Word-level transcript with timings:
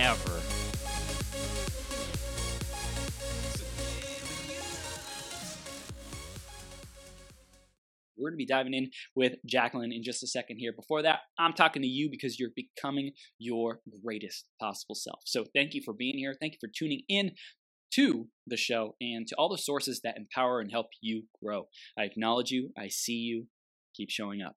ever. 0.00 0.40
We're 8.16 8.30
going 8.30 8.34
to 8.34 8.36
be 8.36 8.46
diving 8.46 8.74
in 8.74 8.90
with 9.14 9.34
Jacqueline 9.46 9.92
in 9.92 10.02
just 10.02 10.22
a 10.22 10.26
second 10.26 10.58
here. 10.58 10.72
Before 10.72 11.02
that, 11.02 11.20
I'm 11.38 11.52
talking 11.52 11.82
to 11.82 11.88
you 11.88 12.10
because 12.10 12.38
you're 12.38 12.50
becoming 12.54 13.12
your 13.38 13.80
greatest 14.02 14.46
possible 14.60 14.94
self. 14.94 15.20
So, 15.24 15.44
thank 15.54 15.74
you 15.74 15.82
for 15.82 15.94
being 15.94 16.18
here. 16.18 16.34
Thank 16.38 16.54
you 16.54 16.58
for 16.60 16.70
tuning 16.74 17.02
in 17.08 17.32
to 17.94 18.28
the 18.46 18.56
show 18.56 18.94
and 19.00 19.26
to 19.26 19.34
all 19.36 19.48
the 19.48 19.58
sources 19.58 20.00
that 20.04 20.16
empower 20.16 20.60
and 20.60 20.70
help 20.70 20.86
you 21.00 21.24
grow. 21.42 21.64
I 21.98 22.04
acknowledge 22.04 22.50
you, 22.50 22.70
I 22.78 22.88
see 22.88 23.14
you. 23.14 23.46
Keep 23.96 24.10
showing 24.10 24.40
up. 24.40 24.54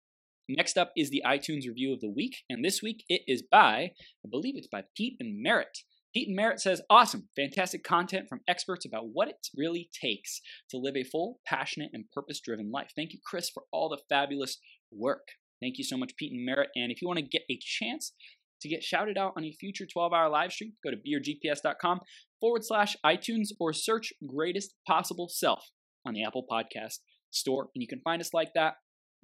Next 0.50 0.78
up 0.78 0.92
is 0.98 1.10
the 1.10 1.24
iTunes 1.26 1.68
review 1.68 1.94
of 1.94 2.02
the 2.02 2.10
week, 2.10 2.38
and 2.50 2.64
this 2.64 2.82
week 2.82 3.04
it 3.08 3.22
is 3.28 3.44
by, 3.50 3.92
I 4.26 4.30
believe 4.30 4.56
it's 4.58 4.68
by 4.68 4.84
Pete 4.96 5.16
and 5.20 5.42
Merritt. 5.42 5.80
Pete 6.14 6.28
and 6.28 6.36
Merritt 6.36 6.60
says, 6.60 6.82
Awesome, 6.90 7.30
fantastic 7.36 7.84
content 7.84 8.28
from 8.30 8.42
experts 8.48 8.86
about 8.86 9.08
what 9.14 9.30
it 9.30 9.48
really 9.58 9.90
takes 10.00 10.42
to 10.70 10.78
live 10.78 10.96
a 10.96 11.04
full, 11.04 11.40
passionate, 11.46 11.90
and 11.94 12.12
purpose 12.12 12.40
driven 12.40 12.72
life. 12.72 12.92
Thank 12.96 13.14
you, 13.14 13.20
Chris, 13.26 13.50
for 13.50 13.64
all 13.72 13.90
the 13.90 14.02
fabulous 14.10 14.60
work. 14.92 15.30
Thank 15.62 15.78
you 15.78 15.84
so 15.84 15.98
much, 15.98 16.16
Pete 16.18 16.34
and 16.34 16.46
Merritt. 16.46 16.70
And 16.76 16.92
if 16.92 17.02
you 17.02 17.08
want 17.08 17.20
to 17.20 17.26
get 17.26 17.44
a 17.50 17.58
chance 17.62 18.14
to 18.62 18.70
get 18.70 18.84
shouted 18.84 19.18
out 19.18 19.34
on 19.38 19.44
a 19.44 19.52
future 19.54 19.86
12 19.92 20.14
hour 20.14 20.30
live 20.30 20.52
stream, 20.52 20.74
go 20.84 20.92
to 20.92 20.98
beyourgps.com 20.98 22.02
forward 22.40 22.64
slash 22.64 22.96
iTunes 23.06 23.50
or 23.60 23.74
search 23.74 24.14
Greatest 24.28 24.76
Possible 24.86 25.30
Self 25.30 25.70
on 26.06 26.14
the 26.14 26.24
Apple 26.24 26.46
Podcast 26.50 27.00
Store. 27.32 27.70
And 27.74 27.82
you 27.82 27.88
can 27.88 28.02
find 28.04 28.22
us 28.22 28.34
like 28.34 28.50
that. 28.56 28.76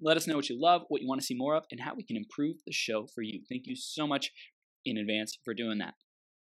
Let 0.01 0.17
us 0.17 0.27
know 0.27 0.35
what 0.35 0.49
you 0.49 0.59
love, 0.59 0.83
what 0.89 1.01
you 1.01 1.07
want 1.07 1.21
to 1.21 1.25
see 1.25 1.35
more 1.35 1.55
of, 1.55 1.65
and 1.71 1.81
how 1.81 1.93
we 1.95 2.03
can 2.03 2.17
improve 2.17 2.57
the 2.65 2.73
show 2.73 3.07
for 3.13 3.21
you. 3.21 3.41
Thank 3.49 3.63
you 3.65 3.75
so 3.75 4.07
much 4.07 4.31
in 4.85 4.97
advance 4.97 5.37
for 5.43 5.53
doing 5.53 5.79
that. 5.79 5.93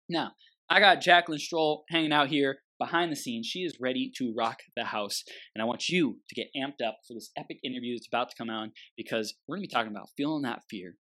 Now, 0.08 0.32
I 0.68 0.80
got 0.80 1.00
Jacqueline 1.00 1.38
Stroll 1.38 1.84
hanging 1.88 2.12
out 2.12 2.28
here 2.28 2.58
behind 2.78 3.12
the 3.12 3.16
scenes. 3.16 3.46
She 3.46 3.60
is 3.60 3.78
ready 3.80 4.10
to 4.16 4.34
rock 4.36 4.60
the 4.76 4.84
house. 4.84 5.22
And 5.54 5.62
I 5.62 5.66
want 5.66 5.88
you 5.88 6.18
to 6.28 6.34
get 6.34 6.48
amped 6.56 6.84
up 6.84 6.98
for 7.06 7.14
this 7.14 7.30
epic 7.36 7.58
interview 7.64 7.96
that's 7.96 8.08
about 8.08 8.30
to 8.30 8.36
come 8.36 8.50
on 8.50 8.72
because 8.96 9.34
we're 9.46 9.56
going 9.56 9.64
to 9.64 9.68
be 9.68 9.74
talking 9.74 9.92
about 9.92 10.10
feeling 10.16 10.42
that 10.42 10.62
fear 10.68 10.96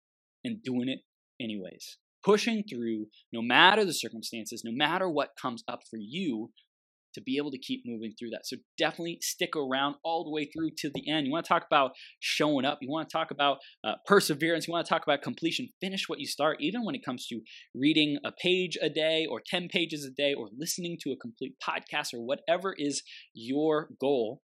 and 0.45 0.63
doing 0.63 0.89
it 0.89 1.01
anyways. 1.41 1.99
Pushing 2.25 2.65
through 2.69 3.07
no 3.33 3.41
matter 3.41 3.85
the 3.85 3.95
circumstances, 3.95 4.63
no 4.65 4.73
matter 4.75 5.09
what 5.09 5.37
comes 5.41 5.63
up 5.69 5.81
for 5.89 5.99
you, 6.01 6.51
to 7.15 7.21
be 7.21 7.37
able 7.37 7.51
to 7.51 7.59
keep 7.59 7.83
moving 7.85 8.13
through 8.19 8.31
that. 8.31 8.47
So 8.47 8.57
definitely 8.77 9.19
stick 9.21 9.57
around 9.57 9.97
all 10.05 10.25
the 10.25 10.31
way 10.31 10.47
through 10.47 10.71
to 10.79 10.91
the 10.95 11.11
end. 11.11 11.27
You 11.27 11.33
want 11.33 11.45
to 11.45 11.49
talk 11.49 11.67
about 11.67 11.93
showing 12.21 12.65
up, 12.65 12.79
you 12.81 12.91
want 12.91 13.09
to 13.09 13.13
talk 13.13 13.31
about 13.31 13.59
uh, 13.85 13.95
perseverance, 14.07 14.67
you 14.67 14.73
want 14.73 14.87
to 14.87 14.91
talk 14.91 15.03
about 15.03 15.23
completion. 15.23 15.69
Finish 15.81 16.09
what 16.09 16.21
you 16.21 16.27
start, 16.27 16.59
even 16.61 16.85
when 16.85 16.95
it 16.95 17.05
comes 17.05 17.27
to 17.29 17.41
reading 17.75 18.19
a 18.25 18.33
page 18.33 18.77
a 18.81 18.91
day 18.91 19.27
or 19.29 19.41
10 19.45 19.69
pages 19.69 20.05
a 20.05 20.11
day 20.11 20.35
or 20.35 20.49
listening 20.57 20.99
to 21.03 21.13
a 21.13 21.17
complete 21.17 21.55
podcast 21.67 22.15
or 22.15 22.25
whatever 22.25 22.75
is 22.77 23.03
your 23.35 23.89
goal. 24.01 24.43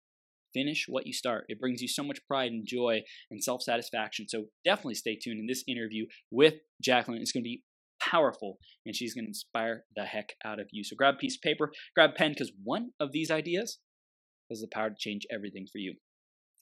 Finish 0.53 0.87
what 0.89 1.07
you 1.07 1.13
start. 1.13 1.47
It 1.49 1.59
brings 1.59 1.83
you 1.83 1.89
so 1.89 2.05
much 2.05 2.21
pride 2.29 2.53
and 2.53 2.65
joy 2.65 3.03
and 3.29 3.43
self 3.43 3.63
satisfaction. 3.63 4.29
So 4.29 4.45
definitely 4.65 4.95
stay 4.95 5.17
tuned 5.17 5.41
in 5.41 5.47
this 5.49 5.65
interview 5.67 6.07
with 6.31 6.55
Jacqueline. 6.81 7.21
It's 7.21 7.33
going 7.33 7.43
to 7.43 7.49
be 7.49 7.65
powerful 8.15 8.59
and 8.87 8.95
she's 8.95 9.15
going 9.15 9.25
to 9.25 9.31
inspire 9.31 9.85
the 9.97 10.05
heck 10.05 10.35
out 10.45 10.61
of 10.61 10.69
you. 10.71 10.85
So 10.85 10.97
grab 10.97 11.15
a 11.15 11.19
piece 11.19 11.37
of 11.37 11.43
paper, 11.43 11.73
grab 11.95 12.15
pen, 12.15 12.31
because 12.33 12.53
one 12.63 12.91
of 13.01 13.13
these 13.13 13.31
ideas 13.31 13.79
has 14.51 14.61
the 14.61 14.69
power 14.73 14.91
to 14.91 14.97
change 14.99 15.27
everything 15.33 15.67
for 15.71 15.79
you. 15.79 15.95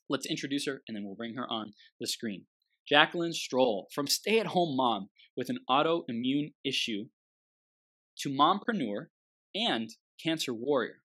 Let's 0.09 0.27
introduce 0.27 0.67
her 0.67 0.83
and 0.89 0.97
then 0.97 1.05
we'll 1.05 1.17
bring 1.17 1.35
her 1.35 1.47
on 1.51 1.73
the 2.01 2.07
screen. 2.07 2.47
Jacqueline 2.89 3.33
Stroll, 3.33 3.89
from 3.95 4.07
stay 4.07 4.39
at 4.41 4.49
home 4.49 4.77
mom 4.77 5.09
with 5.37 5.49
an 5.49 5.59
autoimmune 5.71 6.53
issue 6.65 7.05
to 8.19 8.29
mompreneur 8.29 9.07
and 9.55 9.91
cancer 10.23 10.53
warrior. 10.53 11.03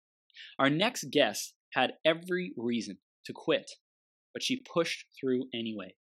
Our 0.60 0.70
next 0.70 1.06
guest 1.12 1.54
had 1.74 1.94
every 2.06 2.54
reason 2.58 2.98
to 3.26 3.34
quit, 3.36 3.70
but 4.34 4.44
she 4.44 4.62
pushed 4.74 5.06
through 5.20 5.46
anyway. 5.54 5.96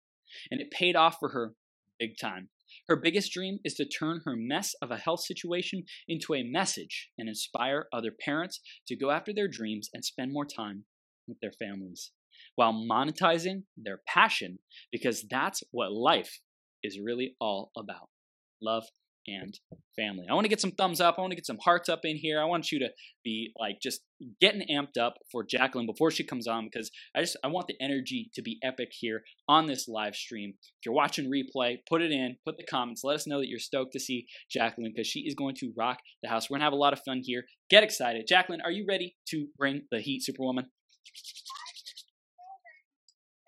And 0.51 0.61
it 0.61 0.71
paid 0.71 0.95
off 0.95 1.17
for 1.19 1.29
her 1.29 1.53
big 1.99 2.17
time. 2.19 2.49
Her 2.87 2.95
biggest 2.95 3.31
dream 3.31 3.59
is 3.63 3.73
to 3.75 3.85
turn 3.85 4.21
her 4.25 4.35
mess 4.35 4.73
of 4.81 4.91
a 4.91 4.97
health 4.97 5.21
situation 5.21 5.83
into 6.07 6.33
a 6.33 6.43
message 6.43 7.09
and 7.17 7.27
inspire 7.27 7.87
other 7.93 8.11
parents 8.11 8.59
to 8.87 8.95
go 8.95 9.11
after 9.11 9.33
their 9.33 9.47
dreams 9.47 9.89
and 9.93 10.03
spend 10.03 10.31
more 10.31 10.45
time 10.45 10.85
with 11.27 11.39
their 11.39 11.51
families 11.51 12.11
while 12.55 12.73
monetizing 12.73 13.63
their 13.77 14.01
passion 14.07 14.59
because 14.91 15.25
that's 15.29 15.63
what 15.71 15.91
life 15.91 16.39
is 16.83 16.99
really 16.99 17.35
all 17.39 17.71
about. 17.77 18.09
Love 18.61 18.85
and 19.27 19.59
family. 19.95 20.25
I 20.29 20.33
want 20.33 20.45
to 20.45 20.49
get 20.49 20.61
some 20.61 20.71
thumbs 20.71 21.01
up. 21.01 21.15
I 21.17 21.21
want 21.21 21.31
to 21.31 21.35
get 21.35 21.45
some 21.45 21.59
hearts 21.63 21.89
up 21.89 22.01
in 22.03 22.17
here. 22.17 22.41
I 22.41 22.45
want 22.45 22.71
you 22.71 22.79
to 22.79 22.89
be 23.23 23.51
like 23.59 23.77
just 23.81 24.01
getting 24.41 24.67
amped 24.69 24.97
up 24.99 25.15
for 25.31 25.43
Jacqueline 25.43 25.85
before 25.85 26.11
she 26.11 26.23
comes 26.23 26.47
on 26.47 26.65
because 26.65 26.91
I 27.15 27.21
just 27.21 27.37
I 27.43 27.47
want 27.47 27.67
the 27.67 27.75
energy 27.81 28.29
to 28.35 28.41
be 28.41 28.59
epic 28.63 28.89
here 28.91 29.23
on 29.47 29.65
this 29.65 29.87
live 29.87 30.15
stream. 30.15 30.53
If 30.59 30.85
you're 30.85 30.95
watching 30.95 31.31
replay, 31.31 31.77
put 31.89 32.01
it 32.01 32.11
in, 32.11 32.37
put 32.45 32.57
the 32.57 32.65
comments, 32.65 33.03
let 33.03 33.15
us 33.15 33.27
know 33.27 33.39
that 33.39 33.47
you're 33.47 33.59
stoked 33.59 33.93
to 33.93 33.99
see 33.99 34.27
Jacqueline 34.49 34.93
because 34.95 35.07
she 35.07 35.21
is 35.21 35.35
going 35.35 35.55
to 35.55 35.73
rock 35.77 35.99
the 36.21 36.29
house. 36.29 36.49
We're 36.49 36.55
going 36.55 36.61
to 36.61 36.65
have 36.65 36.73
a 36.73 36.77
lot 36.77 36.93
of 36.93 36.99
fun 37.05 37.21
here. 37.23 37.45
Get 37.69 37.83
excited. 37.83 38.25
Jacqueline, 38.27 38.61
are 38.61 38.71
you 38.71 38.85
ready 38.87 39.15
to 39.29 39.47
bring 39.57 39.83
the 39.91 39.99
heat, 39.99 40.23
Superwoman? 40.23 40.65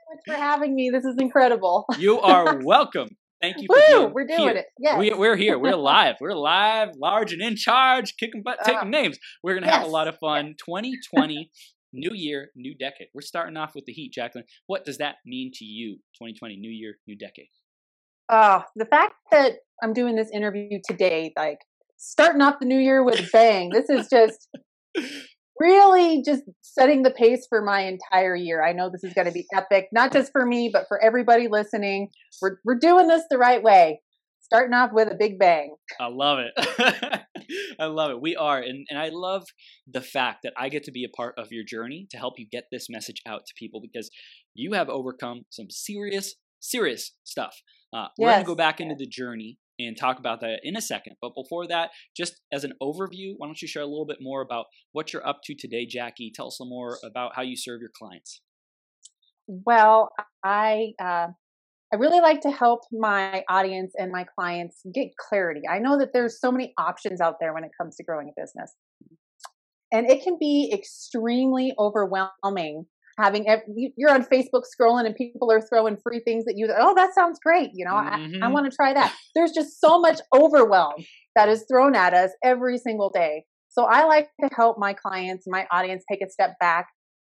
Thanks 0.09 0.23
for 0.25 0.41
having 0.41 0.73
me. 0.73 0.89
This 0.89 1.03
is 1.03 1.15
incredible. 1.19 1.85
You 1.97 2.19
are 2.21 2.59
welcome. 2.63 3.09
Thank 3.41 3.57
you. 3.59 3.67
Woo! 3.69 4.07
We're 4.07 4.25
doing 4.25 4.39
here. 4.39 4.51
it. 4.51 4.65
Yes. 4.79 4.97
We, 4.97 5.11
we're 5.13 5.35
here. 5.35 5.59
We're 5.59 5.75
live. 5.93 6.15
We're 6.19 6.33
live, 6.33 6.89
large 6.97 7.33
and 7.33 7.41
in 7.41 7.55
charge, 7.55 8.15
kicking 8.17 8.41
butt, 8.43 8.59
taking 8.63 8.79
Uh, 8.79 8.83
names. 8.85 9.19
We're 9.43 9.53
gonna 9.53 9.71
have 9.71 9.83
a 9.83 9.89
lot 9.89 10.07
of 10.07 10.17
fun. 10.17 10.55
2020, 10.65 11.51
new 11.93 12.11
year, 12.13 12.49
new 12.55 12.75
decade. 12.75 13.07
We're 13.13 13.21
starting 13.21 13.55
off 13.57 13.73
with 13.75 13.85
the 13.85 13.93
heat, 13.93 14.11
Jacqueline. 14.13 14.45
What 14.65 14.85
does 14.85 14.97
that 14.97 15.15
mean 15.25 15.51
to 15.55 15.65
you? 15.65 15.97
2020, 16.15 16.57
new 16.57 16.69
year, 16.71 16.95
new 17.07 17.15
decade. 17.17 17.47
Oh, 18.29 18.63
the 18.75 18.85
fact 18.85 19.13
that 19.31 19.53
I'm 19.83 19.93
doing 19.93 20.15
this 20.15 20.29
interview 20.33 20.79
today, 20.87 21.31
like 21.37 21.59
starting 21.97 22.41
off 22.41 22.55
the 22.59 22.65
new 22.65 22.79
year 22.79 23.03
with 23.03 23.19
a 23.19 23.27
bang, 23.31 23.69
this 23.71 23.89
is 23.89 24.07
just 24.09 24.47
really 25.59 26.23
just 26.23 26.43
setting 26.61 27.03
the 27.03 27.11
pace 27.11 27.45
for 27.49 27.61
my 27.61 27.81
entire 27.81 28.35
year. 28.35 28.63
I 28.63 28.73
know 28.73 28.89
this 28.89 29.03
is 29.03 29.13
going 29.13 29.27
to 29.27 29.33
be 29.33 29.45
epic, 29.53 29.87
not 29.91 30.13
just 30.13 30.31
for 30.31 30.45
me, 30.45 30.69
but 30.71 30.85
for 30.87 31.01
everybody 31.03 31.47
listening. 31.47 32.09
We're 32.41 32.57
we're 32.63 32.79
doing 32.79 33.07
this 33.07 33.23
the 33.29 33.37
right 33.37 33.61
way. 33.61 34.01
Starting 34.41 34.73
off 34.73 34.91
with 34.93 35.11
a 35.11 35.15
big 35.15 35.37
bang. 35.37 35.75
I 35.99 36.07
love 36.07 36.39
it. 36.39 37.21
I 37.79 37.85
love 37.85 38.11
it. 38.11 38.21
We 38.21 38.35
are, 38.35 38.59
and 38.59 38.85
and 38.89 38.97
I 38.97 39.09
love 39.11 39.43
the 39.85 40.01
fact 40.01 40.39
that 40.43 40.53
I 40.57 40.69
get 40.69 40.83
to 40.85 40.91
be 40.91 41.03
a 41.03 41.09
part 41.09 41.35
of 41.37 41.51
your 41.51 41.65
journey 41.65 42.07
to 42.11 42.17
help 42.17 42.35
you 42.37 42.47
get 42.49 42.65
this 42.71 42.87
message 42.89 43.21
out 43.25 43.41
to 43.45 43.53
people 43.57 43.81
because 43.81 44.09
you 44.53 44.73
have 44.73 44.89
overcome 44.89 45.43
some 45.49 45.69
serious, 45.69 46.35
serious 46.59 47.11
stuff. 47.23 47.61
Uh, 47.93 48.07
we're 48.17 48.29
going 48.29 48.43
to 48.43 48.47
go 48.47 48.55
back 48.55 48.79
into 48.79 48.95
the 48.95 49.05
journey 49.05 49.57
and 49.79 49.97
talk 49.97 50.19
about 50.19 50.41
that 50.41 50.59
in 50.63 50.75
a 50.75 50.81
second. 50.81 51.15
But 51.21 51.33
before 51.35 51.67
that, 51.67 51.91
just 52.15 52.41
as 52.51 52.63
an 52.63 52.73
overview, 52.81 53.33
why 53.37 53.47
don't 53.47 53.61
you 53.61 53.67
share 53.67 53.83
a 53.83 53.87
little 53.87 54.05
bit 54.05 54.17
more 54.21 54.41
about 54.41 54.65
what 54.91 55.13
you're 55.13 55.27
up 55.27 55.39
to 55.45 55.55
today, 55.55 55.85
Jackie? 55.85 56.31
Tell 56.33 56.47
us 56.47 56.57
some 56.57 56.69
more 56.69 56.97
about 57.03 57.35
how 57.35 57.41
you 57.41 57.55
serve 57.55 57.81
your 57.81 57.91
clients. 57.97 58.41
Well, 59.47 60.09
I 60.43 60.93
uh, 61.01 61.27
I 61.93 61.95
really 61.95 62.19
like 62.19 62.41
to 62.41 62.51
help 62.51 62.81
my 62.91 63.43
audience 63.49 63.93
and 63.97 64.11
my 64.11 64.25
clients 64.37 64.81
get 64.93 65.07
clarity. 65.17 65.61
I 65.69 65.79
know 65.79 65.97
that 65.99 66.09
there's 66.13 66.41
so 66.41 66.51
many 66.51 66.73
options 66.77 67.21
out 67.21 67.35
there 67.39 67.53
when 67.53 67.63
it 67.63 67.71
comes 67.79 67.95
to 67.95 68.03
growing 68.03 68.29
a 68.29 68.41
business, 68.41 68.73
and 69.93 70.09
it 70.09 70.23
can 70.23 70.37
be 70.39 70.71
extremely 70.73 71.73
overwhelming. 71.79 72.87
Having 73.17 73.47
ev- 73.49 73.61
you- 73.75 73.91
you're 73.97 74.11
on 74.11 74.23
Facebook 74.23 74.63
scrolling 74.69 75.05
and 75.05 75.15
people 75.15 75.51
are 75.51 75.61
throwing 75.61 75.97
free 75.97 76.19
things 76.19 76.45
that 76.45 76.55
you 76.57 76.71
oh 76.77 76.93
that 76.95 77.13
sounds 77.15 77.39
great 77.43 77.71
you 77.73 77.83
know 77.85 77.95
I, 77.95 78.13
I 78.13 78.17
Mhm. 78.19 78.51
want 78.53 78.69
to 78.69 78.75
try 78.75 78.93
that. 78.93 79.15
There's 79.35 79.51
just 79.51 79.79
so 79.81 79.99
much 79.99 80.19
overwhelm 80.35 81.03
that 81.35 81.49
is 81.49 81.65
thrown 81.69 81.95
at 81.95 82.13
us 82.13 82.31
every 82.43 82.77
single 82.77 83.09
day. 83.09 83.45
So 83.69 83.85
I 83.85 84.05
like 84.05 84.29
to 84.41 84.49
help 84.55 84.77
my 84.79 84.93
clients, 84.93 85.45
my 85.47 85.67
audience 85.71 86.03
take 86.09 86.21
a 86.23 86.29
step 86.29 86.57
back, 86.59 86.87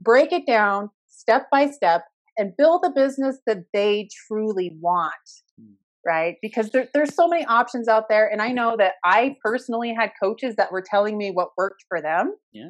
break 0.02 0.32
it 0.32 0.46
down 0.48 0.90
step 1.08 1.48
by 1.52 1.70
step 1.72 2.04
and 2.38 2.54
build 2.58 2.84
a 2.86 2.92
business 2.92 3.40
that 3.48 3.64
they 3.74 4.08
truly 4.28 4.76
want. 4.80 5.14
Mm. 5.60 5.74
right? 6.06 6.36
Because 6.42 6.70
there, 6.70 6.88
there's 6.94 7.14
so 7.14 7.28
many 7.28 7.44
options 7.46 7.90
out 7.90 8.08
there. 8.08 8.32
And 8.32 8.42
I 8.42 8.54
know 8.54 8.78
that 8.78 8.94
I 9.04 9.36
personally 9.44 9.94
had 9.94 10.12
coaches 10.24 10.56
that 10.56 10.72
were 10.72 10.82
telling 10.82 11.18
me 11.18 11.32
what 11.32 11.50
worked 11.58 11.84
for 11.90 12.02
them. 12.02 12.34
Yeah. 12.54 12.70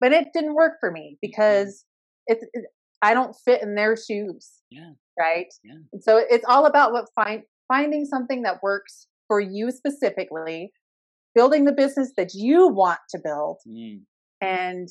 But 0.00 0.12
it 0.12 0.28
didn't 0.32 0.54
work 0.54 0.74
for 0.78 0.92
me 0.92 1.18
because 1.20 1.84
it's, 2.26 2.44
it, 2.52 2.64
I 3.02 3.14
don't 3.14 3.34
fit 3.44 3.62
in 3.62 3.74
their 3.74 3.96
shoes. 3.96 4.50
Yeah. 4.70 4.92
Right. 5.18 5.46
Yeah. 5.64 5.74
And 5.92 6.02
so 6.02 6.16
it's 6.30 6.44
all 6.48 6.66
about 6.66 6.92
what 6.92 7.06
find 7.14 7.42
finding 7.68 8.04
something 8.06 8.42
that 8.42 8.62
works 8.62 9.06
for 9.28 9.40
you 9.40 9.70
specifically, 9.70 10.72
building 11.34 11.64
the 11.64 11.72
business 11.72 12.12
that 12.16 12.34
you 12.34 12.68
want 12.68 12.98
to 13.10 13.18
build, 13.22 13.58
Mm. 13.68 14.00
and 14.40 14.88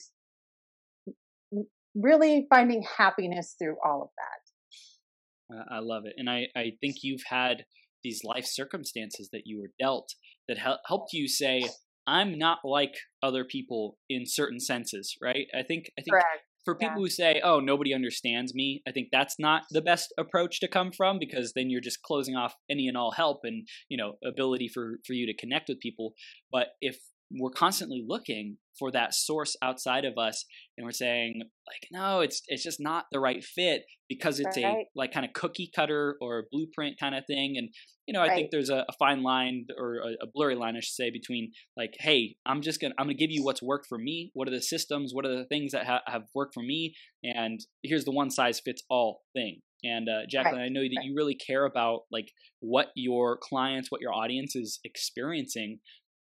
really 1.95 2.48
finding 2.50 2.83
happiness 2.98 3.56
through 3.60 3.75
all 3.86 4.01
of 4.04 4.10
that. 4.18 5.56
I- 5.72 5.75
I 5.78 5.80
love 5.80 6.06
it. 6.06 6.13
And 6.18 6.30
I, 6.30 6.48
I 6.56 6.78
think 6.80 6.98
you've 7.04 7.24
had 7.25 7.66
these 8.04 8.24
life 8.24 8.45
circumstances 8.45 9.30
that 9.31 9.44
you 9.45 9.60
were 9.60 9.72
dealt 9.80 10.16
that 10.48 10.57
hel- 10.57 10.80
helped 10.86 11.13
you 11.13 11.28
say, 11.28 11.63
I'm 12.07 12.38
not 12.38 12.60
like 12.63 12.95
other 13.22 13.44
people 13.45 13.98
in 14.10 14.24
certain 14.25 14.60
senses, 14.60 15.16
right? 15.22 15.48
I 15.54 15.62
think 15.63 15.92
I 16.00 16.01
think 16.01 16.12
Correct. 16.13 16.42
For 16.63 16.77
yeah. 16.79 16.89
people 16.89 17.03
who 17.03 17.09
say, 17.09 17.41
"Oh, 17.43 17.59
nobody 17.59 17.93
understands 17.93 18.53
me," 18.53 18.81
I 18.87 18.91
think 18.91 19.09
that's 19.11 19.39
not 19.39 19.63
the 19.71 19.81
best 19.81 20.13
approach 20.17 20.59
to 20.59 20.67
come 20.67 20.91
from 20.91 21.19
because 21.19 21.53
then 21.53 21.69
you're 21.69 21.81
just 21.81 22.01
closing 22.01 22.35
off 22.35 22.55
any 22.69 22.87
and 22.87 22.97
all 22.97 23.11
help 23.11 23.41
and 23.43 23.67
you 23.89 23.97
know 23.97 24.17
ability 24.23 24.67
for 24.67 24.99
for 25.05 25.13
you 25.13 25.25
to 25.25 25.35
connect 25.35 25.69
with 25.69 25.79
people. 25.79 26.13
But 26.51 26.69
if 26.81 26.99
we're 27.38 27.51
constantly 27.51 28.04
looking 28.06 28.57
for 28.78 28.92
that 28.92 29.13
source 29.13 29.56
outside 29.62 30.06
of 30.06 30.18
us 30.18 30.45
and 30.78 30.86
we're 30.86 30.92
saying 30.92 31.42
like 31.68 31.88
no 31.92 32.22
it's 32.22 32.42
it's 32.48 32.63
just 32.63 32.80
not 32.80 33.06
the 33.12 33.19
right 33.19 33.44
fit 33.44 33.83
because 34.10 34.39
it's 34.39 34.57
a 34.57 34.86
like 34.95 35.13
kind 35.13 35.25
of 35.25 35.31
cookie 35.33 35.69
cutter 35.74 36.18
or 36.22 36.45
blueprint 36.51 37.00
kind 37.00 37.16
of 37.16 37.24
thing. 37.28 37.56
And 37.57 37.69
you 38.07 38.13
know 38.13 38.22
i 38.22 38.28
Right. 38.28 38.36
think 38.36 38.51
there's 38.51 38.69
a, 38.69 38.86
a 38.89 38.94
fine 39.00 39.24
line 39.24 39.66
or 39.78 39.98
a, 39.98 40.25
a 40.25 40.28
blurry 40.33 40.56
line 40.56 40.75
i 40.75 40.80
should 40.80 40.94
say 40.94 41.10
between 41.12 41.51
like 41.78 41.94
hey 42.00 42.36
i'm 42.45 42.62
just 42.62 42.81
gonna 42.81 42.94
i'm 42.98 43.06
gonna 43.06 43.13
give 43.13 43.31
you 43.31 43.44
what's 43.44 43.62
worked 43.62 43.88
for 43.88 43.98
me. 43.98 44.31
What 44.33 44.48
are 44.48 44.51
the 44.51 44.62
systems? 44.62 45.12
What 45.13 45.25
are 45.25 45.36
the 45.36 45.45
things 45.45 45.72
that 45.72 45.86
ha- 45.86 46.01
have 46.07 46.24
worked 46.33 46.54
for 46.54 46.63
me? 46.63 46.94
And 47.24 47.60
here's 47.83 48.06
the 48.06 48.12
one 48.12 48.31
size 48.31 48.60
fits 48.60 48.83
all 48.89 49.22
thing. 49.33 49.62
And 49.83 50.07
uh, 50.10 50.22
jacqueline 50.30 50.62
i 50.62 50.68
know 50.68 50.81
that 50.81 50.94
right. 50.98 51.06
you 51.06 51.13
really 51.16 51.36
care 51.36 51.66
about 51.66 52.01
like 52.12 52.30
what 52.60 52.88
your 52.95 53.38
clients 53.38 53.89
what 53.89 54.01
your 54.01 54.13
audience 54.13 54.56
is 54.56 54.80
experiencing 54.83 55.80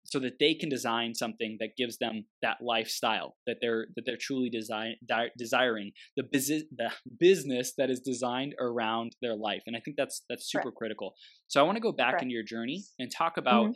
so 0.10 0.20
that 0.20 0.40
they 0.40 0.54
can 0.54 0.70
design 0.70 1.14
something 1.14 1.58
that 1.60 1.78
gives 1.78 1.98
them 1.98 2.26
that 2.42 2.58
lifestyle 2.62 3.36
that 3.46 3.58
they're 3.62 3.88
that 3.96 4.04
they're 4.06 4.18
truly 4.20 4.50
design 4.50 4.96
di- 5.08 5.32
desiring 5.38 5.92
the 6.16 6.24
business 6.24 6.64
the 6.78 6.92
business 7.20 7.74
that 7.78 7.90
is 7.90 8.00
designed 8.00 8.56
around 8.60 9.16
their 9.22 9.36
life 9.36 9.64
and 9.68 9.76
i 9.76 9.80
think 9.84 9.98
that's 9.98 10.24
that's 10.30 10.50
super 10.50 10.72
critical 10.72 11.14
so 11.48 11.60
i 11.60 11.64
want 11.64 11.76
to 11.76 11.82
go 11.82 11.92
back 11.92 12.12
Correct. 12.14 12.24
into 12.24 12.34
your 12.34 12.44
journey 12.44 12.84
and 13.00 13.12
talk 13.12 13.38
about 13.38 13.72
Mhm. 13.72 13.76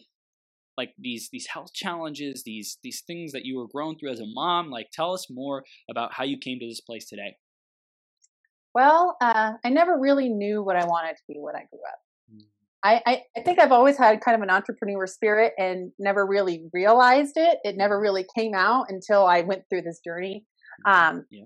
like 0.78 0.94
these 0.98 1.30
these 1.32 1.48
health 1.48 1.74
challenges 1.74 2.44
these 2.44 2.78
these 2.84 3.02
things 3.08 3.32
that 3.34 3.46
you 3.46 3.58
were 3.58 3.68
growing 3.68 3.98
through 3.98 4.12
as 4.12 4.20
a 4.22 4.26
mom 4.28 4.70
like 4.70 4.90
tell 4.92 5.14
us 5.14 5.28
more 5.30 5.64
about 5.90 6.14
how 6.14 6.24
you 6.24 6.38
came 6.38 6.60
to 6.60 6.68
this 6.68 6.82
place 6.82 7.08
today 7.08 7.38
Well, 8.74 9.18
uh, 9.22 9.54
I 9.64 9.70
never 9.70 9.98
really 10.00 10.30
knew 10.30 10.64
what 10.64 10.76
I 10.78 10.86
wanted 10.86 11.18
to 11.18 11.24
be 11.28 11.40
when 11.40 11.56
I 11.56 11.66
grew 11.66 11.80
up. 11.88 12.00
I, 12.84 13.02
I, 13.06 13.22
I 13.38 13.42
think 13.42 13.60
I've 13.60 13.72
always 13.72 13.98
had 13.98 14.22
kind 14.22 14.36
of 14.36 14.42
an 14.42 14.50
entrepreneur 14.50 15.06
spirit 15.06 15.54
and 15.58 15.92
never 16.00 16.26
really 16.26 16.68
realized 16.74 17.34
it. 17.36 17.60
It 17.64 17.78
never 17.78 18.00
really 18.00 18.26
came 18.36 18.54
out 18.56 18.88
until 18.90 19.26
I 19.26 19.42
went 19.42 19.64
through 19.70 19.84
this 19.84 20.00
journey. 20.04 20.46
Um, 20.86 21.26
yeah 21.30 21.46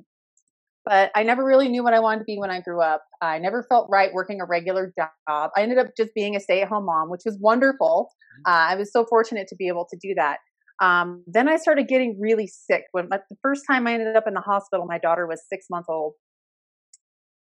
but 0.85 1.11
I 1.15 1.23
never 1.23 1.43
really 1.43 1.67
knew 1.67 1.83
what 1.83 1.93
I 1.93 1.99
wanted 1.99 2.19
to 2.19 2.25
be 2.25 2.37
when 2.37 2.51
I 2.51 2.61
grew 2.61 2.79
up. 2.79 3.03
I 3.21 3.39
never 3.39 3.63
felt 3.63 3.87
right 3.89 4.13
working 4.13 4.39
a 4.39 4.45
regular 4.45 4.93
job. 4.97 5.49
I 5.57 5.61
ended 5.61 5.79
up 5.79 5.87
just 5.97 6.13
being 6.13 6.35
a 6.35 6.39
stay 6.39 6.61
at 6.61 6.67
home 6.67 6.85
mom, 6.85 7.09
which 7.09 7.23
was 7.25 7.37
wonderful. 7.41 8.11
Uh, 8.47 8.69
I 8.69 8.75
was 8.75 8.93
so 8.93 9.03
fortunate 9.05 9.47
to 9.47 9.55
be 9.55 9.67
able 9.67 9.87
to 9.89 9.97
do 9.99 10.13
that. 10.15 10.37
Um, 10.81 11.23
then 11.25 11.49
I 11.49 11.57
started 11.57 11.87
getting 11.87 12.19
really 12.19 12.47
sick. 12.47 12.83
When 12.91 13.07
but 13.09 13.23
the 13.29 13.37
first 13.41 13.63
time 13.69 13.87
I 13.87 13.93
ended 13.93 14.15
up 14.15 14.25
in 14.27 14.35
the 14.35 14.41
hospital, 14.41 14.85
my 14.85 14.99
daughter 14.99 15.25
was 15.25 15.41
six 15.49 15.67
months 15.71 15.87
old, 15.89 16.13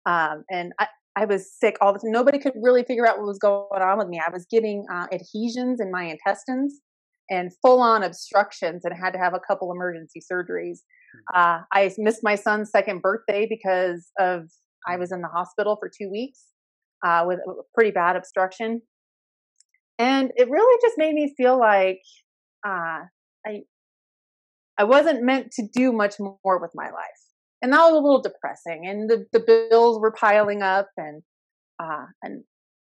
um, 0.06 0.44
and 0.50 0.74
I, 0.80 0.88
I 1.20 1.26
was 1.26 1.52
sick 1.52 1.76
all 1.82 1.92
the 1.92 2.00
time. 2.00 2.12
Nobody 2.12 2.40
could 2.40 2.54
really 2.62 2.84
figure 2.84 3.06
out 3.06 3.18
what 3.18 3.28
was 3.28 3.40
going 3.40 3.66
on 3.72 3.98
with 3.98 4.08
me. 4.08 4.22
I 4.26 4.32
was 4.32 4.46
getting 4.50 4.86
uh, 4.92 5.08
adhesions 5.12 5.82
in 5.82 5.92
my 5.92 6.04
intestines 6.06 6.80
and 7.30 7.52
full 7.62 7.82
on 7.82 8.04
obstructions, 8.04 8.86
and 8.86 8.94
had 8.96 9.12
to 9.12 9.20
have 9.20 9.34
a 9.34 9.40
couple 9.40 9.72
emergency 9.72 10.22
surgeries. 10.32 10.80
Uh, 11.36 11.60
I 11.74 11.92
missed 11.98 12.22
my 12.24 12.36
son's 12.36 12.72
second 12.72 13.02
birthday 13.02 13.48
because 13.50 14.12
of 14.18 14.50
I 14.88 14.96
was 14.96 15.12
in 15.12 15.22
the 15.22 15.28
hospital 15.28 15.78
for 15.80 15.90
two 15.90 16.10
weeks 16.10 16.46
uh, 17.06 17.26
with 17.28 17.40
a 17.40 17.52
pretty 17.76 17.92
bad 17.92 18.16
obstruction, 18.16 18.82
and 20.00 20.32
it 20.38 20.50
really 20.50 20.80
just 20.82 20.98
made 20.98 21.14
me 21.14 21.34
feel 21.36 21.60
like 21.60 22.02
uh, 22.66 23.02
I 23.46 23.60
I 24.78 24.86
wasn't 24.86 25.24
meant 25.24 25.52
to 25.58 25.68
do 25.72 25.92
much 25.92 26.16
more 26.20 26.60
with 26.60 26.72
my 26.74 26.90
life, 26.90 27.22
and 27.62 27.74
that 27.74 27.80
was 27.82 27.92
a 27.94 27.96
little 27.96 28.22
depressing. 28.22 28.88
And 28.88 29.10
the 29.10 29.26
the 29.34 29.40
bills 29.70 30.00
were 30.00 30.12
piling 30.12 30.62
up, 30.62 30.88
and 30.98 31.22
uh, 31.82 32.06
and 32.24 32.44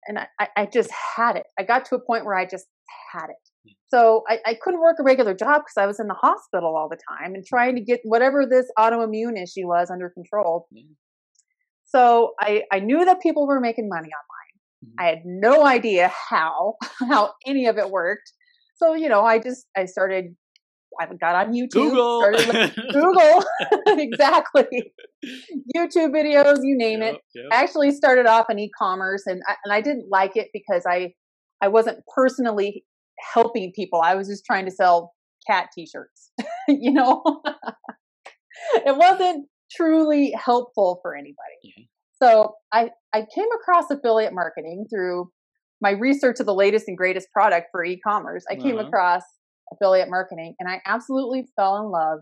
and 0.07 0.19
I, 0.39 0.47
I 0.57 0.65
just 0.65 0.91
had 0.91 1.35
it. 1.37 1.45
I 1.59 1.63
got 1.63 1.85
to 1.85 1.95
a 1.95 1.99
point 1.99 2.25
where 2.25 2.35
I 2.35 2.45
just 2.45 2.65
had 3.13 3.25
it. 3.29 3.35
So 3.89 4.23
I, 4.29 4.39
I 4.45 4.53
couldn't 4.55 4.79
work 4.81 4.97
a 4.99 5.03
regular 5.03 5.33
job 5.33 5.61
because 5.61 5.77
I 5.77 5.85
was 5.85 5.99
in 5.99 6.07
the 6.07 6.15
hospital 6.15 6.75
all 6.75 6.89
the 6.89 6.97
time 7.09 7.35
and 7.35 7.45
trying 7.45 7.75
to 7.75 7.81
get 7.81 7.99
whatever 8.03 8.45
this 8.45 8.67
autoimmune 8.79 9.41
issue 9.41 9.67
was 9.67 9.91
under 9.91 10.09
control. 10.09 10.67
So 11.85 12.33
I, 12.39 12.63
I 12.71 12.79
knew 12.79 13.03
that 13.05 13.21
people 13.21 13.47
were 13.47 13.59
making 13.59 13.89
money 13.89 14.09
online. 14.09 14.95
Mhm. 14.95 15.03
I 15.03 15.07
had 15.09 15.25
no 15.25 15.65
idea 15.65 16.07
how 16.29 16.75
how 17.09 17.33
any 17.45 17.67
of 17.67 17.77
it 17.77 17.89
worked. 17.89 18.31
So 18.75 18.93
you 18.93 19.09
know, 19.09 19.23
I 19.23 19.39
just 19.39 19.65
I 19.77 19.85
started. 19.85 20.35
I 20.99 21.05
got 21.19 21.35
on 21.35 21.53
YouTube. 21.53 21.71
google 21.71 22.21
Started 22.21 22.47
looking- 22.47 22.91
Google, 22.93 23.43
exactly. 23.99 24.93
YouTube 25.75 26.09
videos, 26.13 26.59
you 26.63 26.75
name 26.77 27.01
it. 27.01 27.13
Yep, 27.13 27.21
yep. 27.35 27.45
I 27.51 27.63
actually 27.63 27.91
started 27.91 28.25
off 28.25 28.47
in 28.49 28.59
e-commerce, 28.59 29.23
and 29.25 29.41
I, 29.47 29.55
and 29.63 29.73
I 29.73 29.81
didn't 29.81 30.09
like 30.09 30.35
it 30.35 30.49
because 30.53 30.83
I 30.87 31.13
I 31.61 31.67
wasn't 31.67 31.99
personally 32.15 32.83
helping 33.33 33.71
people. 33.75 34.01
I 34.01 34.15
was 34.15 34.27
just 34.27 34.43
trying 34.45 34.65
to 34.65 34.71
sell 34.71 35.13
cat 35.47 35.67
T-shirts. 35.73 36.31
you 36.67 36.91
know, 36.91 37.21
it 38.85 38.97
wasn't 38.97 39.47
truly 39.71 40.31
helpful 40.31 40.99
for 41.01 41.15
anybody. 41.15 41.35
Yeah. 41.63 41.83
So 42.21 42.55
I 42.73 42.89
I 43.13 43.25
came 43.33 43.47
across 43.61 43.89
affiliate 43.89 44.33
marketing 44.33 44.85
through 44.89 45.29
my 45.81 45.91
research 45.91 46.39
of 46.39 46.45
the 46.45 46.53
latest 46.53 46.87
and 46.87 46.95
greatest 46.97 47.27
product 47.31 47.67
for 47.71 47.83
e-commerce. 47.83 48.43
I 48.49 48.55
came 48.55 48.77
Uh-huh. 48.77 48.87
across 48.87 49.23
affiliate 49.73 50.09
marketing, 50.09 50.55
and 50.59 50.69
I 50.69 50.81
absolutely 50.85 51.47
fell 51.55 51.77
in 51.77 51.91
love 51.91 52.19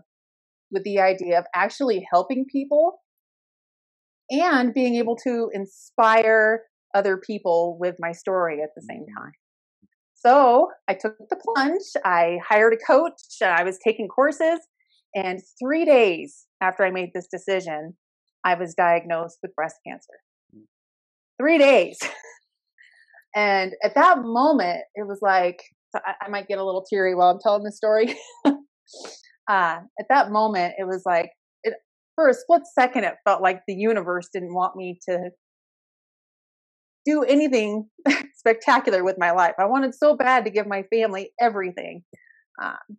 with 0.70 0.84
the 0.84 1.00
idea 1.00 1.38
of 1.38 1.46
actually 1.54 2.06
helping 2.10 2.44
people 2.50 3.00
and 4.30 4.72
being 4.72 4.94
able 4.96 5.16
to 5.16 5.50
inspire 5.52 6.62
other 6.94 7.16
people 7.16 7.76
with 7.78 7.96
my 7.98 8.12
story 8.12 8.62
at 8.62 8.70
the 8.74 8.82
same 8.82 9.04
Mhm. 9.04 9.16
time. 9.16 9.32
So 10.14 10.70
I 10.86 10.94
took 10.94 11.16
the 11.28 11.36
plunge. 11.36 11.82
I 12.04 12.38
hired 12.46 12.74
a 12.74 12.76
coach. 12.76 13.40
I 13.42 13.64
was 13.64 13.78
taking 13.78 14.06
courses. 14.06 14.60
And 15.14 15.40
three 15.58 15.84
days 15.84 16.46
after 16.60 16.84
I 16.84 16.90
made 16.90 17.12
this 17.14 17.26
decision, 17.26 17.96
I 18.44 18.54
was 18.54 18.74
diagnosed 18.74 19.38
with 19.42 19.54
breast 19.54 19.76
cancer. 19.86 20.20
Mm. 20.54 20.66
Three 21.38 21.58
days. 21.58 21.98
and 23.34 23.74
at 23.82 23.94
that 23.94 24.18
moment, 24.22 24.84
it 24.94 25.06
was 25.06 25.20
like, 25.22 25.62
I, 25.94 26.14
I 26.22 26.28
might 26.28 26.48
get 26.48 26.58
a 26.58 26.64
little 26.64 26.84
teary 26.88 27.14
while 27.14 27.30
I'm 27.30 27.40
telling 27.42 27.64
this 27.64 27.76
story. 27.76 28.16
uh, 28.46 28.54
at 29.48 30.06
that 30.08 30.30
moment, 30.30 30.74
it 30.78 30.86
was 30.86 31.02
like, 31.04 31.30
it, 31.64 31.74
for 32.14 32.28
a 32.28 32.34
split 32.34 32.62
second, 32.72 33.04
it 33.04 33.14
felt 33.24 33.42
like 33.42 33.62
the 33.66 33.74
universe 33.74 34.28
didn't 34.32 34.54
want 34.54 34.76
me 34.76 34.98
to 35.08 35.30
do 37.04 37.22
anything 37.22 37.88
spectacular 38.34 39.04
with 39.04 39.16
my 39.18 39.30
life. 39.30 39.54
I 39.58 39.66
wanted 39.66 39.94
so 39.94 40.16
bad 40.16 40.44
to 40.44 40.50
give 40.50 40.66
my 40.66 40.84
family 40.92 41.30
everything. 41.40 42.02
Um, 42.62 42.98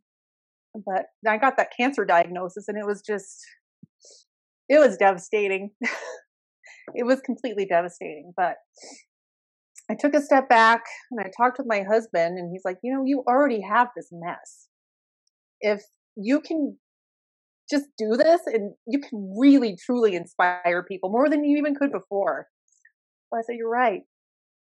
but 0.85 1.05
I 1.27 1.37
got 1.37 1.57
that 1.57 1.69
cancer 1.77 2.05
diagnosis 2.05 2.67
and 2.67 2.77
it 2.77 2.85
was 2.85 3.01
just, 3.01 3.37
it 4.69 4.79
was 4.79 4.97
devastating. 4.97 5.71
it 6.95 7.05
was 7.05 7.19
completely 7.21 7.65
devastating. 7.65 8.33
But 8.35 8.55
I 9.91 9.95
took 9.99 10.13
a 10.13 10.21
step 10.21 10.47
back 10.47 10.83
and 11.11 11.19
I 11.19 11.29
talked 11.35 11.57
with 11.57 11.67
my 11.67 11.81
husband, 11.81 12.37
and 12.37 12.49
he's 12.49 12.61
like, 12.63 12.77
you 12.81 12.93
know, 12.93 13.03
you 13.05 13.23
already 13.27 13.61
have 13.61 13.89
this 13.95 14.07
mess. 14.09 14.67
If 15.59 15.81
you 16.15 16.39
can 16.39 16.77
just 17.69 17.87
do 17.97 18.15
this 18.15 18.41
and 18.45 18.73
you 18.87 18.99
can 18.99 19.33
really 19.37 19.77
truly 19.85 20.15
inspire 20.15 20.85
people 20.87 21.09
more 21.09 21.29
than 21.29 21.43
you 21.43 21.57
even 21.57 21.75
could 21.75 21.91
before. 21.91 22.47
So 23.29 23.39
I 23.39 23.41
said, 23.45 23.57
You're 23.57 23.69
right. 23.69 24.01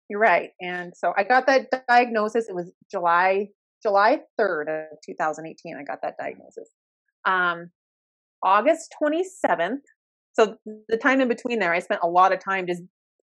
You're 0.09 0.19
right. 0.19 0.49
And 0.61 0.93
so 0.95 1.13
I 1.17 1.23
got 1.23 1.47
that 1.47 1.67
diagnosis. 1.87 2.47
It 2.49 2.55
was 2.55 2.71
July, 2.91 3.47
July 3.81 4.19
3rd 4.39 4.91
of 4.91 4.97
2018. 5.05 5.77
I 5.77 5.83
got 5.83 5.99
that 6.03 6.15
diagnosis. 6.19 6.69
Um, 7.25 7.71
August 8.43 8.93
27th. 9.01 9.81
So 10.33 10.57
the 10.89 10.97
time 10.97 11.21
in 11.21 11.27
between 11.29 11.59
there, 11.59 11.73
I 11.73 11.79
spent 11.79 12.01
a 12.03 12.07
lot 12.07 12.33
of 12.33 12.39
time 12.43 12.67
just 12.67 12.83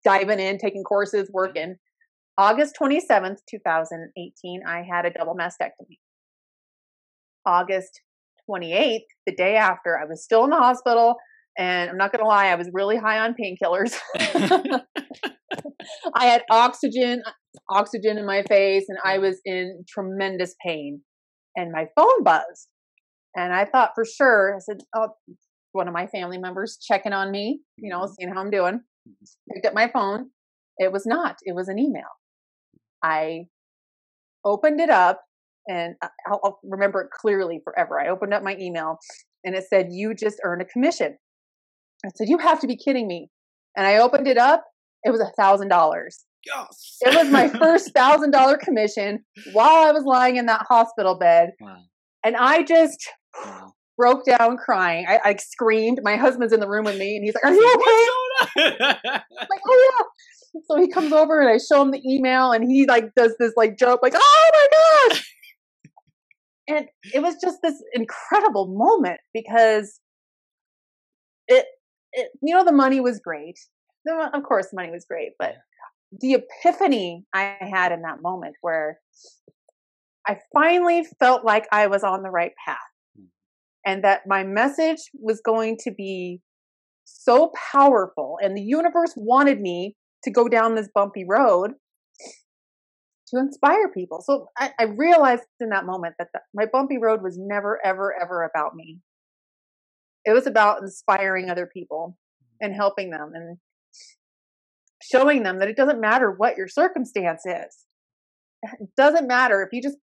diving 0.06 0.40
in, 0.40 0.58
taking 0.58 0.84
courses, 0.84 1.30
working. 1.34 1.76
August 2.38 2.76
27th, 2.80 3.40
2018, 3.50 4.62
I 4.66 4.84
had 4.90 5.06
a 5.06 5.10
double 5.10 5.36
mastectomy. 5.36 5.98
August 7.46 8.02
28th, 8.50 9.00
the 9.26 9.36
day 9.36 9.56
after, 9.56 9.98
I 9.98 10.06
was 10.06 10.24
still 10.24 10.44
in 10.44 10.50
the 10.50 10.58
hospital. 10.58 11.16
And 11.58 11.90
I'm 11.90 11.98
not 11.98 12.12
going 12.12 12.22
to 12.22 12.28
lie, 12.28 12.48
I 12.48 12.56
was 12.56 12.70
really 12.74 12.98
high 12.98 13.20
on 13.20 13.34
painkillers. 13.34 13.98
I 16.16 16.26
had 16.26 16.44
oxygen, 16.50 17.24
oxygen 17.70 18.18
in 18.18 18.26
my 18.26 18.44
face, 18.44 18.86
and 18.90 18.98
I 19.04 19.20
was 19.20 19.40
in 19.46 19.84
tremendous 19.88 20.56
pain. 20.66 21.02
And 21.56 21.72
my 21.72 21.88
phone 21.96 22.24
buzzed. 22.24 22.68
And 23.38 23.54
I 23.54 23.66
thought 23.66 23.92
for 23.96 24.06
sure, 24.06 24.56
I 24.56 24.60
said, 24.60 24.82
Oh, 24.96 25.10
one 25.72 25.88
of 25.88 25.94
my 25.94 26.08
family 26.08 26.38
members 26.38 26.78
checking 26.82 27.14
on 27.14 27.32
me, 27.32 27.60
you 27.78 27.90
know, 27.90 28.02
mm-hmm. 28.02 28.14
seeing 28.20 28.34
how 28.34 28.42
I'm 28.42 28.50
doing. 28.50 28.82
Picked 29.52 29.66
up 29.66 29.74
my 29.74 29.88
phone. 29.88 30.30
It 30.78 30.92
was 30.92 31.06
not, 31.06 31.38
it 31.44 31.56
was 31.56 31.68
an 31.68 31.80
email. 31.80 32.04
I 33.04 33.46
opened 34.44 34.80
it 34.80 34.90
up 34.90 35.22
and 35.68 35.96
I'll, 36.28 36.40
I'll 36.44 36.60
remember 36.64 37.02
it 37.02 37.10
clearly 37.12 37.62
forever. 37.64 38.00
I 38.00 38.10
opened 38.10 38.34
up 38.34 38.44
my 38.44 38.56
email 38.60 38.98
and 39.44 39.56
it 39.56 39.66
said, 39.70 39.88
You 39.92 40.14
just 40.14 40.40
earned 40.44 40.62
a 40.62 40.66
commission. 40.66 41.18
I 42.06 42.10
said, 42.16 42.30
You 42.30 42.38
have 42.40 42.60
to 42.62 42.68
be 42.68 42.76
kidding 42.76 43.08
me. 43.08 43.30
And 43.78 43.86
I 43.86 43.98
opened 43.98 44.28
it 44.28 44.38
up. 44.38 44.64
It 45.04 45.12
was 45.12 45.22
a 45.22 45.32
thousand 45.38 45.70
dollars. 45.70 46.26
Yes. 46.46 46.98
It 47.02 47.16
was 47.16 47.30
my 47.30 47.48
first 47.50 47.94
thousand 47.94 48.32
dollar 48.32 48.58
commission 48.58 49.24
while 49.54 49.88
I 49.88 49.92
was 49.92 50.04
lying 50.04 50.38
in 50.38 50.46
that 50.48 50.66
hospital 50.68 51.16
bed. 51.16 51.52
Wow. 51.62 51.78
And 52.24 52.36
I 52.36 52.64
just 52.64 53.08
wow. 53.40 53.75
Broke 53.98 54.26
down 54.26 54.58
crying. 54.58 55.06
I, 55.08 55.20
I, 55.24 55.36
screamed. 55.36 56.00
My 56.04 56.16
husband's 56.16 56.54
in 56.54 56.60
the 56.60 56.68
room 56.68 56.86
with 56.86 56.98
me 56.98 57.16
and 57.16 57.26
he's 57.26 57.34
like, 57.34 57.46
Are 57.46 57.54
you 57.54 57.74
okay? 58.56 59.22
like, 59.50 59.62
oh 59.68 59.92
yeah. 60.00 60.62
So 60.68 60.80
he 60.80 60.88
comes 60.88 61.12
over 61.12 61.42
and 61.42 61.50
I 61.50 61.58
show 61.58 61.82
him 61.82 61.92
the 61.92 62.02
email 62.06 62.52
and 62.52 62.70
he 62.70 62.86
like 62.86 63.14
does 63.16 63.36
this 63.40 63.54
like 63.58 63.78
joke, 63.78 64.02
like, 64.02 64.14
oh 64.16 64.52
my 64.54 65.10
gosh. 65.10 65.34
and 66.68 66.88
it 67.14 67.22
was 67.22 67.36
just 67.42 67.60
this 67.62 67.82
incredible 67.94 68.68
moment 68.68 69.20
because 69.34 70.00
it, 71.48 71.66
it 72.14 72.30
you 72.42 72.56
know, 72.56 72.64
the 72.64 72.72
money 72.72 73.00
was 73.00 73.20
great. 73.20 73.60
Of 74.08 74.44
course, 74.44 74.68
money 74.72 74.92
was 74.92 75.06
great, 75.06 75.32
but 75.40 75.56
the 76.22 76.36
epiphany 76.36 77.26
I 77.34 77.58
had 77.60 77.92
in 77.92 78.04
that 78.04 78.22
moment 78.22 78.56
where 78.62 79.00
I 80.28 80.40
finally 80.54 81.06
felt 81.20 81.44
like 81.44 81.68
I 81.72 81.88
was 81.88 82.04
on 82.04 82.24
the 82.24 82.30
right 82.30 82.54
path. 82.66 82.78
And 83.86 84.04
that 84.04 84.22
my 84.28 84.44
message 84.44 85.00
was 85.14 85.42
going 85.46 85.78
to 85.82 85.92
be 85.92 86.42
so 87.06 87.52
powerful 87.72 88.38
and 88.42 88.58
the 88.58 88.62
universe 88.62 89.14
wanted 89.16 89.62
me 89.62 89.96
to 90.24 90.32
go 90.32 90.48
down 90.48 90.76
this 90.76 90.90
bumpy 90.94 91.24
road 91.28 91.72
to 93.28 93.40
inspire 93.40 93.90
people. 93.90 94.22
So 94.22 94.48
I, 94.58 94.72
I 94.80 94.84
realized 94.84 95.44
in 95.60 95.70
that 95.70 95.86
moment 95.86 96.16
that 96.20 96.30
the, 96.34 96.42
my 96.54 96.66
bumpy 96.72 96.98
road 96.98 97.22
was 97.22 97.38
never, 97.40 97.80
ever, 97.84 98.14
ever 98.20 98.44
about 98.44 98.76
me. 98.76 99.00
It 100.26 100.34
was 100.34 100.48
about 100.48 100.82
inspiring 100.82 101.50
other 101.50 101.70
people 101.72 102.18
and 102.60 102.74
helping 102.74 103.12
them 103.12 103.32
and 103.34 103.58
showing 105.02 105.44
them 105.44 105.60
that 105.60 105.68
it 105.68 105.78
doesn't 105.78 106.02
matter 106.02 106.32
what 106.32 106.58
your 106.58 106.68
circumstance 106.68 107.44
is. 107.46 107.86
It 108.64 108.90
doesn't 108.98 109.28
matter 109.28 109.62
if 109.62 109.70
you 109.72 109.82
just 109.82 109.98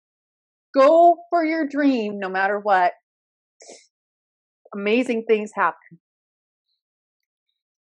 go 0.75 1.17
for 1.29 1.45
your 1.45 1.67
dream 1.67 2.19
no 2.19 2.29
matter 2.29 2.59
what. 2.59 2.93
Amazing 4.73 5.25
things 5.27 5.51
happen. 5.55 5.99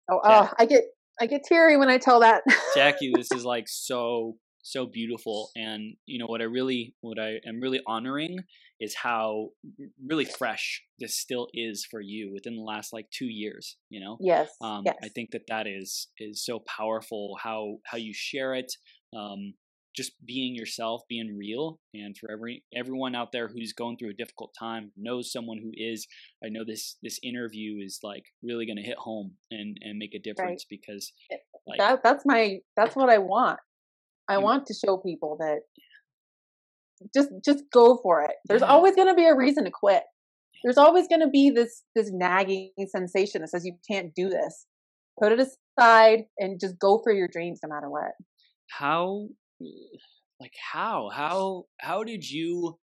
Oh, 0.10 0.20
oh 0.24 0.50
I 0.58 0.66
get 0.66 0.84
I 1.20 1.26
get 1.26 1.44
teary 1.48 1.78
when 1.78 1.90
I 1.90 1.98
tell 1.98 2.20
that. 2.20 2.44
Jackie, 2.76 3.12
this 3.16 3.32
is 3.32 3.44
like 3.44 3.66
so 3.68 4.36
so 4.66 4.88
beautiful 4.88 5.52
and 5.56 5.96
you 6.08 6.18
know 6.18 6.26
what 6.26 6.42
i 6.42 6.44
really 6.44 6.96
what 7.02 7.20
i 7.20 7.36
am 7.48 7.62
really 7.62 7.80
honoring 7.86 8.36
is 8.80 8.96
how 8.96 9.50
really 10.04 10.26
fresh 10.26 10.82
this 11.00 11.16
still 11.16 11.48
is 11.54 11.86
for 11.90 12.02
you 12.02 12.34
within 12.34 12.56
the 12.56 12.64
last 12.64 12.92
like 12.92 13.06
two 13.12 13.28
years 13.28 13.78
you 13.90 14.00
know 14.00 14.18
yes, 14.20 14.50
um, 14.62 14.82
yes. 14.84 14.96
i 15.04 15.08
think 15.08 15.30
that 15.30 15.44
that 15.48 15.68
is 15.68 16.08
is 16.18 16.44
so 16.44 16.60
powerful 16.68 17.38
how 17.40 17.76
how 17.86 17.96
you 17.96 18.12
share 18.12 18.56
it 18.56 18.74
um, 19.16 19.54
just 19.96 20.14
being 20.26 20.56
yourself 20.56 21.02
being 21.08 21.38
real 21.38 21.80
and 21.94 22.18
for 22.18 22.30
every 22.32 22.64
everyone 22.76 23.16
out 23.16 23.32
there 23.32 23.48
who's 23.48 23.74
going 23.74 23.98
through 23.98 24.10
a 24.10 24.14
difficult 24.14 24.54
time 24.58 24.92
knows 24.98 25.32
someone 25.32 25.58
who 25.58 25.72
is 25.74 26.08
i 26.44 26.50
know 26.50 26.64
this 26.66 26.98
this 27.02 27.20
interview 27.24 27.78
is 27.84 28.00
like 28.04 28.24
really 28.44 28.66
going 28.66 28.78
to 28.78 28.84
hit 28.84 28.98
home 28.98 29.32
and 29.52 29.78
and 29.82 29.98
make 29.98 30.14
a 30.14 30.20
difference 30.20 30.66
right. 30.70 30.80
because 30.80 31.14
like 31.68 31.80
that 31.80 32.02
that's 32.04 32.26
my 32.26 32.58
that's 32.76 32.96
what 32.96 33.10
i 33.10 33.18
want 33.18 33.60
I 34.28 34.38
want 34.40 34.66
to 34.68 34.74
show 34.74 34.98
people 34.98 35.38
that 35.40 35.60
just 37.14 37.30
just 37.44 37.64
go 37.72 38.00
for 38.02 38.22
it. 38.22 38.32
There's 38.46 38.62
yeah. 38.62 38.68
always 38.68 38.96
going 38.96 39.08
to 39.08 39.14
be 39.14 39.26
a 39.26 39.36
reason 39.36 39.66
to 39.66 39.72
quit. 39.72 40.04
There's 40.64 40.78
always 40.78 41.08
going 41.08 41.22
to 41.22 41.28
be 41.28 41.52
this 41.52 41.84
this 41.96 42.10
nagging 42.12 42.72
sensation 42.88 43.42
that 43.42 43.50
says 43.50 43.66
you 43.66 43.78
can't 43.90 44.14
do 44.16 44.30
this. 44.30 44.66
Put 45.22 45.32
it 45.32 45.40
aside 45.40 46.26
and 46.40 46.60
just 46.60 46.80
go 46.80 47.00
for 47.04 47.14
your 47.14 47.28
dreams 47.28 47.60
no 47.64 47.70
matter 47.70 47.90
what. 47.90 48.12
How 48.70 49.28
like 50.40 50.54
how 50.74 51.10
how 51.14 51.66
how 51.80 52.04
did 52.04 52.30
you 52.30 52.80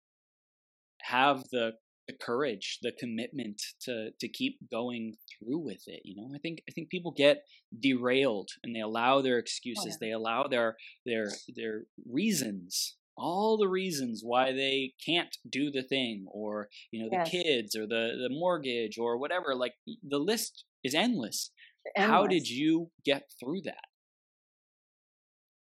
have 1.01 1.43
the 1.51 1.73
the 2.07 2.17
courage, 2.25 2.79
the 2.81 2.91
commitment 2.91 3.61
to 3.81 4.11
to 4.19 4.27
keep 4.27 4.57
going 4.69 5.15
through 5.29 5.59
with 5.59 5.83
it. 5.87 6.01
You 6.03 6.15
know, 6.15 6.29
I 6.35 6.39
think 6.39 6.61
I 6.69 6.71
think 6.71 6.89
people 6.89 7.13
get 7.15 7.43
derailed 7.77 8.49
and 8.63 8.75
they 8.75 8.81
allow 8.81 9.21
their 9.21 9.35
oh, 9.35 9.39
excuses, 9.39 9.85
oh, 9.85 9.89
yeah. 10.01 10.07
they 10.07 10.11
allow 10.11 10.47
their 10.47 10.77
their 11.05 11.29
their 11.55 11.83
reasons, 12.09 12.97
all 13.17 13.57
the 13.57 13.67
reasons 13.67 14.21
why 14.23 14.51
they 14.51 14.93
can't 15.05 15.35
do 15.49 15.71
the 15.71 15.83
thing, 15.83 16.25
or 16.31 16.69
you 16.91 17.03
know, 17.03 17.09
the 17.09 17.17
yes. 17.17 17.29
kids, 17.29 17.75
or 17.75 17.85
the 17.87 18.27
the 18.27 18.29
mortgage, 18.29 18.97
or 18.97 19.17
whatever. 19.17 19.55
Like 19.55 19.73
the 19.85 20.19
list 20.19 20.65
is 20.83 20.95
endless. 20.95 21.51
endless. 21.95 22.11
How 22.11 22.27
did 22.27 22.47
you 22.47 22.91
get 23.05 23.23
through 23.39 23.61
that? 23.65 23.90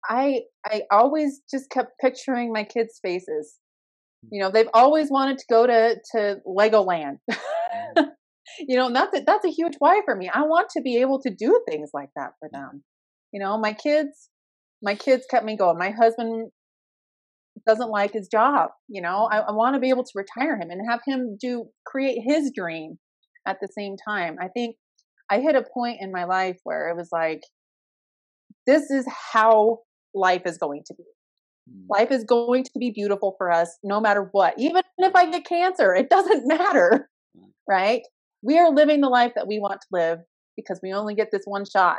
I 0.08 0.42
I 0.64 0.82
always 0.90 1.40
just 1.50 1.70
kept 1.70 1.98
picturing 2.00 2.52
my 2.52 2.64
kids' 2.64 2.98
faces 3.02 3.58
you 4.30 4.40
mm. 4.40 4.44
know, 4.44 4.50
they've 4.50 4.68
always 4.74 5.10
wanted 5.10 5.38
to 5.38 5.44
go 5.48 5.66
to 5.66 5.96
to 6.12 6.36
Legoland. 6.46 7.18
Mm. 7.96 8.08
you 8.60 8.76
know, 8.76 8.86
and 8.86 8.96
that's 8.96 9.16
a, 9.16 9.22
that's 9.26 9.44
a 9.44 9.50
huge 9.50 9.74
why 9.78 10.00
for 10.04 10.14
me. 10.14 10.28
I 10.32 10.42
want 10.42 10.70
to 10.70 10.82
be 10.82 11.00
able 11.00 11.20
to 11.22 11.30
do 11.30 11.60
things 11.68 11.90
like 11.92 12.10
that 12.16 12.32
for 12.40 12.48
mm. 12.48 12.52
them. 12.52 12.84
You 13.32 13.40
know, 13.40 13.58
my 13.58 13.72
kids, 13.72 14.28
my 14.82 14.94
kids 14.94 15.24
kept 15.30 15.44
me 15.44 15.56
going. 15.56 15.78
My 15.78 15.90
husband 15.90 16.50
doesn't 17.66 17.90
like 17.90 18.12
his 18.12 18.28
job. 18.28 18.70
You 18.88 19.02
know, 19.02 19.28
I, 19.30 19.38
mm. 19.38 19.44
I 19.48 19.52
want 19.52 19.74
to 19.74 19.80
be 19.80 19.90
able 19.90 20.04
to 20.04 20.12
retire 20.14 20.56
him 20.56 20.70
and 20.70 20.80
have 20.88 21.00
him 21.06 21.36
do 21.40 21.66
create 21.86 22.20
his 22.24 22.52
dream 22.54 22.98
at 23.46 23.58
the 23.60 23.68
same 23.76 23.96
time. 23.96 24.36
I 24.40 24.48
think 24.48 24.76
I 25.30 25.40
hit 25.40 25.56
a 25.56 25.64
point 25.74 25.98
in 26.00 26.12
my 26.12 26.24
life 26.24 26.58
where 26.64 26.88
it 26.88 26.96
was 26.96 27.08
like, 27.12 27.40
this 28.66 28.90
is 28.90 29.06
how 29.32 29.80
life 30.16 30.42
is 30.46 30.58
going 30.58 30.82
to 30.86 30.94
be. 30.94 31.04
Mm. 31.70 31.86
Life 31.88 32.10
is 32.10 32.24
going 32.24 32.64
to 32.64 32.70
be 32.78 32.90
beautiful 32.90 33.34
for 33.38 33.50
us 33.52 33.78
no 33.82 34.00
matter 34.00 34.28
what. 34.32 34.54
Even 34.58 34.82
if 34.98 35.14
I 35.14 35.30
get 35.30 35.44
cancer, 35.44 35.94
it 35.94 36.10
doesn't 36.10 36.46
matter, 36.46 37.08
mm. 37.36 37.50
right? 37.68 38.02
We 38.42 38.58
are 38.58 38.70
living 38.70 39.00
the 39.00 39.08
life 39.08 39.32
that 39.36 39.46
we 39.46 39.58
want 39.58 39.80
to 39.80 39.86
live 39.90 40.18
because 40.56 40.80
we 40.82 40.92
only 40.92 41.14
get 41.14 41.28
this 41.30 41.42
one 41.44 41.64
shot. 41.64 41.98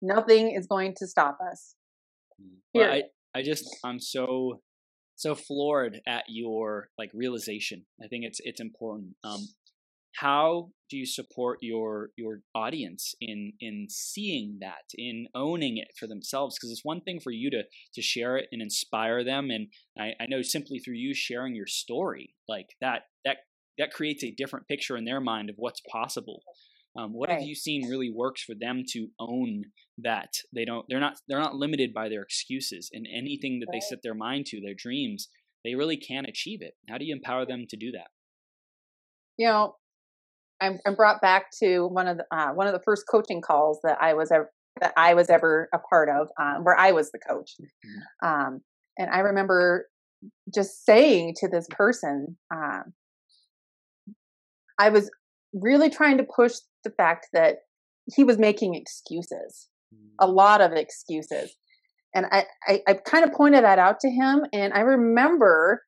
Nothing 0.00 0.54
is 0.54 0.66
going 0.66 0.94
to 0.98 1.06
stop 1.06 1.38
us. 1.50 1.74
Mm. 2.40 2.56
Well, 2.74 2.90
I, 2.90 3.02
I 3.34 3.42
just, 3.42 3.64
I'm 3.84 4.00
so, 4.00 4.60
so 5.16 5.34
floored 5.34 6.00
at 6.06 6.24
your 6.28 6.88
like 6.98 7.10
realization. 7.14 7.86
I 8.02 8.08
think 8.08 8.24
it's, 8.24 8.40
it's 8.44 8.60
important. 8.60 9.16
Um, 9.24 9.40
how 10.14 10.70
do 10.90 10.96
you 10.96 11.06
support 11.06 11.58
your 11.60 12.10
your 12.16 12.40
audience 12.54 13.14
in 13.20 13.52
in 13.60 13.86
seeing 13.88 14.58
that 14.60 14.84
in 14.96 15.26
owning 15.34 15.76
it 15.76 15.88
for 15.98 16.06
themselves? 16.06 16.56
Because 16.56 16.70
it's 16.70 16.84
one 16.84 17.00
thing 17.00 17.20
for 17.20 17.32
you 17.32 17.50
to 17.50 17.62
to 17.94 18.02
share 18.02 18.36
it 18.36 18.46
and 18.52 18.62
inspire 18.62 19.24
them 19.24 19.50
and 19.50 19.68
I, 19.98 20.12
I 20.20 20.26
know 20.28 20.42
simply 20.42 20.78
through 20.78 20.94
you 20.94 21.14
sharing 21.14 21.54
your 21.54 21.66
story 21.66 22.34
like 22.48 22.68
that 22.80 23.02
that 23.24 23.38
that 23.78 23.92
creates 23.92 24.22
a 24.22 24.30
different 24.30 24.68
picture 24.68 24.96
in 24.96 25.04
their 25.04 25.20
mind 25.20 25.50
of 25.50 25.56
what's 25.58 25.80
possible. 25.90 26.42
Um, 26.96 27.12
what 27.12 27.28
right. 27.28 27.40
have 27.40 27.48
you 27.48 27.56
seen 27.56 27.88
really 27.88 28.08
works 28.08 28.44
for 28.44 28.54
them 28.54 28.84
to 28.90 29.08
own 29.18 29.64
that? 29.98 30.34
They 30.54 30.64
don't 30.64 30.86
they're 30.88 31.00
not 31.00 31.16
they're 31.26 31.40
not 31.40 31.56
limited 31.56 31.92
by 31.92 32.08
their 32.08 32.22
excuses 32.22 32.88
and 32.92 33.08
anything 33.12 33.58
that 33.58 33.66
right. 33.68 33.80
they 33.80 33.86
set 33.86 34.04
their 34.04 34.14
mind 34.14 34.46
to 34.46 34.60
their 34.60 34.74
dreams 34.76 35.28
they 35.64 35.74
really 35.74 35.96
can 35.96 36.26
achieve 36.26 36.60
it. 36.60 36.74
How 36.90 36.98
do 36.98 37.06
you 37.06 37.14
empower 37.14 37.46
them 37.46 37.64
to 37.70 37.76
do 37.76 37.90
that? 37.92 38.08
You 39.38 39.46
know 39.48 39.76
I'm, 40.64 40.78
I'm 40.86 40.94
brought 40.94 41.20
back 41.20 41.46
to 41.62 41.86
one 41.86 42.08
of 42.08 42.18
the 42.18 42.24
uh, 42.30 42.52
one 42.52 42.66
of 42.66 42.72
the 42.72 42.82
first 42.84 43.04
coaching 43.10 43.40
calls 43.40 43.78
that 43.84 43.98
I 44.00 44.14
was 44.14 44.30
ever 44.30 44.50
that 44.80 44.92
I 44.96 45.14
was 45.14 45.30
ever 45.30 45.68
a 45.72 45.78
part 45.78 46.08
of, 46.08 46.28
um, 46.40 46.64
where 46.64 46.76
I 46.76 46.92
was 46.92 47.12
the 47.12 47.18
coach. 47.18 47.52
Mm-hmm. 47.60 48.28
Um, 48.28 48.60
and 48.98 49.10
I 49.10 49.20
remember 49.20 49.86
just 50.52 50.84
saying 50.84 51.34
to 51.40 51.48
this 51.48 51.66
person, 51.70 52.36
um, 52.52 52.92
I 54.78 54.88
was 54.88 55.10
really 55.52 55.90
trying 55.90 56.18
to 56.18 56.24
push 56.24 56.54
the 56.82 56.90
fact 56.90 57.28
that 57.32 57.58
he 58.14 58.24
was 58.24 58.38
making 58.38 58.74
excuses. 58.74 59.68
a 60.20 60.26
lot 60.26 60.60
of 60.60 60.72
excuses. 60.72 61.56
And 62.14 62.26
I, 62.30 62.44
I, 62.66 62.82
I 62.86 62.94
kind 62.94 63.24
of 63.24 63.32
pointed 63.32 63.64
that 63.64 63.78
out 63.78 64.00
to 64.00 64.10
him. 64.10 64.44
And 64.52 64.72
I 64.72 64.80
remember 64.80 65.82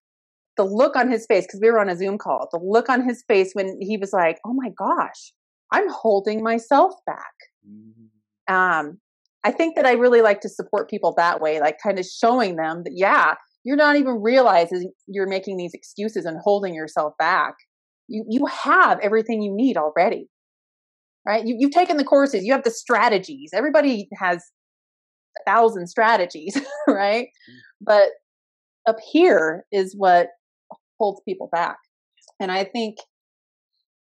the 0.57 0.65
look 0.65 0.97
on 0.97 1.11
his 1.11 1.27
face, 1.27 1.45
because 1.47 1.61
we 1.61 1.71
were 1.71 1.81
on 1.81 1.89
a 1.89 1.97
Zoom 1.97 2.19
call, 2.19 2.49
the 2.53 2.61
look 2.63 2.89
on 2.89 3.07
his 3.07 3.23
face 3.29 3.53
when 3.53 3.79
he 3.81 3.97
was 3.97 4.13
like, 4.13 4.39
oh 4.45 4.55
my 4.55 4.71
gosh, 4.77 5.33
I'm 5.73 5.89
holding 5.89 6.43
myself 6.43 6.95
back. 7.07 7.35
Mm-hmm. 7.69 8.55
Um, 8.55 8.99
I 9.45 9.53
think 9.53 9.77
that 9.77 9.87
I 9.87 9.93
really 9.93 10.23
like 10.23 10.41
to 10.41 10.49
support 10.49 10.91
people 10.91 11.15
that 11.17 11.41
way, 11.41 11.61
like 11.61 11.77
kind 11.83 11.99
of 11.99 12.07
showing 12.07 12.57
them 12.57 12.83
that, 12.85 12.93
yeah, 12.95 13.35
you're 13.65 13.77
not 13.77 13.97
even 13.97 14.23
realizing 14.23 14.93
you're 15.07 15.29
making 15.29 15.57
these 15.57 15.75
excuses 15.75 16.25
and 16.25 16.39
holding 16.43 16.75
yourself 16.75 17.15
back. 17.19 17.55
You, 18.09 18.25
you 18.29 18.47
have 18.47 18.99
everything 19.01 19.43
you 19.43 19.55
need 19.55 19.77
already, 19.77 20.29
right? 21.27 21.45
You, 21.45 21.57
you've 21.59 21.73
taken 21.73 21.97
the 21.97 22.05
courses, 22.05 22.45
you 22.45 22.53
have 22.53 22.65
the 22.65 22.71
strategies. 22.71 23.51
Everybody 23.53 24.09
has 24.19 24.39
a 25.39 25.51
thousand 25.51 25.89
strategies, 25.89 26.57
right? 26.89 27.27
Mm. 27.27 27.55
But 27.81 28.09
up 28.89 28.97
here 29.13 29.65
is 29.73 29.95
what 29.97 30.29
holds 30.99 31.21
people 31.27 31.49
back. 31.53 31.77
And 32.41 32.51
I 32.53 32.65
think 32.65 32.97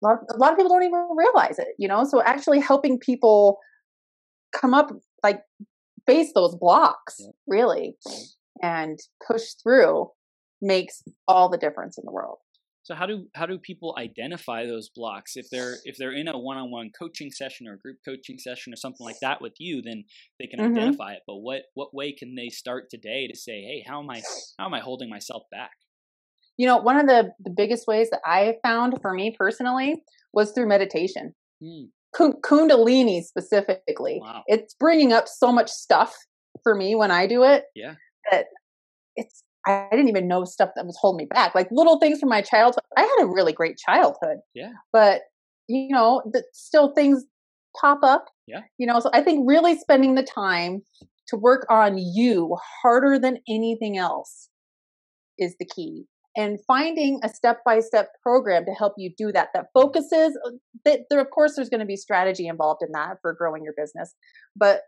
a 0.02 0.06
lot, 0.06 0.18
a 0.30 0.36
lot 0.36 0.52
of 0.52 0.58
people 0.58 0.70
don't 0.70 0.82
even 0.82 1.08
realize 1.16 1.58
it, 1.58 1.68
you 1.78 1.88
know? 1.88 2.04
So 2.04 2.22
actually 2.22 2.60
helping 2.60 2.98
people 2.98 3.58
come 4.52 4.74
up, 4.74 4.90
like 5.22 5.42
face 6.06 6.32
those 6.34 6.56
blocks, 6.56 7.16
yeah. 7.18 7.28
really, 7.46 7.96
and 8.62 8.98
push 9.26 9.54
through 9.62 10.08
makes 10.62 11.02
all 11.26 11.48
the 11.48 11.58
difference 11.58 11.98
in 11.98 12.04
the 12.04 12.12
world. 12.12 12.38
So 12.82 12.94
how 12.94 13.06
do 13.06 13.26
how 13.34 13.46
do 13.46 13.58
people 13.58 13.94
identify 13.98 14.66
those 14.66 14.88
blocks 14.88 15.36
if 15.36 15.48
they're 15.50 15.76
if 15.84 15.96
they're 15.96 16.12
in 16.12 16.28
a 16.28 16.38
one-on-one 16.38 16.90
coaching 16.98 17.30
session 17.30 17.68
or 17.68 17.76
group 17.76 17.98
coaching 18.04 18.38
session 18.38 18.72
or 18.72 18.76
something 18.76 19.04
like 19.04 19.20
that 19.20 19.40
with 19.40 19.52
you 19.58 19.82
then 19.82 20.04
they 20.40 20.46
can 20.46 20.58
mm-hmm. 20.58 20.76
identify 20.76 21.12
it 21.12 21.20
but 21.26 21.36
what 21.36 21.62
what 21.74 21.94
way 21.94 22.12
can 22.12 22.34
they 22.34 22.48
start 22.48 22.90
today 22.90 23.28
to 23.28 23.38
say 23.38 23.60
hey 23.60 23.84
how 23.86 24.02
am 24.02 24.10
I 24.10 24.22
how 24.58 24.66
am 24.66 24.74
I 24.74 24.80
holding 24.80 25.08
myself 25.08 25.44
back? 25.52 25.72
You 26.60 26.66
know, 26.66 26.76
one 26.76 26.98
of 26.98 27.06
the 27.06 27.30
the 27.42 27.48
biggest 27.48 27.86
ways 27.86 28.10
that 28.10 28.20
I 28.22 28.56
found 28.62 28.98
for 29.00 29.14
me 29.14 29.34
personally 29.34 30.02
was 30.34 30.52
through 30.52 30.68
meditation. 30.68 31.34
Mm. 31.64 31.88
Kundalini 32.14 33.22
specifically. 33.22 34.18
Wow. 34.20 34.42
It's 34.46 34.74
bringing 34.74 35.10
up 35.10 35.26
so 35.26 35.52
much 35.52 35.70
stuff 35.70 36.14
for 36.62 36.74
me 36.74 36.94
when 36.94 37.10
I 37.10 37.26
do 37.26 37.44
it. 37.44 37.64
Yeah. 37.74 37.94
That 38.30 38.48
it's 39.16 39.42
I 39.66 39.88
didn't 39.90 40.10
even 40.10 40.28
know 40.28 40.44
stuff 40.44 40.68
that 40.76 40.84
was 40.84 40.98
holding 41.00 41.24
me 41.24 41.28
back. 41.32 41.54
Like 41.54 41.68
little 41.70 41.98
things 41.98 42.20
from 42.20 42.28
my 42.28 42.42
childhood. 42.42 42.84
I 42.94 43.00
had 43.00 43.22
a 43.22 43.26
really 43.26 43.54
great 43.54 43.78
childhood. 43.78 44.40
Yeah. 44.54 44.72
But 44.92 45.22
you 45.66 45.88
know, 45.88 46.20
the, 46.30 46.44
still 46.52 46.92
things 46.92 47.24
pop 47.80 48.00
up. 48.02 48.26
Yeah. 48.46 48.64
You 48.76 48.86
know, 48.86 49.00
so 49.00 49.08
I 49.14 49.22
think 49.22 49.48
really 49.48 49.78
spending 49.78 50.14
the 50.14 50.22
time 50.22 50.82
to 51.28 51.38
work 51.38 51.64
on 51.70 51.96
you 51.96 52.58
harder 52.82 53.18
than 53.18 53.38
anything 53.48 53.96
else 53.96 54.50
is 55.38 55.56
the 55.58 55.64
key. 55.64 56.04
And 56.36 56.60
finding 56.64 57.18
a 57.24 57.28
step-by-step 57.28 58.08
program 58.22 58.64
to 58.66 58.72
help 58.72 58.94
you 58.96 59.12
do 59.18 59.32
that 59.32 59.48
that 59.52 59.66
focuses 59.74 60.38
uh, 60.46 60.50
that 60.84 61.00
there 61.10 61.20
of 61.20 61.28
course 61.30 61.54
there's 61.56 61.68
going 61.68 61.80
to 61.80 61.86
be 61.86 61.96
strategy 61.96 62.46
involved 62.46 62.82
in 62.86 62.92
that 62.92 63.16
for 63.20 63.32
growing 63.32 63.64
your 63.64 63.74
business, 63.76 64.14
but 64.54 64.82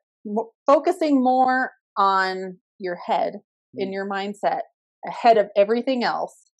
focusing 0.67 1.23
more 1.23 1.73
on 1.97 2.59
your 2.79 2.97
head 2.97 3.35
in 3.75 3.89
mm. 3.89 3.93
your 3.93 4.09
mindset 4.09 4.61
ahead 5.07 5.37
of 5.37 5.49
everything 5.57 6.05
else 6.05 6.51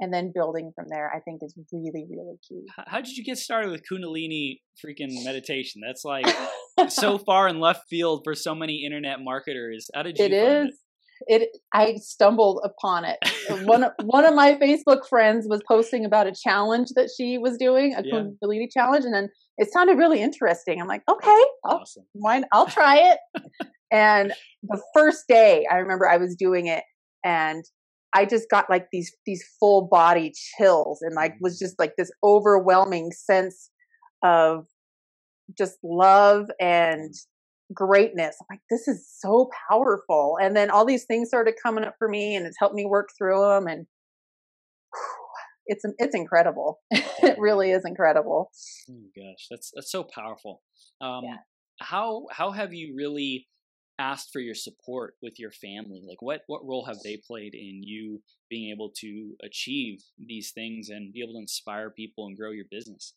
and 0.00 0.12
then 0.12 0.32
building 0.34 0.72
from 0.74 0.86
there 0.88 1.10
i 1.14 1.20
think 1.20 1.40
is 1.42 1.54
really 1.72 2.06
really 2.10 2.36
key 2.46 2.62
how 2.86 3.00
did 3.00 3.16
you 3.16 3.24
get 3.24 3.38
started 3.38 3.70
with 3.70 3.82
kundalini 3.90 4.60
freaking 4.84 5.24
meditation 5.24 5.80
that's 5.84 6.04
like 6.04 6.26
so 6.88 7.18
far 7.18 7.48
in 7.48 7.60
left 7.60 7.82
field 7.88 8.22
for 8.24 8.34
so 8.34 8.54
many 8.54 8.84
internet 8.84 9.18
marketers 9.20 9.88
how 9.94 10.02
did 10.02 10.18
you 10.18 10.24
it 10.24 10.32
is 10.32 10.68
it? 10.68 10.74
It 11.26 11.48
i 11.72 11.94
stumbled 11.96 12.60
upon 12.64 13.04
it. 13.04 13.18
One 13.64 13.84
one 14.04 14.24
of 14.24 14.34
my 14.34 14.54
facebook 14.54 15.06
friends 15.08 15.46
was 15.48 15.60
posting 15.66 16.04
about 16.04 16.26
a 16.26 16.32
challenge 16.32 16.88
that 16.96 17.10
she 17.16 17.38
was 17.38 17.56
doing 17.58 17.94
a 17.94 18.02
yeah. 18.04 18.22
kundalini 18.22 18.66
challenge 18.72 19.04
and 19.04 19.14
then 19.14 19.28
it 19.58 19.72
sounded 19.72 19.98
really 19.98 20.20
interesting. 20.20 20.80
I'm 20.80 20.88
like 20.88 21.02
okay 21.10 21.44
I'll, 21.64 21.78
awesome. 21.78 22.04
Why, 22.12 22.42
I'll 22.52 22.66
try 22.66 23.12
it. 23.12 23.18
And 23.94 24.32
the 24.62 24.80
first 24.94 25.24
day 25.28 25.66
I 25.70 25.76
remember 25.76 26.08
I 26.08 26.16
was 26.16 26.34
doing 26.34 26.66
it 26.66 26.82
and 27.22 27.62
I 28.14 28.24
just 28.24 28.48
got 28.50 28.68
like 28.68 28.86
these 28.92 29.14
these 29.26 29.44
full 29.58 29.88
body 29.90 30.32
chills 30.34 31.00
and 31.02 31.14
like 31.14 31.32
mm. 31.32 31.40
was 31.40 31.58
just 31.58 31.78
like 31.78 31.92
this 31.96 32.10
overwhelming 32.22 33.10
sense 33.12 33.70
of 34.22 34.66
just 35.56 35.76
love 35.82 36.46
and 36.60 37.10
mm. 37.10 37.26
Greatness. 37.72 38.36
I'm 38.40 38.46
like, 38.50 38.60
this 38.70 38.88
is 38.88 39.08
so 39.18 39.50
powerful. 39.68 40.38
And 40.40 40.56
then 40.56 40.70
all 40.70 40.84
these 40.84 41.04
things 41.04 41.28
started 41.28 41.54
coming 41.62 41.84
up 41.84 41.94
for 41.98 42.08
me 42.08 42.36
and 42.36 42.46
it's 42.46 42.58
helped 42.58 42.74
me 42.74 42.86
work 42.86 43.10
through 43.16 43.40
them. 43.40 43.66
And 43.66 43.86
whew, 44.92 45.26
it's, 45.66 45.84
it's 45.98 46.14
incredible. 46.14 46.80
it 46.90 47.38
really 47.38 47.70
is 47.70 47.84
incredible. 47.84 48.50
Oh 48.90 49.04
gosh, 49.16 49.46
that's, 49.50 49.70
that's 49.74 49.90
so 49.90 50.04
powerful. 50.04 50.62
Um, 51.00 51.24
yeah. 51.24 51.36
how, 51.80 52.26
how 52.30 52.50
have 52.50 52.72
you 52.72 52.94
really 52.96 53.46
asked 53.98 54.30
for 54.32 54.40
your 54.40 54.54
support 54.54 55.14
with 55.22 55.38
your 55.38 55.52
family 55.52 56.02
like 56.08 56.20
what 56.22 56.40
what 56.46 56.64
role 56.64 56.84
have 56.86 56.96
they 57.04 57.20
played 57.26 57.54
in 57.54 57.82
you 57.82 58.20
being 58.48 58.70
able 58.70 58.90
to 58.90 59.32
achieve 59.44 60.00
these 60.18 60.50
things 60.50 60.88
and 60.88 61.12
be 61.12 61.20
able 61.22 61.34
to 61.34 61.38
inspire 61.38 61.90
people 61.90 62.26
and 62.26 62.36
grow 62.36 62.50
your 62.50 62.64
business 62.70 63.14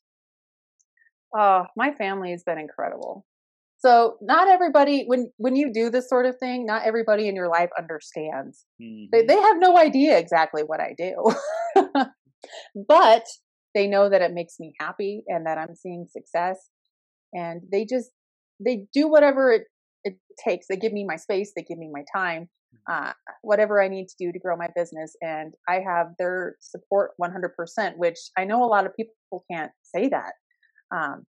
oh 1.36 1.63
my 1.78 1.91
family 1.94 2.32
has 2.32 2.44
been 2.44 2.58
incredible 2.58 3.26
so 3.78 4.18
not 4.22 4.48
everybody 4.48 5.04
when 5.06 5.32
when 5.38 5.56
you 5.56 5.72
do 5.72 5.90
this 5.90 6.10
sort 6.10 6.26
of 6.26 6.36
thing 6.40 6.66
not 6.66 6.84
everybody 6.86 7.28
in 7.28 7.36
your 7.36 7.50
life 7.50 7.70
understands 7.78 8.66
mm-hmm. 8.82 9.06
they, 9.12 9.26
they 9.26 9.40
have 9.40 9.58
no 9.58 9.78
idea 9.78 10.18
exactly 10.18 10.64
what 10.64 10.80
i 10.80 10.94
do 10.98 11.16
but 12.88 13.24
they 13.74 13.88
know 13.88 14.10
that 14.10 14.22
it 14.22 14.34
makes 14.34 14.56
me 14.60 14.74
happy 14.80 15.24
and 15.28 15.46
that 15.46 15.58
i'm 15.58 15.76
seeing 15.76 16.08
success 16.10 16.70
and 17.34 17.62
they 17.72 17.86
just 17.86 18.12
they 18.64 18.86
do 18.94 19.08
whatever 19.08 19.52
it 19.52 19.64
it 20.06 20.18
takes. 20.42 20.68
They 20.70 20.78
give 20.78 20.94
me 20.94 21.04
my 21.04 21.18
space, 21.18 21.52
they 21.56 21.64
give 21.64 21.78
me 21.78 21.90
my 21.92 22.04
time, 22.16 22.48
mm-hmm. 22.90 23.08
uh, 23.10 23.12
whatever 23.42 23.82
I 23.82 23.90
need 23.90 24.08
to 24.08 24.16
do 24.18 24.32
to 24.32 24.40
grow 24.40 24.56
my 24.56 24.70
business. 24.76 25.16
And 25.22 25.54
I 25.68 25.82
have 25.86 26.14
their 26.18 26.56
support 26.62 27.12
100%, 27.22 27.98
which 27.98 28.20
I 28.38 28.46
know 28.46 28.64
a 28.64 28.70
lot 28.70 28.86
of 28.86 28.96
people 28.96 29.44
can't 29.52 29.72
say 29.84 30.08
that. 30.10 30.34
Um, 30.96 31.26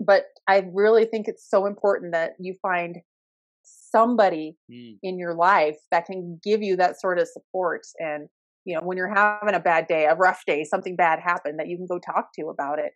but 0.00 0.24
I 0.48 0.64
really 0.72 1.04
think 1.04 1.28
it's 1.28 1.48
so 1.48 1.66
important 1.66 2.12
that 2.12 2.32
you 2.38 2.54
find 2.62 2.98
somebody 3.62 4.56
mm. 4.70 4.96
in 5.02 5.18
your 5.18 5.34
life 5.34 5.76
that 5.90 6.06
can 6.06 6.40
give 6.42 6.62
you 6.62 6.76
that 6.76 7.00
sort 7.00 7.18
of 7.18 7.28
support. 7.28 7.82
And, 7.98 8.28
you 8.64 8.74
know, 8.74 8.82
when 8.82 8.96
you're 8.96 9.12
having 9.12 9.54
a 9.54 9.60
bad 9.60 9.86
day, 9.86 10.06
a 10.06 10.14
rough 10.14 10.42
day, 10.46 10.64
something 10.64 10.96
bad 10.96 11.20
happened 11.20 11.58
that 11.58 11.68
you 11.68 11.76
can 11.76 11.86
go 11.86 11.98
talk 11.98 12.28
to 12.38 12.48
about 12.48 12.78
it. 12.78 12.92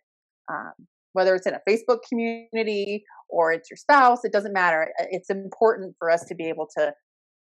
Um, 0.51 0.73
whether 1.13 1.35
it's 1.35 1.47
in 1.47 1.53
a 1.53 1.61
Facebook 1.69 1.99
community 2.09 3.03
or 3.29 3.51
it's 3.51 3.69
your 3.69 3.77
spouse, 3.77 4.23
it 4.23 4.31
doesn't 4.31 4.53
matter. 4.53 4.91
It's 5.11 5.29
important 5.29 5.95
for 5.99 6.09
us 6.09 6.25
to 6.25 6.35
be 6.35 6.45
able 6.45 6.67
to 6.77 6.93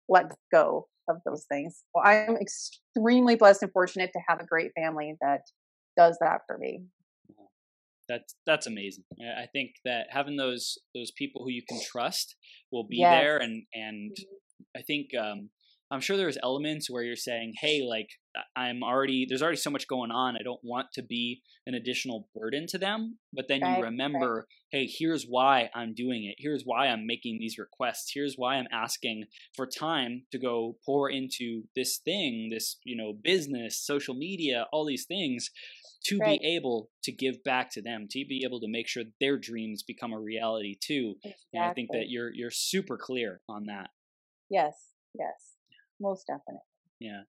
let 0.08 0.26
go 0.52 0.86
of 1.08 1.16
those 1.24 1.46
things. 1.50 1.82
Well, 1.94 2.04
I'm 2.06 2.36
extremely 2.36 3.36
blessed 3.36 3.62
and 3.62 3.72
fortunate 3.72 4.10
to 4.12 4.20
have 4.28 4.40
a 4.40 4.46
great 4.46 4.70
family 4.76 5.14
that 5.20 5.40
does 5.96 6.16
that 6.20 6.42
for 6.46 6.58
me. 6.58 6.82
That's 8.08 8.34
that's 8.46 8.66
amazing. 8.66 9.04
I 9.20 9.46
think 9.52 9.72
that 9.84 10.06
having 10.10 10.36
those 10.36 10.78
those 10.94 11.10
people 11.16 11.42
who 11.44 11.50
you 11.50 11.62
can 11.68 11.80
trust 11.84 12.36
will 12.70 12.86
be 12.88 12.98
yes. 12.98 13.20
there, 13.20 13.38
and 13.38 13.64
and 13.74 14.12
mm-hmm. 14.12 14.78
I 14.78 14.82
think 14.82 15.08
um, 15.18 15.50
I'm 15.90 16.00
sure 16.00 16.16
there's 16.16 16.38
elements 16.42 16.90
where 16.90 17.04
you're 17.04 17.14
saying, 17.14 17.54
hey, 17.60 17.86
like 17.88 18.08
I'm 18.56 18.82
already 18.82 19.24
there's 19.28 19.42
already 19.42 19.56
so 19.56 19.70
much 19.70 19.86
going 19.86 20.10
on. 20.10 20.36
I 20.36 20.42
don't 20.42 20.60
want 20.64 20.88
to 20.94 21.02
be 21.02 21.42
an 21.66 21.74
additional 21.74 22.28
burden 22.34 22.66
to 22.68 22.78
them. 22.78 23.18
But 23.32 23.46
then 23.48 23.60
right, 23.60 23.78
you 23.78 23.84
remember, 23.84 24.34
right. 24.34 24.44
hey, 24.72 24.90
here's 24.98 25.24
why 25.24 25.70
I'm 25.74 25.94
doing 25.94 26.24
it. 26.24 26.36
Here's 26.38 26.64
why 26.64 26.88
I'm 26.88 27.06
making 27.06 27.38
these 27.38 27.56
requests. 27.56 28.10
Here's 28.12 28.34
why 28.36 28.56
I'm 28.56 28.66
asking 28.72 29.26
for 29.54 29.66
time 29.66 30.24
to 30.32 30.38
go 30.38 30.76
pour 30.84 31.08
into 31.08 31.64
this 31.76 31.98
thing, 31.98 32.48
this, 32.50 32.78
you 32.84 32.96
know, 32.96 33.12
business, 33.22 33.78
social 33.78 34.14
media, 34.14 34.66
all 34.72 34.86
these 34.86 35.06
things 35.06 35.50
to 36.06 36.18
right. 36.18 36.40
be 36.40 36.56
able 36.56 36.90
to 37.04 37.12
give 37.12 37.42
back 37.44 37.70
to 37.72 37.82
them, 37.82 38.06
to 38.10 38.24
be 38.28 38.42
able 38.44 38.60
to 38.60 38.68
make 38.68 38.88
sure 38.88 39.04
their 39.20 39.38
dreams 39.38 39.84
become 39.84 40.12
a 40.12 40.20
reality 40.20 40.76
too. 40.80 41.14
Exactly. 41.22 41.36
And 41.54 41.64
I 41.64 41.72
think 41.74 41.90
that 41.92 42.06
you're 42.08 42.32
you're 42.34 42.50
super 42.50 42.96
clear 42.96 43.40
on 43.48 43.66
that. 43.66 43.90
Yes, 44.50 44.74
yes 45.14 45.55
most 46.00 46.26
definitely. 46.26 46.60
Yeah. 47.00 47.22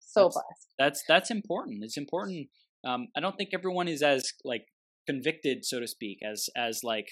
So 0.00 0.24
that's, 0.24 0.34
blessed. 0.34 0.74
That's 0.78 1.04
that's 1.08 1.30
important. 1.30 1.84
It's 1.84 1.96
important. 1.96 2.48
Um, 2.84 3.08
I 3.16 3.20
don't 3.20 3.36
think 3.36 3.50
everyone 3.52 3.88
is 3.88 4.02
as 4.02 4.32
like 4.44 4.64
convicted, 5.06 5.64
so 5.64 5.80
to 5.80 5.86
speak, 5.86 6.18
as 6.28 6.48
as 6.56 6.80
like 6.82 7.08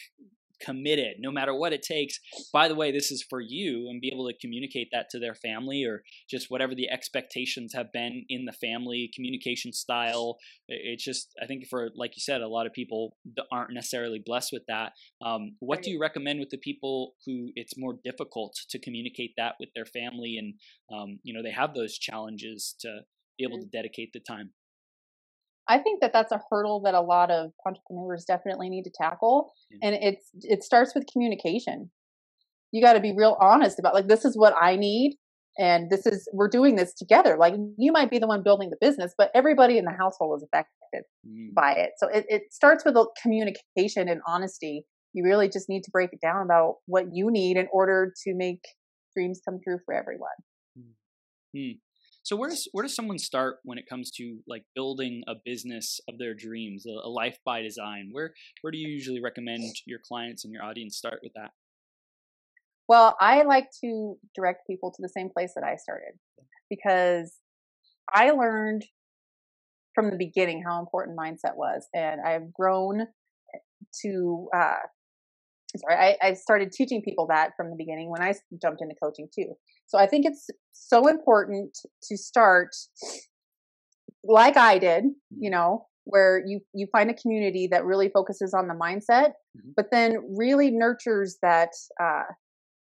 committed 0.61 1.17
no 1.19 1.31
matter 1.31 1.55
what 1.55 1.73
it 1.73 1.83
takes. 1.83 2.19
By 2.53 2.69
the 2.69 2.75
way, 2.75 2.93
this 2.93 3.11
is 3.11 3.25
for 3.29 3.41
you 3.41 3.89
and 3.89 4.01
be 4.01 4.11
able 4.13 4.29
to 4.29 4.37
communicate 4.41 4.89
that 4.93 5.11
to 5.11 5.19
their 5.19 5.35
family 5.35 5.85
or 5.85 6.03
just 6.29 6.51
whatever 6.51 6.75
the 6.75 6.91
expectations 6.91 7.73
have 7.75 7.93
been 7.93 8.25
in 8.29 8.45
the 8.45 8.53
family, 8.53 9.11
communication 9.15 9.73
style. 9.73 10.39
It's 10.69 11.05
just, 11.05 11.35
I 11.43 11.47
think 11.47 11.67
for, 11.69 11.91
like 11.95 12.17
you 12.17 12.21
said, 12.21 12.41
a 12.41 12.49
lot 12.49 12.67
of 12.67 12.73
people 12.73 13.17
aren't 13.53 13.75
necessarily 13.75 14.23
blessed 14.25 14.53
with 14.53 14.65
that. 14.69 14.93
Um, 15.25 15.57
what 15.61 15.83
do 15.83 15.91
you 15.91 16.01
recommend 16.01 16.41
with 16.41 16.51
the 16.51 16.59
people 16.59 17.15
who 17.27 17.51
it's 17.55 17.79
more 17.79 17.95
difficult 18.05 18.55
to 18.71 18.79
communicate 18.79 19.33
that 19.37 19.55
with 19.61 19.71
their 19.75 19.87
family 19.87 20.37
and, 20.39 20.55
um, 20.93 21.19
you 21.23 21.35
know, 21.35 21.43
they 21.43 21.53
have 21.53 21.75
those 21.75 21.99
challenges 21.99 22.75
to 22.81 23.01
be 23.39 23.45
able 23.45 23.59
to 23.59 23.67
dedicate 23.67 24.13
the 24.13 24.21
time? 24.21 24.51
I 25.69 25.79
think 25.79 26.01
that 26.01 26.13
that's 26.13 26.33
a 26.33 26.41
hurdle 26.51 26.81
that 26.85 26.95
a 26.95 27.01
lot 27.01 27.31
of 27.31 27.53
entrepreneurs 27.67 28.25
definitely 28.25 28.71
need 28.71 28.85
to 28.85 28.91
tackle, 28.91 29.53
and 29.83 29.95
it's 30.01 30.31
it 30.41 30.63
starts 30.65 30.95
with 30.95 31.05
communication. 31.13 31.91
You 32.73 32.83
got 32.83 32.95
to 32.95 33.01
be 33.01 33.13
real 33.17 33.37
honest 33.41 33.79
about 33.79 33.95
like 33.95 34.09
this 34.09 34.25
is 34.25 34.37
what 34.37 34.55
I 34.61 34.77
need, 34.77 35.17
and 35.59 35.91
this 35.91 36.07
is 36.07 36.29
we're 36.33 36.49
doing 36.49 36.77
this 36.77 36.95
together. 36.95 37.37
Like 37.39 37.55
you 37.77 37.93
might 37.93 38.11
be 38.11 38.19
the 38.19 38.27
one 38.27 38.43
building 38.43 38.71
the 38.71 38.79
business, 38.81 39.13
but 39.19 39.31
everybody 39.35 39.77
in 39.77 39.85
the 39.85 39.93
household 39.93 40.39
is 40.39 40.45
affected 40.45 41.03
mm. 41.27 41.53
by 41.55 41.73
it. 41.73 41.91
So 41.99 42.09
it, 42.09 42.25
it 42.29 42.43
starts 42.51 42.85
with 42.85 42.97
communication 43.23 44.09
and 44.09 44.21
honesty. 44.27 44.87
You 45.13 45.25
really 45.25 45.49
just 45.49 45.69
need 45.69 45.83
to 45.85 45.91
break 45.91 46.11
it 46.13 46.21
down 46.21 46.45
about 46.45 46.77
what 46.87 47.07
you 47.13 47.31
need 47.31 47.57
in 47.57 47.67
order 47.73 48.13
to 48.25 48.35
make 48.35 48.61
dreams 49.15 49.41
come 49.47 49.59
true 49.63 49.79
for 49.85 49.95
everyone. 49.95 50.29
Mm. 50.79 51.79
So 52.29 52.37
where 52.37 52.51
does 52.51 52.69
where 52.73 52.83
does 52.83 52.95
someone 52.95 53.19
start 53.19 53.57
when 53.65 53.79
it 53.79 53.89
comes 53.89 54.11
to 54.17 54.41
like 54.47 54.63
building 54.75 55.23
a 55.27 55.33
business 55.47 55.99
of 56.11 56.19
their 56.19 56.35
dreams, 56.35 56.85
a, 56.85 56.91
a 56.91 57.09
life 57.09 57.39
by 57.43 57.63
design? 57.63 58.11
Where 58.13 58.35
where 58.61 58.71
do 58.71 58.77
you 58.77 58.87
usually 58.87 59.23
recommend 59.23 59.65
your 59.87 59.99
clients 60.07 60.45
and 60.45 60.53
your 60.53 60.63
audience 60.63 60.99
start 60.99 61.21
with 61.23 61.33
that? 61.37 61.53
Well, 62.87 63.17
I 63.19 63.45
like 63.45 63.69
to 63.83 64.19
direct 64.35 64.67
people 64.67 64.91
to 64.91 65.01
the 65.01 65.09
same 65.09 65.31
place 65.31 65.53
that 65.55 65.65
I 65.65 65.77
started 65.77 66.19
because 66.69 67.35
I 68.13 68.33
learned 68.33 68.85
from 69.95 70.11
the 70.11 70.19
beginning 70.19 70.63
how 70.63 70.81
important 70.81 71.19
mindset 71.19 71.57
was, 71.57 71.89
and 71.95 72.21
I've 72.21 72.53
grown 72.53 73.07
to 74.03 74.49
uh, 74.55 74.85
sorry, 75.77 75.97
I, 76.23 76.29
I 76.29 76.35
started 76.35 76.73
teaching 76.73 77.03
people 77.03 77.27
that 77.29 77.51
from 77.57 77.71
the 77.71 77.77
beginning 77.77 78.11
when 78.11 78.23
I 78.23 78.35
jumped 78.61 78.81
into 78.81 78.95
coaching 79.03 79.29
too. 79.35 79.55
So 79.87 79.99
I 79.99 80.07
think 80.07 80.27
it's 80.27 80.49
so 80.73 81.09
important 81.09 81.77
to 82.05 82.17
start 82.17 82.71
like 84.25 84.57
I 84.57 84.79
did, 84.79 85.05
you 85.31 85.51
know, 85.51 85.87
where 86.05 86.43
you 86.45 86.61
you 86.73 86.87
find 86.91 87.11
a 87.11 87.15
community 87.15 87.69
that 87.71 87.85
really 87.85 88.09
focuses 88.09 88.55
on 88.55 88.69
the 88.69 88.75
mindset, 88.75 89.31
mm-hmm. 89.57 89.71
but 89.77 89.87
then 89.91 90.17
really 90.37 90.71
nurtures 90.71 91.37
that 91.43 91.71
uh, 92.03 92.25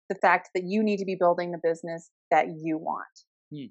the 0.08 0.14
fact 0.16 0.50
that 0.54 0.64
you 0.64 0.82
need 0.82 0.98
to 0.98 1.04
be 1.04 1.16
building 1.18 1.50
the 1.50 1.60
business 1.62 2.10
that 2.30 2.46
you 2.62 2.78
want, 2.78 3.04
mm. 3.52 3.70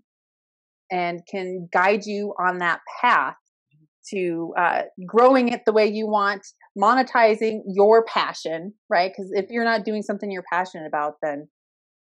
and 0.91 1.21
can 1.29 1.69
guide 1.71 2.05
you 2.05 2.33
on 2.39 2.57
that 2.59 2.81
path 3.01 3.35
to 4.11 4.53
uh, 4.57 4.81
growing 5.05 5.49
it 5.49 5.61
the 5.65 5.73
way 5.73 5.87
you 5.87 6.07
want, 6.07 6.45
monetizing 6.77 7.61
your 7.67 8.05
passion, 8.05 8.73
right? 8.89 9.11
Because 9.15 9.31
if 9.33 9.49
you're 9.49 9.65
not 9.65 9.85
doing 9.85 10.01
something 10.01 10.31
you're 10.31 10.43
passionate 10.51 10.87
about, 10.87 11.15
then 11.21 11.47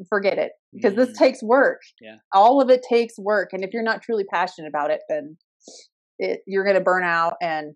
forget 0.08 0.38
it 0.38 0.52
because 0.72 0.92
mm-hmm. 0.92 1.04
this 1.04 1.18
takes 1.18 1.42
work. 1.42 1.80
Yeah. 2.00 2.16
All 2.32 2.60
of 2.60 2.70
it 2.70 2.84
takes 2.88 3.18
work. 3.18 3.50
And 3.52 3.64
if 3.64 3.70
you're 3.72 3.82
not 3.82 4.02
truly 4.02 4.24
passionate 4.24 4.68
about 4.68 4.90
it, 4.90 5.00
then 5.08 5.36
it, 6.18 6.40
you're 6.46 6.64
going 6.64 6.76
to 6.76 6.82
burn 6.82 7.04
out 7.04 7.34
and 7.40 7.74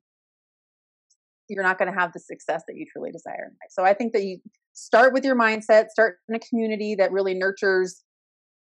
you're 1.48 1.64
not 1.64 1.78
going 1.78 1.92
to 1.92 1.98
have 1.98 2.12
the 2.12 2.20
success 2.20 2.62
that 2.66 2.76
you 2.76 2.86
truly 2.92 3.10
desire 3.10 3.44
in 3.44 3.50
life. 3.50 3.70
So 3.70 3.84
I 3.84 3.94
think 3.94 4.12
that 4.12 4.22
you 4.22 4.38
start 4.72 5.12
with 5.12 5.24
your 5.24 5.36
mindset, 5.36 5.88
start 5.88 6.16
in 6.28 6.34
a 6.34 6.38
community 6.38 6.94
that 6.96 7.12
really 7.12 7.34
nurtures 7.34 8.02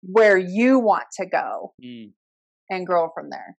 where 0.03 0.37
you 0.37 0.79
want 0.79 1.05
to 1.19 1.25
go 1.25 1.73
mm. 1.83 2.11
and 2.69 2.85
grow 2.85 3.09
from 3.15 3.29
there. 3.29 3.57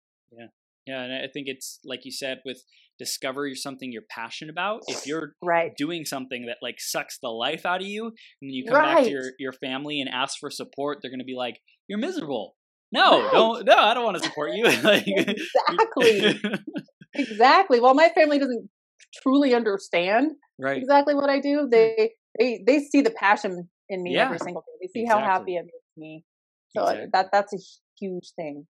Yeah. 0.89 1.03
And 1.03 1.13
I 1.13 1.29
think 1.33 1.47
it's 1.49 1.79
like 1.85 2.01
you 2.05 2.13
said 2.13 2.39
with 2.45 2.63
discover 2.99 3.55
something 3.55 3.93
you're 3.93 4.03
passionate 4.11 4.51
about. 4.51 4.81
If 4.89 5.07
you're 5.07 5.35
right. 5.43 5.73
doing 5.77 6.05
something 6.05 6.47
that 6.47 6.57
like 6.63 6.77
sucks 6.79 7.19
the 7.23 7.29
life 7.29 7.65
out 7.65 7.81
of 7.81 7.87
you, 7.87 8.07
and 8.07 8.53
you 8.53 8.65
come 8.67 8.75
right. 8.75 8.97
back 8.97 9.05
to 9.05 9.11
your 9.11 9.33
your 9.39 9.53
family 9.53 10.01
and 10.01 10.11
ask 10.11 10.39
for 10.39 10.51
support, 10.51 10.99
they're 11.01 11.11
going 11.11 11.21
to 11.21 11.25
be 11.25 11.37
like, 11.37 11.61
"You're 11.89 11.99
miserable." 11.99 12.57
No, 12.91 13.23
right. 13.23 13.33
don't. 13.33 13.67
No, 13.67 13.77
I 13.77 13.95
don't 13.95 14.05
want 14.05 14.17
to 14.19 14.25
support 14.25 14.51
you. 14.55 14.65
like, 14.83 15.05
exactly. 15.07 16.41
exactly. 17.15 17.81
Well, 17.81 17.95
my 17.95 18.11
family 18.15 18.39
doesn't 18.39 18.69
truly 19.23 19.55
understand 19.55 20.33
right. 20.59 20.79
exactly 20.79 21.15
what 21.15 21.31
I 21.31 21.41
do. 21.41 21.63
Hmm. 21.63 21.71
They 21.71 22.13
they 22.39 22.63
they 22.67 22.81
see 22.81 23.03
the 23.03 23.11
passion 23.11 23.69
in 23.89 24.03
me 24.03 24.15
yeah. 24.15 24.25
every 24.25 24.39
single 24.39 24.63
day. 24.63 24.87
They 24.87 24.89
see 24.89 25.03
exactly. 25.03 25.25
how 25.25 25.39
happy 25.39 25.57
it 25.57 25.65
makes 25.65 25.97
me. 25.97 26.25
So 26.77 26.83
exactly. 26.83 27.11
that 27.13 27.27
that's 27.33 27.53
a 27.55 27.59
huge 28.01 28.33
thing 28.37 28.67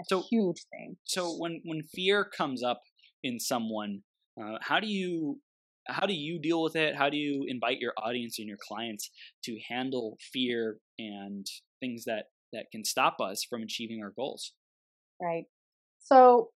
a 0.00 0.04
so, 0.06 0.24
huge 0.30 0.64
thing. 0.70 0.96
So 1.04 1.36
when 1.36 1.60
when 1.64 1.82
fear 1.82 2.24
comes 2.24 2.62
up 2.62 2.82
in 3.22 3.40
someone, 3.40 4.02
uh, 4.40 4.58
how 4.60 4.80
do 4.80 4.86
you 4.86 5.40
how 5.86 6.06
do 6.06 6.14
you 6.14 6.38
deal 6.38 6.62
with 6.62 6.76
it? 6.76 6.94
How 6.96 7.08
do 7.08 7.16
you 7.16 7.44
invite 7.48 7.78
your 7.78 7.94
audience 7.96 8.38
and 8.38 8.48
your 8.48 8.58
clients 8.60 9.10
to 9.44 9.58
handle 9.68 10.18
fear 10.32 10.78
and 10.98 11.46
things 11.80 12.04
that 12.04 12.26
that 12.52 12.66
can 12.72 12.84
stop 12.84 13.16
us 13.20 13.44
from 13.48 13.62
achieving 13.62 14.00
our 14.02 14.12
goals? 14.14 14.52
Right. 15.20 15.44
So 15.98 16.50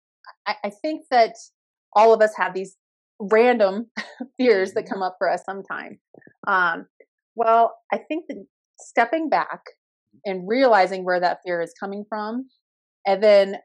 I, 0.47 0.55
I 0.65 0.69
think 0.69 1.05
that 1.11 1.35
all 1.93 2.13
of 2.13 2.21
us 2.21 2.33
have 2.37 2.53
these 2.53 2.77
random 3.19 3.87
fears 4.37 4.73
that 4.73 4.85
mm-hmm. 4.85 4.93
come 4.93 5.03
up 5.03 5.15
for 5.17 5.29
us 5.29 5.43
sometime. 5.45 5.99
Um, 6.47 6.87
well, 7.35 7.75
I 7.91 7.97
think 7.97 8.25
that 8.27 8.45
stepping 8.79 9.29
back 9.29 9.61
and 10.25 10.47
realizing 10.47 11.05
where 11.05 11.19
that 11.19 11.39
fear 11.45 11.61
is 11.61 11.73
coming 11.79 12.05
from 12.07 12.47
and 13.05 13.23
then 13.23 13.55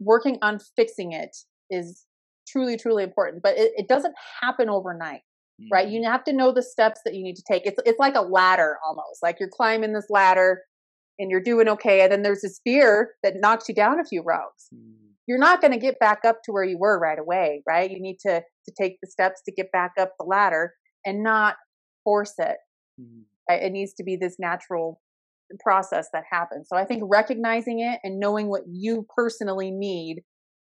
working 0.00 0.38
on 0.42 0.58
fixing 0.76 1.12
it 1.12 1.36
is 1.70 2.04
truly 2.46 2.76
truly 2.76 3.02
important 3.02 3.42
but 3.42 3.56
it, 3.56 3.72
it 3.76 3.88
doesn't 3.88 4.14
happen 4.40 4.68
overnight 4.68 5.20
mm-hmm. 5.60 5.72
right 5.72 5.88
you 5.88 6.02
have 6.04 6.24
to 6.24 6.32
know 6.32 6.52
the 6.52 6.62
steps 6.62 7.00
that 7.04 7.14
you 7.14 7.22
need 7.22 7.36
to 7.36 7.42
take 7.48 7.66
it's 7.66 7.78
it's 7.86 7.98
like 7.98 8.14
a 8.14 8.20
ladder 8.20 8.78
almost 8.86 9.22
like 9.22 9.36
you're 9.38 9.48
climbing 9.48 9.92
this 9.92 10.06
ladder 10.10 10.62
and 11.18 11.30
you're 11.30 11.42
doing 11.42 11.68
okay 11.68 12.02
and 12.02 12.10
then 12.10 12.22
there's 12.22 12.42
this 12.42 12.60
fear 12.64 13.12
that 13.22 13.34
knocks 13.36 13.68
you 13.68 13.74
down 13.74 14.00
a 14.00 14.04
few 14.04 14.22
rungs 14.22 14.68
mm-hmm. 14.74 14.90
you're 15.26 15.38
not 15.38 15.60
going 15.60 15.72
to 15.72 15.78
get 15.78 15.98
back 15.98 16.20
up 16.24 16.38
to 16.44 16.52
where 16.52 16.64
you 16.64 16.78
were 16.78 16.98
right 16.98 17.18
away 17.18 17.62
right 17.66 17.90
you 17.90 18.00
need 18.00 18.18
to 18.18 18.40
to 18.40 18.72
take 18.80 18.98
the 19.00 19.10
steps 19.10 19.40
to 19.44 19.52
get 19.52 19.70
back 19.72 19.92
up 19.98 20.12
the 20.18 20.26
ladder 20.26 20.74
and 21.06 21.22
not 21.22 21.56
force 22.02 22.34
it 22.38 22.56
mm-hmm. 23.00 23.22
it 23.48 23.70
needs 23.70 23.92
to 23.94 24.02
be 24.02 24.16
this 24.16 24.36
natural 24.38 25.00
process 25.60 26.08
that 26.12 26.24
happens. 26.30 26.68
So 26.68 26.76
I 26.76 26.84
think 26.84 27.02
recognizing 27.06 27.80
it 27.80 28.00
and 28.02 28.18
knowing 28.18 28.48
what 28.48 28.62
you 28.70 29.06
personally 29.14 29.70
need 29.70 30.22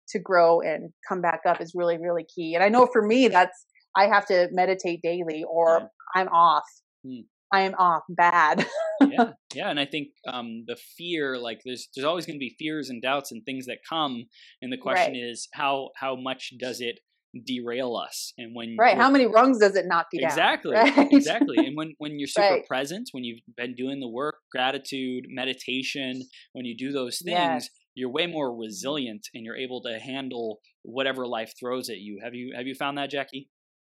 to 0.10 0.20
grow 0.20 0.62
and 0.62 0.92
come 1.08 1.22
back 1.22 1.42
up 1.48 1.62
is 1.62 1.74
really, 1.76 1.98
really 1.98 2.26
key. 2.34 2.56
And 2.56 2.64
I 2.64 2.70
know 2.70 2.88
for 2.92 3.06
me, 3.06 3.28
that's 3.28 3.66
I 3.96 4.08
have 4.08 4.26
to 4.28 4.50
meditate 4.52 5.02
daily 5.02 5.44
or 5.50 5.80
yeah. 5.82 5.88
I'm 6.22 6.28
off. 6.30 6.66
Hmm. 7.06 7.22
I 7.52 7.62
am 7.62 7.74
off 7.80 8.04
bad. 8.10 8.68
yeah, 9.02 9.32
yeah, 9.56 9.70
and 9.70 9.80
I 9.80 9.86
think 9.86 10.10
um, 10.28 10.66
the 10.68 10.78
fear, 10.98 11.38
like 11.38 11.62
there's 11.66 11.90
there's 11.96 12.06
always 12.06 12.28
going 12.28 12.36
to 12.36 12.40
be 12.40 12.56
fears 12.60 12.90
and 12.90 13.02
doubts 13.02 13.32
and 13.32 13.44
things 13.44 13.66
that 13.66 13.80
come, 13.88 14.26
and 14.62 14.72
the 14.72 14.78
question 14.78 15.14
right. 15.14 15.24
is 15.24 15.48
how 15.54 15.90
how 15.96 16.16
much 16.16 16.54
does 16.60 16.80
it 16.80 17.00
derail 17.46 17.96
us 17.96 18.34
and 18.40 18.56
when 18.56 18.76
right 18.78 18.98
how 18.98 19.10
many 19.10 19.28
rungs 19.28 19.60
does 19.60 19.76
it 19.76 19.86
knock 19.86 20.08
you 20.12 20.26
exactly 20.26 20.74
down 20.74 20.92
right? 20.96 21.08
exactly 21.12 21.58
and 21.58 21.78
when 21.78 21.94
when 22.00 22.18
you're 22.18 22.28
super 22.28 22.48
right. 22.50 22.68
present 22.68 23.10
when 23.12 23.24
you've 23.24 23.40
been 23.56 23.76
doing 23.76 24.00
the 24.00 24.08
work 24.08 24.36
gratitude 24.52 25.26
meditation 25.30 26.24
when 26.54 26.66
you 26.66 26.76
do 26.76 26.92
those 26.92 27.20
things 27.20 27.36
yes. 27.36 27.70
you're 27.94 28.10
way 28.10 28.26
more 28.26 28.56
resilient 28.56 29.28
and 29.36 29.46
you're 29.46 29.56
able 29.56 29.80
to 29.82 30.00
handle 30.00 30.60
whatever 30.82 31.28
life 31.28 31.54
throws 31.60 31.88
at 31.90 32.00
you 32.00 32.20
have 32.24 32.34
you 32.34 32.52
have 32.56 32.66
you 32.66 32.74
found 32.74 32.98
that 32.98 33.12
jackie 33.12 33.48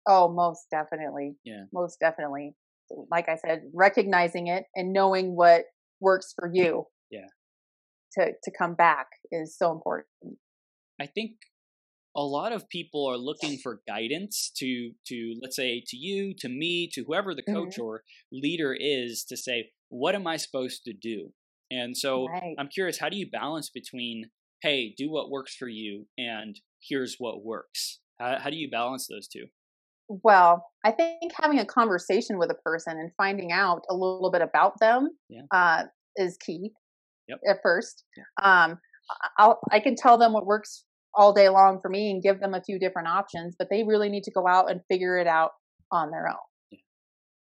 oh 0.08 0.28
most 0.28 0.66
definitely 0.72 1.36
yeah 1.44 1.62
most 1.72 1.98
definitely 2.00 2.56
like 3.08 3.28
i 3.28 3.36
said 3.36 3.60
recognizing 3.72 4.48
it 4.48 4.64
and 4.74 4.92
knowing 4.92 5.36
what 5.36 5.62
works 6.00 6.34
for 6.36 6.50
you 6.52 6.84
yeah 7.10 7.20
to 8.12 8.32
to 8.42 8.50
come 8.58 8.74
back 8.74 9.06
is 9.30 9.56
so 9.56 9.70
important 9.70 10.08
i 11.00 11.06
think 11.06 11.32
a 12.16 12.22
lot 12.22 12.52
of 12.52 12.68
people 12.68 13.06
are 13.06 13.16
looking 13.16 13.58
for 13.58 13.80
guidance 13.86 14.50
to 14.56 14.92
to 15.06 15.34
let's 15.42 15.56
say 15.56 15.82
to 15.86 15.96
you 15.96 16.34
to 16.38 16.48
me 16.48 16.88
to 16.92 17.04
whoever 17.04 17.34
the 17.34 17.42
coach 17.42 17.74
mm-hmm. 17.74 17.82
or 17.82 18.02
leader 18.32 18.76
is 18.78 19.24
to 19.24 19.36
say 19.36 19.70
what 19.88 20.14
am 20.14 20.26
i 20.26 20.36
supposed 20.36 20.82
to 20.84 20.92
do 20.92 21.32
and 21.70 21.96
so 21.96 22.26
right. 22.28 22.54
i'm 22.58 22.68
curious 22.68 22.98
how 22.98 23.08
do 23.08 23.16
you 23.16 23.28
balance 23.30 23.70
between 23.70 24.30
hey 24.62 24.94
do 24.96 25.10
what 25.10 25.30
works 25.30 25.54
for 25.54 25.68
you 25.68 26.06
and 26.16 26.60
here's 26.82 27.16
what 27.18 27.44
works 27.44 28.00
how, 28.18 28.38
how 28.38 28.50
do 28.50 28.56
you 28.56 28.70
balance 28.70 29.06
those 29.06 29.28
two 29.28 29.46
well 30.08 30.64
i 30.84 30.90
think 30.90 31.32
having 31.40 31.58
a 31.58 31.66
conversation 31.66 32.38
with 32.38 32.50
a 32.50 32.54
person 32.54 32.98
and 32.98 33.10
finding 33.16 33.52
out 33.52 33.82
a 33.90 33.94
little 33.94 34.30
bit 34.30 34.42
about 34.42 34.72
them 34.80 35.10
yeah. 35.28 35.42
uh, 35.52 35.82
is 36.16 36.36
key 36.38 36.72
yep. 37.28 37.38
at 37.48 37.58
first 37.62 38.04
yeah. 38.16 38.24
um, 38.42 38.78
I'll, 39.38 39.60
I 39.70 39.80
can 39.80 39.94
tell 39.96 40.18
them 40.18 40.32
what 40.32 40.44
works 40.44 40.84
all 41.18 41.32
day 41.32 41.48
long 41.48 41.80
for 41.82 41.90
me 41.90 42.10
and 42.12 42.22
give 42.22 42.38
them 42.40 42.54
a 42.54 42.62
few 42.62 42.78
different 42.78 43.08
options, 43.08 43.56
but 43.58 43.68
they 43.70 43.82
really 43.82 44.08
need 44.08 44.22
to 44.22 44.30
go 44.30 44.46
out 44.46 44.70
and 44.70 44.80
figure 44.88 45.18
it 45.18 45.26
out 45.26 45.50
on 45.90 46.10
their 46.12 46.28
own. 46.28 46.78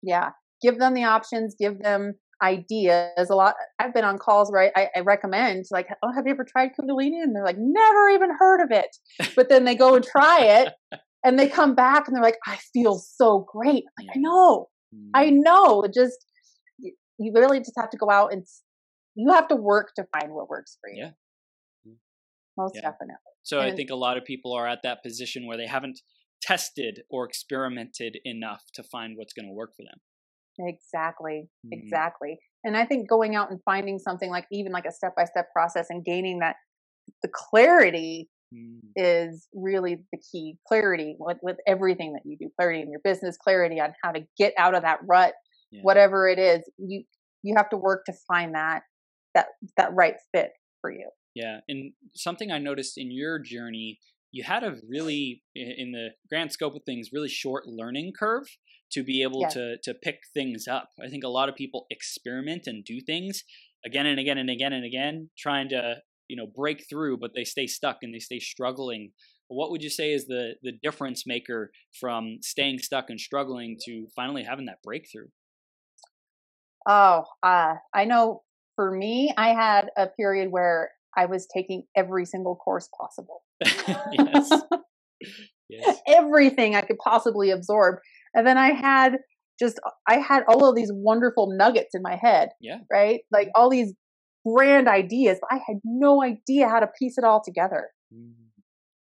Yeah. 0.01 0.29
Give 0.61 0.79
them 0.79 0.93
the 0.93 1.03
options, 1.03 1.55
give 1.59 1.79
them 1.79 2.13
ideas. 2.41 3.29
A 3.29 3.35
lot 3.35 3.55
I've 3.79 3.93
been 3.93 4.05
on 4.05 4.17
calls 4.17 4.49
where 4.49 4.71
I, 4.75 4.87
I 4.95 4.99
recommend 5.01 5.65
like, 5.71 5.87
oh, 6.01 6.11
have 6.15 6.25
you 6.25 6.31
ever 6.31 6.45
tried 6.45 6.69
Kundalini? 6.69 7.21
And 7.21 7.35
they're 7.35 7.43
like, 7.43 7.57
never 7.59 8.09
even 8.09 8.29
heard 8.39 8.61
of 8.63 8.71
it. 8.71 8.95
But 9.35 9.49
then 9.49 9.65
they 9.65 9.75
go 9.75 9.95
and 9.95 10.05
try 10.05 10.39
it 10.41 10.73
and 11.25 11.37
they 11.37 11.49
come 11.49 11.75
back 11.75 12.07
and 12.07 12.15
they're 12.15 12.23
like, 12.23 12.39
I 12.47 12.57
feel 12.73 12.97
so 12.97 13.45
great. 13.51 13.83
I'm 13.99 14.07
like, 14.07 14.15
I 14.15 14.19
know. 14.19 14.67
I 15.13 15.25
Mm. 15.27 15.43
know. 15.43 15.83
It 15.83 15.93
just 15.93 16.17
you 16.79 17.31
really 17.35 17.59
just 17.59 17.73
have 17.77 17.89
to 17.91 17.97
go 17.97 18.09
out 18.09 18.31
and 18.33 18.43
you 19.15 19.31
have 19.33 19.47
to 19.49 19.55
work 19.55 19.89
to 19.97 20.05
find 20.13 20.33
what 20.33 20.49
works 20.49 20.77
for 20.81 20.89
you. 20.89 21.03
Yeah. 21.03 21.11
Mm. 21.87 21.97
Most 22.57 22.75
Yeah. 22.75 22.81
definitely. 22.81 23.15
So 23.49 23.59
I 23.59 23.71
think 23.75 23.89
a 23.89 23.95
lot 23.95 24.15
of 24.15 24.25
people 24.25 24.53
are 24.53 24.67
at 24.67 24.83
that 24.83 25.01
position 25.01 25.47
where 25.47 25.57
they 25.57 25.65
haven't 25.65 25.99
tested 26.41 27.01
or 27.09 27.25
experimented 27.25 28.19
enough 28.23 28.63
to 28.75 28.83
find 28.83 29.17
what's 29.17 29.33
going 29.33 29.47
to 29.47 29.51
work 29.53 29.71
for 29.75 29.83
them. 29.83 29.99
Exactly. 30.59 31.49
Mm. 31.65 31.69
Exactly. 31.71 32.37
And 32.63 32.77
I 32.77 32.85
think 32.85 33.09
going 33.09 33.35
out 33.35 33.49
and 33.49 33.59
finding 33.63 33.97
something 33.97 34.29
like 34.29 34.45
even 34.51 34.71
like 34.71 34.85
a 34.85 34.91
step 34.91 35.15
by 35.15 35.25
step 35.25 35.47
process 35.51 35.87
and 35.89 36.05
gaining 36.05 36.39
that 36.39 36.57
the 37.23 37.29
clarity 37.33 38.29
Mm. 38.51 38.79
is 38.95 39.47
really 39.53 39.97
the 40.11 40.17
key. 40.31 40.57
Clarity 40.67 41.15
with, 41.19 41.37
with 41.43 41.57
everything 41.67 42.13
that 42.13 42.23
you 42.25 42.35
do, 42.35 42.49
clarity 42.57 42.81
in 42.81 42.89
your 42.89 42.99
business, 43.03 43.37
clarity 43.37 43.79
on 43.79 43.93
how 44.03 44.11
to 44.11 44.21
get 44.39 44.53
out 44.57 44.73
of 44.73 44.81
that 44.81 45.01
rut, 45.07 45.35
Yeah. 45.69 45.81
whatever 45.83 46.27
it 46.27 46.39
is. 46.39 46.67
You 46.79 47.03
you 47.43 47.53
have 47.57 47.69
to 47.69 47.77
work 47.77 48.05
to 48.05 48.13
find 48.27 48.55
that 48.55 48.81
that 49.35 49.49
that 49.77 49.93
right 49.93 50.15
fit 50.33 50.49
for 50.81 50.91
you. 50.91 51.11
Yeah, 51.39 51.59
and 51.67 51.93
something 52.15 52.51
I 52.51 52.57
noticed 52.59 52.97
in 52.97 53.11
your 53.11 53.39
journey, 53.39 53.99
you 54.31 54.43
had 54.43 54.63
a 54.63 54.77
really, 54.87 55.43
in 55.55 55.91
the 55.91 56.09
grand 56.29 56.51
scope 56.51 56.75
of 56.75 56.83
things, 56.85 57.09
really 57.13 57.29
short 57.29 57.65
learning 57.67 58.13
curve 58.17 58.45
to 58.91 59.03
be 59.03 59.23
able 59.23 59.45
Yes. 59.45 59.55
to 59.55 59.77
to 59.83 59.93
pick 59.93 60.19
things 60.33 60.67
up. 60.67 60.89
I 61.03 61.07
think 61.09 61.23
a 61.23 61.29
lot 61.39 61.49
of 61.49 61.55
people 61.55 61.85
experiment 61.89 62.67
and 62.67 62.83
do 62.83 62.99
things 63.01 63.43
again 63.85 64.05
and 64.05 64.19
again 64.19 64.37
and 64.37 64.49
again 64.49 64.73
and 64.73 64.85
again, 64.85 65.29
trying 65.37 65.69
to 65.69 66.01
you 66.27 66.35
know 66.35 66.47
break 66.47 66.85
through, 66.89 67.17
but 67.17 67.31
they 67.35 67.43
stay 67.45 67.67
stuck 67.67 67.97
and 68.03 68.13
they 68.13 68.19
stay 68.19 68.39
struggling. 68.39 69.13
What 69.47 69.71
would 69.71 69.83
you 69.83 69.89
say 69.89 70.11
is 70.13 70.27
the 70.27 70.55
the 70.61 70.73
difference 70.83 71.25
maker 71.25 71.71
from 71.99 72.39
staying 72.41 72.79
stuck 72.79 73.09
and 73.09 73.19
struggling 73.19 73.77
to 73.85 74.07
finally 74.15 74.43
having 74.43 74.65
that 74.65 74.83
breakthrough? 74.83 75.29
Oh, 76.87 77.25
uh, 77.43 77.75
I 77.93 78.05
know 78.05 78.43
for 78.75 78.91
me, 78.91 79.33
I 79.37 79.49
had 79.53 79.91
a 79.97 80.07
period 80.07 80.51
where 80.51 80.91
I 81.19 81.25
was 81.25 81.47
taking 81.53 81.83
every 81.95 82.25
single 82.25 82.55
course 82.55 82.87
possible. 82.99 83.41
yes, 84.13 84.49
yes, 85.69 85.97
everything 86.07 86.75
I 86.75 86.81
could 86.81 86.97
possibly 87.03 87.49
absorb. 87.51 87.95
And 88.33 88.45
then 88.47 88.57
I 88.57 88.69
had 88.71 89.17
just, 89.59 89.79
I 90.07 90.17
had 90.19 90.43
all 90.47 90.69
of 90.69 90.75
these 90.75 90.91
wonderful 90.93 91.53
nuggets 91.57 91.93
in 91.93 92.01
my 92.01 92.15
head, 92.15 92.49
yeah, 92.61 92.77
right? 92.91 93.21
Like 93.31 93.49
all 93.55 93.69
these 93.69 93.93
grand 94.47 94.87
ideas, 94.87 95.37
but 95.41 95.49
I 95.51 95.59
had 95.67 95.77
no 95.83 96.23
idea 96.23 96.69
how 96.69 96.79
to 96.79 96.87
piece 96.99 97.17
it 97.17 97.25
all 97.25 97.41
together. 97.43 97.89
Mm, 98.13 98.33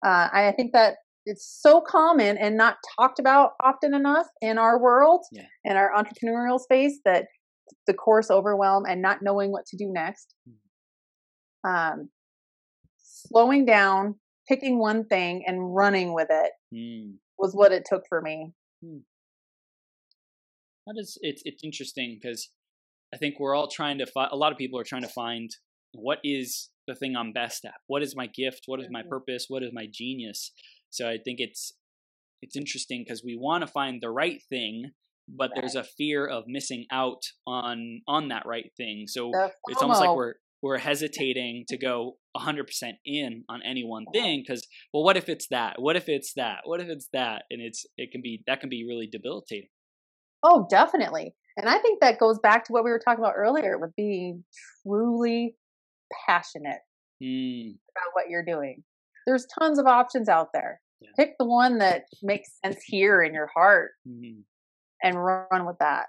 Uh, 0.05 0.29
I 0.31 0.53
think 0.55 0.71
that 0.73 0.95
it's 1.25 1.45
so 1.61 1.81
common 1.81 2.37
and 2.37 2.55
not 2.55 2.77
talked 2.97 3.19
about 3.19 3.51
often 3.61 3.93
enough 3.93 4.27
in 4.41 4.57
our 4.57 4.81
world, 4.81 5.21
Yeah. 5.33 5.43
in 5.65 5.75
our 5.75 5.91
entrepreneurial 5.91 6.59
space, 6.59 6.95
that 7.03 7.25
the 7.85 7.93
course 7.93 8.31
overwhelm 8.31 8.85
and 8.89 9.01
not 9.01 9.17
knowing 9.21 9.51
what 9.51 9.65
to 9.67 9.77
do 9.77 9.91
next. 9.91 10.33
Um, 11.63 12.09
slowing 12.97 13.65
down, 13.65 14.15
picking 14.47 14.79
one 14.79 15.05
thing 15.05 15.43
and 15.45 15.75
running 15.75 16.13
with 16.13 16.27
it 16.29 16.51
mm. 16.73 17.13
was 17.37 17.53
what 17.53 17.71
it 17.71 17.85
took 17.85 18.03
for 18.07 18.21
me. 18.21 18.53
That 20.87 20.95
is, 20.97 21.17
it's 21.21 21.41
it's 21.45 21.63
interesting 21.63 22.17
because 22.19 22.49
I 23.13 23.17
think 23.17 23.39
we're 23.39 23.55
all 23.55 23.67
trying 23.67 23.99
to 23.99 24.05
find. 24.05 24.29
A 24.31 24.35
lot 24.35 24.51
of 24.51 24.57
people 24.57 24.79
are 24.79 24.83
trying 24.83 25.03
to 25.03 25.09
find 25.09 25.49
what 25.93 26.19
is 26.23 26.69
the 26.87 26.95
thing 26.95 27.15
I'm 27.15 27.31
best 27.31 27.65
at. 27.65 27.75
What 27.87 28.01
is 28.01 28.15
my 28.15 28.27
gift? 28.27 28.63
What 28.65 28.79
is 28.79 28.87
my 28.89 29.03
Mhm. 29.03 29.09
purpose? 29.09 29.45
What 29.49 29.63
is 29.63 29.71
my 29.71 29.87
genius? 29.91 30.51
So 30.89 31.07
I 31.07 31.17
think 31.17 31.39
it's 31.39 31.73
it's 32.41 32.55
interesting 32.55 33.03
because 33.03 33.23
we 33.23 33.35
want 33.35 33.61
to 33.61 33.67
find 33.67 34.01
the 34.01 34.09
right 34.09 34.41
thing, 34.49 34.91
but 35.27 35.51
there's 35.55 35.75
a 35.75 35.83
fear 35.83 36.25
of 36.25 36.45
missing 36.47 36.85
out 36.91 37.21
on 37.45 38.01
on 38.07 38.29
that 38.29 38.45
right 38.45 38.71
thing. 38.77 39.05
So 39.07 39.31
it's 39.67 39.81
almost 39.81 39.99
like 39.99 40.09
FOMO. 40.09 40.33
We're 40.61 40.69
we're 40.69 40.77
hesitating 40.77 41.65
to 41.67 41.77
go 41.77 42.17
100% 42.37 42.65
in 43.05 43.43
on 43.49 43.61
any 43.65 43.83
one 43.83 44.05
thing 44.13 44.43
because 44.45 44.65
well 44.93 45.03
what 45.03 45.17
if 45.17 45.27
it's 45.27 45.47
that 45.49 45.75
what 45.79 45.95
if 45.95 46.07
it's 46.07 46.33
that 46.35 46.59
what 46.65 46.79
if 46.79 46.87
it's 46.87 47.09
that 47.11 47.43
and 47.49 47.61
it's 47.61 47.85
it 47.97 48.11
can 48.11 48.21
be 48.21 48.43
that 48.45 48.59
can 48.59 48.69
be 48.69 48.85
really 48.87 49.07
debilitating 49.11 49.69
Oh, 50.43 50.67
definitely. 50.69 51.35
And 51.57 51.67
I 51.67 51.77
think 51.79 51.99
that 51.99 52.19
goes 52.19 52.39
back 52.39 52.63
to 52.65 52.73
what 52.73 52.83
we 52.83 52.91
were 52.91 53.01
talking 53.03 53.23
about 53.23 53.33
earlier 53.35 53.77
with 53.77 53.95
being 53.95 54.43
truly 54.85 55.55
passionate 56.27 56.79
mm, 57.21 57.71
about 57.71 58.13
what 58.13 58.29
you're 58.29 58.45
doing. 58.45 58.83
There's 59.27 59.45
tons 59.59 59.79
of 59.79 59.85
options 59.85 60.29
out 60.29 60.49
there. 60.53 60.79
Yeah. 61.01 61.09
Pick 61.17 61.31
the 61.37 61.45
one 61.45 61.79
that 61.79 62.03
makes 62.23 62.49
sense 62.63 62.77
here 62.85 63.21
in 63.21 63.33
your 63.33 63.49
heart 63.53 63.91
mm. 64.07 64.43
and 65.03 65.23
run 65.23 65.65
with 65.65 65.77
that. 65.79 66.07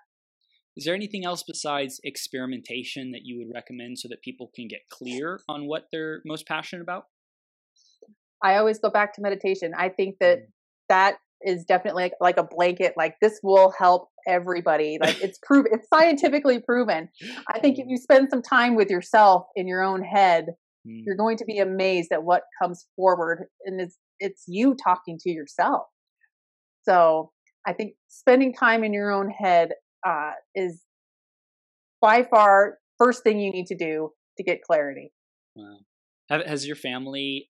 Is 0.76 0.84
there 0.84 0.94
anything 0.94 1.24
else 1.24 1.42
besides 1.42 2.00
experimentation 2.04 3.12
that 3.12 3.22
you 3.24 3.38
would 3.38 3.52
recommend 3.52 3.98
so 3.98 4.08
that 4.08 4.22
people 4.22 4.50
can 4.54 4.68
get 4.68 4.80
clear 4.90 5.40
on 5.48 5.66
what 5.66 5.88
they're 5.92 6.22
most 6.24 6.46
passionate 6.46 6.82
about? 6.82 7.04
I 8.42 8.56
always 8.56 8.78
go 8.78 8.90
back 8.90 9.14
to 9.14 9.20
meditation. 9.20 9.72
I 9.76 9.88
think 9.90 10.16
that 10.20 10.46
that 10.88 11.16
is 11.42 11.64
definitely 11.64 12.04
like, 12.04 12.12
like 12.20 12.36
a 12.38 12.44
blanket. 12.44 12.94
Like 12.96 13.16
this 13.20 13.40
will 13.42 13.72
help 13.78 14.08
everybody. 14.26 14.98
Like 15.00 15.20
it's 15.22 15.38
proven, 15.42 15.72
it's 15.74 15.88
scientifically 15.92 16.60
proven. 16.60 17.08
I 17.52 17.58
think 17.58 17.78
if 17.78 17.86
you 17.88 17.96
spend 17.96 18.28
some 18.30 18.42
time 18.42 18.76
with 18.76 18.90
yourself 18.90 19.46
in 19.56 19.66
your 19.66 19.82
own 19.82 20.02
head, 20.02 20.46
Mm, 20.86 21.02
you're 21.04 21.16
going 21.16 21.36
to 21.36 21.44
be 21.44 21.58
amazed 21.58 22.12
at 22.12 22.22
what 22.22 22.42
comes 22.60 22.86
forward, 22.96 23.46
and 23.64 23.80
it's 23.80 23.98
it's 24.18 24.44
you 24.46 24.74
talking 24.74 25.18
to 25.20 25.30
yourself. 25.30 25.86
So 26.84 27.32
I 27.66 27.72
think 27.72 27.94
spending 28.08 28.54
time 28.54 28.84
in 28.84 28.92
your 28.92 29.10
own 29.10 29.30
head 29.30 29.72
uh, 30.06 30.32
is 30.54 30.82
by 32.00 32.22
far 32.22 32.78
first 32.98 33.22
thing 33.22 33.40
you 33.40 33.50
need 33.50 33.66
to 33.66 33.76
do 33.76 34.10
to 34.36 34.44
get 34.44 34.62
clarity. 34.62 35.12
Wow. 35.54 35.78
Have, 36.30 36.46
has 36.46 36.66
your 36.66 36.76
family 36.76 37.48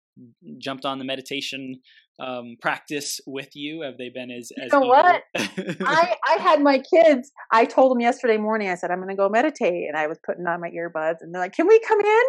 jumped 0.58 0.84
on 0.84 0.98
the 0.98 1.04
meditation 1.04 1.80
um, 2.18 2.56
practice 2.60 3.20
with 3.26 3.50
you? 3.54 3.82
Have 3.82 3.96
they 3.98 4.08
been 4.08 4.30
as 4.30 4.50
as 4.62 4.72
you 4.72 4.80
know 4.80 4.86
what? 4.86 5.22
I, 5.36 6.14
I 6.28 6.36
had 6.40 6.62
my 6.62 6.78
kids. 6.78 7.30
I 7.52 7.64
told 7.64 7.92
them 7.92 8.00
yesterday 8.00 8.36
morning. 8.36 8.68
I 8.68 8.74
said 8.74 8.90
I'm 8.90 8.98
going 8.98 9.08
to 9.08 9.16
go 9.16 9.28
meditate, 9.28 9.88
and 9.88 9.96
I 9.96 10.06
was 10.06 10.18
putting 10.24 10.46
on 10.46 10.60
my 10.60 10.70
earbuds, 10.70 11.16
and 11.20 11.34
they're 11.34 11.42
like, 11.42 11.52
"Can 11.52 11.66
we 11.66 11.80
come 11.80 12.00
in?" 12.00 12.06
I 12.06 12.24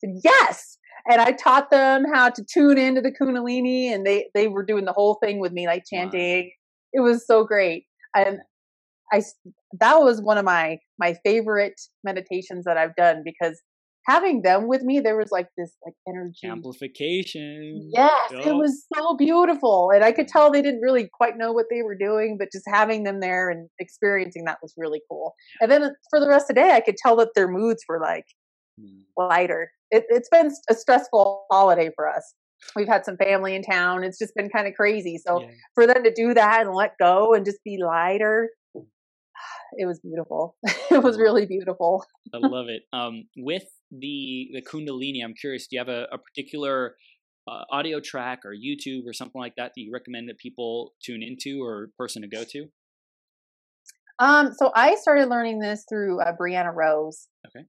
said, 0.00 0.20
yes. 0.24 0.78
And 1.08 1.20
I 1.20 1.32
taught 1.32 1.70
them 1.70 2.04
how 2.12 2.30
to 2.30 2.44
tune 2.44 2.78
into 2.78 3.00
the 3.00 3.10
Kundalini, 3.10 3.92
and 3.92 4.06
they 4.06 4.26
they 4.34 4.46
were 4.46 4.64
doing 4.64 4.84
the 4.84 4.92
whole 4.92 5.18
thing 5.22 5.40
with 5.40 5.52
me, 5.52 5.66
like 5.66 5.84
chanting. 5.92 6.52
It 6.92 7.00
was 7.00 7.26
so 7.26 7.44
great, 7.44 7.86
and 8.14 8.38
I 9.12 9.22
that 9.78 9.96
was 10.00 10.20
one 10.20 10.38
of 10.38 10.44
my 10.44 10.78
my 10.98 11.16
favorite 11.24 11.80
meditations 12.04 12.64
that 12.64 12.76
I've 12.76 12.96
done 12.96 13.22
because 13.24 13.60
having 14.06 14.42
them 14.42 14.66
with 14.66 14.82
me, 14.82 15.00
there 15.00 15.16
was 15.16 15.30
like 15.30 15.48
this 15.56 15.76
like 15.84 15.94
energy. 16.08 16.46
amplification. 16.46 17.90
Yes, 17.92 18.32
it 18.32 18.56
was 18.56 18.84
so 18.94 19.16
beautiful. 19.16 19.90
And 19.94 20.02
I 20.02 20.12
could 20.12 20.28
tell 20.28 20.50
they 20.50 20.62
didn't 20.62 20.80
really 20.80 21.08
quite 21.12 21.36
know 21.36 21.52
what 21.52 21.66
they 21.70 21.82
were 21.82 21.94
doing, 21.94 22.36
but 22.36 22.48
just 22.50 22.64
having 22.66 23.04
them 23.04 23.20
there 23.20 23.48
and 23.48 23.68
experiencing 23.78 24.44
that 24.46 24.58
was 24.60 24.74
really 24.76 25.00
cool. 25.08 25.34
And 25.60 25.70
then 25.70 25.94
for 26.10 26.18
the 26.18 26.28
rest 26.28 26.50
of 26.50 26.56
the 26.56 26.62
day, 26.62 26.72
I 26.72 26.80
could 26.80 26.96
tell 26.96 27.16
that 27.16 27.34
their 27.34 27.48
moods 27.48 27.84
were 27.88 28.00
like 28.00 28.24
Mm, 28.80 29.02
lighter. 29.16 29.70
It, 29.90 30.04
it's 30.08 30.28
been 30.28 30.50
a 30.70 30.74
stressful 30.74 31.46
holiday 31.50 31.90
for 31.94 32.08
us. 32.08 32.34
We've 32.76 32.88
had 32.88 33.04
some 33.04 33.16
family 33.16 33.54
in 33.54 33.62
town. 33.62 34.04
It's 34.04 34.18
just 34.18 34.34
been 34.34 34.48
kind 34.48 34.66
of 34.66 34.74
crazy. 34.74 35.18
So 35.18 35.42
yeah. 35.42 35.48
for 35.74 35.86
them 35.86 36.04
to 36.04 36.12
do 36.12 36.32
that 36.34 36.62
and 36.62 36.74
let 36.74 36.96
go 36.98 37.34
and 37.34 37.44
just 37.44 37.58
be 37.64 37.78
lighter, 37.82 38.50
it 39.78 39.86
was 39.86 40.00
beautiful. 40.00 40.56
it 40.90 41.02
was 41.02 41.18
really 41.18 41.46
beautiful. 41.46 42.04
I 42.34 42.38
love 42.38 42.66
it. 42.68 42.82
Um, 42.92 43.24
with 43.36 43.64
the 43.90 44.48
the 44.52 44.62
Kundalini, 44.62 45.24
I'm 45.24 45.34
curious. 45.34 45.66
Do 45.66 45.76
you 45.76 45.80
have 45.80 45.88
a, 45.88 46.06
a 46.12 46.18
particular 46.18 46.96
uh, 47.48 47.64
audio 47.70 48.00
track 48.00 48.40
or 48.44 48.52
YouTube 48.54 49.02
or 49.06 49.12
something 49.12 49.40
like 49.40 49.54
that 49.56 49.72
that 49.74 49.80
you 49.80 49.92
recommend 49.92 50.28
that 50.28 50.38
people 50.38 50.92
tune 51.02 51.22
into 51.22 51.62
or 51.62 51.88
person 51.98 52.22
to 52.22 52.28
go 52.28 52.44
to? 52.44 52.66
Um, 54.18 54.52
so 54.54 54.70
I 54.74 54.94
started 54.96 55.28
learning 55.28 55.58
this 55.58 55.84
through 55.88 56.20
uh, 56.20 56.32
Brianna 56.40 56.72
Rose. 56.74 57.28
Okay. 57.46 57.64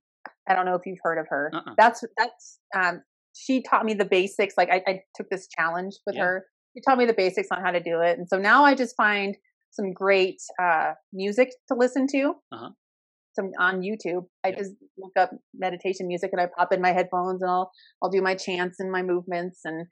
I 0.47 0.53
don't 0.55 0.65
know 0.65 0.75
if 0.75 0.81
you've 0.85 0.99
heard 1.01 1.17
of 1.17 1.25
her. 1.29 1.51
Uh-uh. 1.53 1.73
That's 1.77 2.03
that's 2.17 2.59
um, 2.75 3.01
she 3.35 3.63
taught 3.63 3.85
me 3.85 3.93
the 3.93 4.05
basics. 4.05 4.55
Like 4.57 4.69
I, 4.69 4.83
I 4.85 4.99
took 5.15 5.29
this 5.29 5.47
challenge 5.47 5.95
with 6.05 6.15
Yeah. 6.15 6.23
her. 6.23 6.45
She 6.75 6.81
taught 6.81 6.97
me 6.97 7.05
the 7.05 7.13
basics 7.13 7.47
on 7.51 7.61
how 7.63 7.71
to 7.71 7.79
do 7.79 8.01
it, 8.01 8.17
and 8.17 8.27
so 8.27 8.37
now 8.37 8.63
I 8.63 8.75
just 8.75 8.95
find 8.97 9.35
some 9.73 9.91
great 9.93 10.41
uh, 10.61 10.93
music 11.11 11.49
to 11.67 11.75
listen 11.77 12.07
to. 12.11 12.33
Uh-huh. 12.51 12.69
Some 13.35 13.51
on 13.59 13.81
YouTube. 13.81 14.25
I 14.43 14.49
Yeah. 14.49 14.57
just 14.59 14.71
look 14.97 15.13
up 15.17 15.31
meditation 15.55 16.07
music 16.07 16.29
and 16.31 16.39
I 16.41 16.47
pop 16.55 16.71
in 16.71 16.81
my 16.81 16.93
headphones 16.93 17.41
and 17.41 17.49
I'll 17.49 17.71
I'll 18.01 18.09
do 18.11 18.21
my 18.21 18.35
chants 18.35 18.79
and 18.79 18.91
my 18.91 19.01
movements 19.01 19.61
and, 19.65 19.77
and 19.77 19.87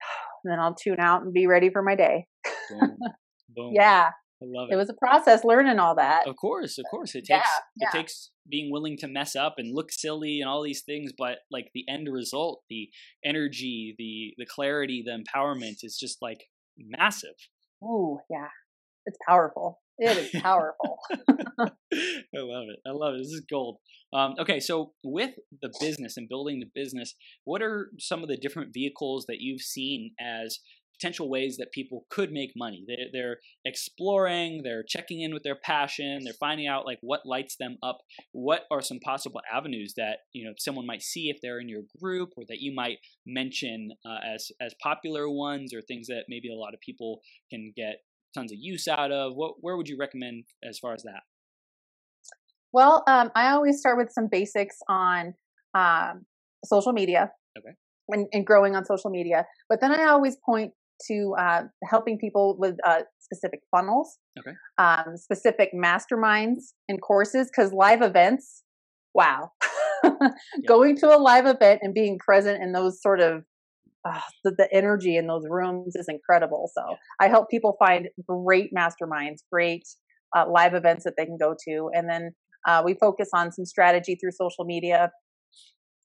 then 0.44 0.58
I'll 0.58 0.74
tune 0.74 0.98
out 1.00 1.22
and 1.22 1.32
be 1.32 1.46
ready 1.46 1.70
for 1.70 1.82
my 1.82 1.94
day. 1.94 2.26
Boom. 2.70 2.96
Boom. 3.54 3.70
Yeah, 3.72 4.10
I 4.42 4.44
love 4.44 4.68
it. 4.68 4.74
It 4.74 4.76
was 4.76 4.90
a 4.90 4.94
process 4.94 5.44
learning 5.44 5.78
all 5.78 5.94
that. 5.94 6.26
Of 6.26 6.34
course, 6.34 6.76
of 6.78 6.84
course. 6.90 7.14
It 7.14 7.24
takes 7.24 7.48
Yeah, 7.76 7.86
it 7.88 7.96
takes 7.96 8.30
being 8.48 8.72
willing 8.72 8.96
to 8.98 9.06
mess 9.06 9.36
up 9.36 9.54
and 9.58 9.72
look 9.72 9.92
silly 9.92 10.40
and 10.40 10.50
all 10.50 10.62
these 10.64 10.82
things, 10.82 11.12
but 11.16 11.38
like 11.52 11.70
the 11.74 11.84
end 11.88 12.08
result, 12.10 12.62
the 12.68 12.88
energy, 13.24 13.94
the 13.96 14.34
the 14.36 14.46
clarity, 14.46 15.04
the 15.06 15.12
empowerment 15.16 15.84
is 15.84 15.96
just 15.96 16.20
like 16.20 16.48
massive. 16.76 17.36
Oh, 17.82 18.18
yeah. 18.30 18.48
It's 19.06 19.18
powerful. 19.26 19.80
It 19.98 20.16
is 20.16 20.42
powerful. 20.42 20.98
I 21.60 21.68
love 22.34 22.66
it. 22.68 22.80
I 22.86 22.90
love 22.90 23.14
it. 23.14 23.18
This 23.18 23.32
is 23.32 23.44
gold. 23.48 23.78
Um, 24.12 24.34
okay, 24.40 24.60
so 24.60 24.92
with 25.02 25.32
the 25.62 25.72
business 25.80 26.16
and 26.16 26.28
building 26.28 26.60
the 26.60 26.70
business, 26.74 27.14
what 27.44 27.62
are 27.62 27.90
some 27.98 28.22
of 28.22 28.28
the 28.28 28.36
different 28.36 28.72
vehicles 28.72 29.26
that 29.28 29.40
you've 29.40 29.62
seen 29.62 30.12
as 30.20 30.60
potential 31.00 31.28
ways 31.28 31.56
that 31.58 31.72
people 31.72 32.06
could 32.10 32.32
make 32.32 32.52
money? 32.56 32.84
They're, 32.86 33.06
they're 33.12 33.36
exploring, 33.64 34.62
they're 34.62 34.84
checking 34.86 35.20
in 35.20 35.32
with 35.32 35.42
their 35.42 35.56
passion, 35.56 36.22
they're 36.24 36.32
finding 36.34 36.66
out 36.66 36.86
like 36.86 36.98
what 37.00 37.26
lights 37.26 37.56
them 37.56 37.76
up. 37.82 37.98
What 38.32 38.62
are 38.70 38.82
some 38.82 39.00
possible 39.00 39.40
avenues 39.52 39.94
that 39.96 40.18
you 40.32 40.44
know 40.44 40.54
someone 40.58 40.86
might 40.86 41.02
see 41.02 41.28
if 41.28 41.38
they're 41.40 41.60
in 41.60 41.68
your 41.68 41.82
group, 42.00 42.30
or 42.36 42.44
that 42.48 42.60
you 42.60 42.74
might 42.74 42.98
mention 43.26 43.90
uh, 44.04 44.34
as 44.34 44.50
as 44.60 44.74
popular 44.82 45.28
ones, 45.28 45.74
or 45.74 45.82
things 45.82 46.06
that 46.08 46.24
maybe 46.28 46.52
a 46.52 46.58
lot 46.58 46.74
of 46.74 46.80
people 46.80 47.20
can 47.50 47.72
get 47.76 47.96
tons 48.34 48.52
of 48.52 48.58
use 48.60 48.88
out 48.88 49.12
of? 49.12 49.34
What 49.34 49.54
where 49.60 49.76
would 49.76 49.88
you 49.88 49.96
recommend 49.98 50.44
as 50.62 50.78
far 50.78 50.94
as 50.94 51.02
that? 51.04 51.22
Well, 52.72 53.04
um, 53.06 53.30
I 53.34 53.50
always 53.52 53.78
start 53.78 53.96
with 53.96 54.10
some 54.10 54.28
basics 54.30 54.76
on 54.88 55.34
um, 55.74 56.26
social 56.64 56.92
media. 56.92 57.30
Okay. 57.56 57.74
And, 58.08 58.26
and 58.34 58.44
growing 58.44 58.76
on 58.76 58.84
social 58.84 59.08
media, 59.10 59.46
but 59.70 59.80
then 59.80 59.90
I 59.90 60.04
always 60.08 60.36
point 60.44 60.72
to 61.06 61.34
uh, 61.38 61.62
helping 61.88 62.18
people 62.18 62.54
with 62.58 62.76
uh, 62.86 63.00
specific 63.18 63.60
funnels, 63.70 64.18
Okay. 64.38 64.54
um, 64.76 65.16
specific 65.16 65.70
masterminds 65.74 66.74
and 66.86 67.00
courses. 67.00 67.48
Because 67.50 67.72
live 67.72 68.02
events, 68.02 68.62
wow, 69.14 69.52
going 70.68 70.98
to 70.98 71.06
a 71.06 71.16
live 71.16 71.46
event 71.46 71.80
and 71.82 71.94
being 71.94 72.18
present 72.18 72.62
in 72.62 72.72
those 72.72 73.00
sort 73.00 73.20
of 73.20 73.44
uh, 74.04 74.20
the, 74.44 74.50
the 74.52 74.68
energy 74.72 75.16
in 75.16 75.26
those 75.26 75.44
rooms 75.48 75.96
is 75.96 76.06
incredible. 76.08 76.70
So 76.74 76.96
I 77.20 77.28
help 77.28 77.48
people 77.50 77.76
find 77.78 78.08
great 78.28 78.70
masterminds, 78.76 79.38
great 79.52 79.84
uh, 80.36 80.44
live 80.50 80.74
events 80.74 81.04
that 81.04 81.14
they 81.16 81.24
can 81.26 81.38
go 81.38 81.54
to, 81.68 81.90
and 81.94 82.08
then 82.08 82.30
uh, 82.66 82.82
we 82.84 82.94
focus 82.94 83.28
on 83.34 83.52
some 83.52 83.64
strategy 83.64 84.16
through 84.20 84.32
social 84.32 84.64
media 84.64 85.10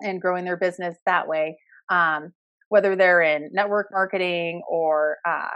and 0.02 0.22
growing 0.22 0.46
their 0.46 0.58
business 0.58 0.96
that 1.06 1.28
way. 1.28 1.58
Um, 1.90 2.34
whether 2.70 2.96
they're 2.96 3.22
in 3.22 3.50
network 3.52 3.88
marketing 3.92 4.62
or, 4.70 5.18
uh, 5.28 5.48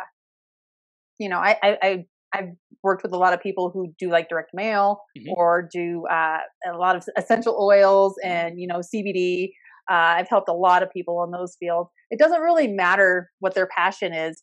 you 1.19 1.29
know, 1.29 1.37
I, 1.37 1.57
I, 1.61 1.77
I 1.81 2.05
I've 2.35 2.49
worked 2.81 3.03
with 3.03 3.13
a 3.13 3.17
lot 3.17 3.33
of 3.33 3.41
people 3.41 3.69
who 3.71 3.93
do 3.99 4.09
like 4.09 4.27
direct 4.27 4.49
mail 4.55 5.01
Mhm. 5.15 5.33
or 5.35 5.69
do 5.71 6.05
uh, 6.07 6.39
a 6.67 6.75
lot 6.75 6.95
of 6.95 7.07
essential 7.15 7.55
oils 7.61 8.15
and 8.23 8.59
you 8.59 8.67
know 8.67 8.79
CBD. 8.79 9.51
Uh, 9.89 10.17
I've 10.17 10.29
helped 10.29 10.49
a 10.49 10.53
lot 10.53 10.83
of 10.83 10.91
people 10.91 11.23
in 11.23 11.31
those 11.31 11.55
fields. 11.59 11.89
It 12.09 12.19
doesn't 12.19 12.41
really 12.41 12.67
matter 12.67 13.29
what 13.39 13.55
their 13.55 13.67
passion 13.67 14.13
is. 14.13 14.41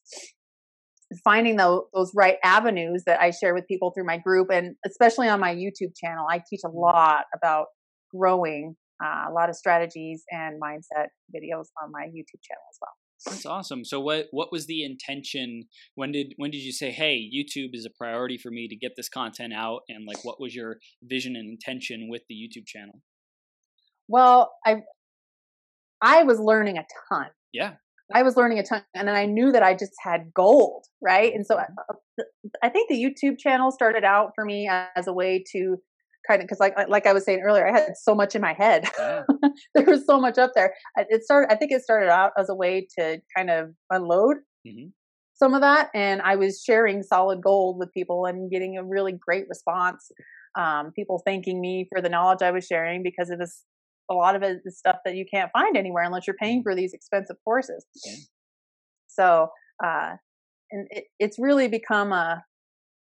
Finding 1.25 1.57
those, 1.57 1.83
those 1.93 2.13
right 2.15 2.37
avenues 2.45 3.03
that 3.07 3.21
I 3.21 3.33
share 3.33 3.53
with 3.53 3.67
people 3.67 3.91
through 3.91 4.07
my 4.07 4.19
group, 4.19 4.49
and 4.53 4.77
especially 4.87 5.29
on 5.29 5.41
my 5.41 5.53
YouTube 5.55 5.93
channel, 5.97 6.27
I 6.31 6.41
teach 6.49 6.61
a 6.65 6.69
lot 6.69 7.25
about 7.35 7.67
growing 8.15 8.77
uh, 9.03 9.25
a 9.29 9.33
lot 9.33 9.49
of 9.49 9.57
strategies 9.57 10.23
and 10.31 10.61
mindset 10.61 11.07
videos 11.35 11.67
on 11.83 11.91
my 11.91 12.05
YouTube 12.05 12.41
channel 12.43 12.63
as 12.71 12.79
well. 12.81 12.95
That's 13.27 13.47
awesome. 13.47 13.85
So 13.85 14.01
what 14.01 14.29
what 14.31 14.51
was 14.51 14.67
the 14.67 14.83
intention? 14.83 15.65
When 15.95 16.13
did 16.13 16.33
when 16.37 16.51
did 16.51 16.63
you 16.63 16.73
say, 16.73 16.91
"Hey, 16.91 17.19
YouTube 17.19 17.71
is 17.75 17.85
a 17.85 17.91
priority 17.91 18.39
for 18.39 18.51
me 18.51 18.67
to 18.69 18.77
get 18.77 18.93
this 18.97 19.09
content 19.09 19.53
out"? 19.53 19.83
And 19.89 20.07
like, 20.07 20.25
what 20.25 20.41
was 20.41 20.55
your 20.55 20.79
vision 21.03 21.37
and 21.37 21.51
intention 21.51 22.09
with 22.09 22.23
the 22.29 22.35
YouTube 22.35 22.67
channel? 22.67 23.03
Well, 24.09 24.53
I 24.65 24.83
I 26.03 26.23
was 26.23 26.39
learning 26.39 26.79
a 26.79 26.85
ton. 27.09 27.29
Yeah. 27.53 27.75
I 28.13 28.23
was 28.25 28.37
learning 28.37 28.59
a 28.59 28.65
ton, 28.65 28.83
and 28.95 29.07
then 29.07 29.15
I 29.15 29.25
knew 29.27 29.53
that 29.53 29.63
I 29.63 29.75
just 29.75 29.93
had 30.03 30.33
gold, 30.35 30.85
right? 31.01 31.33
And 31.33 31.47
so 31.47 31.59
I, 31.59 31.67
I 32.63 32.69
think 32.69 32.89
the 32.89 32.97
YouTube 32.97 33.39
channel 33.39 33.71
started 33.71 34.03
out 34.03 34.33
for 34.35 34.45
me 34.45 34.69
as 34.97 35.07
a 35.07 35.13
way 35.13 35.45
to 35.53 35.77
kind 36.27 36.41
of 36.43 36.47
because, 36.49 36.59
like 36.59 36.75
like 36.89 37.07
I 37.07 37.13
was 37.13 37.25
saying 37.25 37.41
earlier, 37.47 37.69
I 37.69 37.73
had 37.73 37.93
so 37.97 38.15
much 38.17 38.35
in 38.35 38.43
my 38.43 38.53
head. 38.53 38.89
Yeah. 38.99 39.23
there 39.77 39.85
was 39.85 40.05
so 40.07 40.21
much 40.21 40.39
up 40.39 40.53
there. 40.57 40.75
It 40.97 41.23
started. 41.23 41.53
I 41.53 41.57
think 41.57 41.71
it 41.71 41.83
started 41.83 42.09
out 42.11 42.33
as 42.37 42.49
a 42.49 42.55
way 42.55 42.87
to 42.99 43.21
kind 43.37 43.49
of 43.51 43.71
unload 43.91 44.39
Mhm. 44.67 44.91
some 45.35 45.55
of 45.55 45.61
that, 45.61 45.91
and 45.95 46.21
I 46.23 46.35
was 46.37 46.63
sharing 46.67 47.03
solid 47.05 47.41
gold 47.43 47.79
with 47.79 47.93
people 47.93 48.27
and 48.27 48.51
getting 48.51 48.77
a 48.77 48.85
really 48.85 49.13
great 49.13 49.47
response. 49.49 50.11
Um, 50.59 50.91
people 50.97 51.23
thanking 51.25 51.61
me 51.61 51.87
for 51.93 52.03
the 52.03 52.09
knowledge 52.09 52.43
I 52.43 52.51
was 52.51 52.67
sharing 52.67 53.05
because 53.05 53.31
it 53.31 53.39
was 53.39 53.63
a 54.11 54.15
lot 54.15 54.35
of 54.35 54.43
it 54.43 54.59
is 54.65 54.79
stuff 54.79 54.97
that 55.05 55.15
you 55.15 55.25
can't 55.33 55.51
find 55.53 55.77
anywhere 55.77 56.03
unless 56.03 56.27
you're 56.27 56.37
paying 56.37 56.63
for 56.63 56.75
these 56.75 56.93
expensive 56.93 57.37
courses. 57.45 57.87
Yeah. 58.05 58.15
So, 59.07 59.49
uh, 59.83 60.17
and 60.71 60.87
it, 60.91 61.05
it's 61.19 61.39
really 61.39 61.69
become 61.69 62.13
a, 62.13 62.45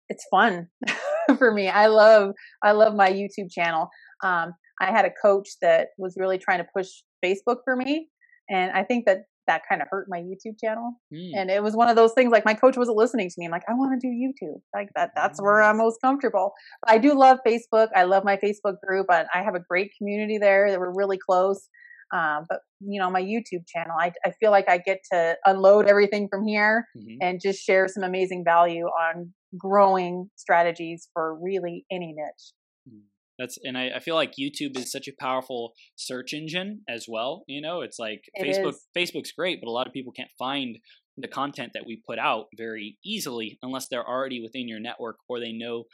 it's 0.08 0.24
fun 0.30 0.68
for 1.38 1.52
me. 1.52 1.68
I 1.68 1.86
love, 1.86 2.34
I 2.62 2.72
love 2.72 2.94
my 2.94 3.10
YouTube 3.10 3.50
channel. 3.50 3.88
Um, 4.22 4.54
I 4.80 4.90
had 4.90 5.04
a 5.04 5.10
coach 5.10 5.48
that 5.60 5.88
was 5.98 6.16
really 6.16 6.38
trying 6.38 6.58
to 6.58 6.66
push 6.74 6.88
Facebook 7.24 7.58
for 7.64 7.76
me. 7.76 8.08
And 8.48 8.72
I 8.72 8.84
think 8.84 9.06
that 9.06 9.22
that 9.46 9.62
kind 9.68 9.83
of 9.83 9.88
hurt 9.90 10.07
my 10.09 10.18
YouTube 10.18 10.55
channel. 10.62 10.92
Mm. 11.12 11.31
And 11.37 11.50
it 11.50 11.62
was 11.62 11.74
one 11.74 11.88
of 11.88 11.96
those 11.96 12.12
things 12.12 12.31
like 12.31 12.44
my 12.44 12.55
coach 12.55 12.76
wasn't 12.76 12.96
listening 12.96 13.28
to 13.28 13.35
me. 13.38 13.46
I'm 13.46 13.50
like, 13.52 13.64
I 13.68 13.74
want 13.74 14.00
to 14.00 14.07
do 14.07 14.12
YouTube. 14.12 14.61
Like 14.74 14.88
that, 14.94 15.11
that's 15.16 15.40
where 15.40 15.61
I'm 15.62 15.78
most 15.78 16.00
comfortable. 16.00 16.52
But 16.85 16.92
I 16.94 16.98
do 16.98 17.14
love 17.18 17.38
Facebook. 17.46 17.88
I 17.94 18.05
love 18.05 18.24
my 18.24 18.37
Facebook 18.37 18.76
group. 18.87 19.07
And 19.11 19.26
I 19.35 19.42
have 19.42 19.55
a 19.55 19.61
great 19.61 19.90
community 19.98 20.38
there 20.38 20.70
that 20.70 20.78
we're 20.78 20.94
really 20.94 21.18
close. 21.18 21.68
Um, 22.14 22.44
but 22.48 22.61
you 22.81 23.00
know, 23.00 23.11
my 23.11 23.22
YouTube 23.22 23.66
channel, 23.66 23.96
I, 23.98 24.12
I 24.24 24.33
feel 24.38 24.50
like 24.50 24.68
I 24.68 24.78
get 24.78 24.98
to 25.12 25.37
unload 25.46 25.87
everything 25.87 26.28
from 26.31 26.46
here 26.46 26.87
Mhm. 26.96 27.16
and 27.22 27.40
just 27.40 27.61
share 27.64 27.88
some 27.88 28.02
amazing 28.05 28.44
value 28.44 28.85
on 28.85 29.33
growing 29.57 30.31
strategies 30.37 31.09
for 31.14 31.38
really 31.40 31.87
any 31.90 32.14
niche. 32.14 32.52
That's 33.42 33.59
and 33.64 33.76
I, 33.76 33.90
I 33.96 34.00
feel 34.00 34.14
like 34.14 34.35
YouTube 34.40 34.78
is 34.78 34.92
such 34.92 35.09
a 35.09 35.12
powerful 35.18 35.72
search 35.96 36.33
engine 36.33 36.83
as 36.88 37.07
well. 37.09 37.42
You 37.48 37.61
know, 37.61 37.81
it's 37.81 37.98
like 37.98 38.22
It 38.35 38.46
Facebook. 38.46 38.74
is. 38.74 38.87
Facebook's 38.96 39.33
great, 39.33 39.59
but 39.61 39.68
a 39.68 39.72
lot 39.78 39.87
of 39.88 39.92
people 39.92 40.12
can't 40.12 40.31
find 40.38 40.76
the 41.18 41.28
content 41.28 41.72
that 41.74 41.85
we 41.87 42.00
put 42.07 42.18
out 42.18 42.46
very 42.57 42.96
easily 43.05 43.59
unless 43.62 43.88
they're 43.88 44.09
already 44.09 44.40
within 44.40 44.68
your 44.68 44.81
network 44.81 45.16
or 45.28 45.40
they 45.40 45.52
know 45.52 45.85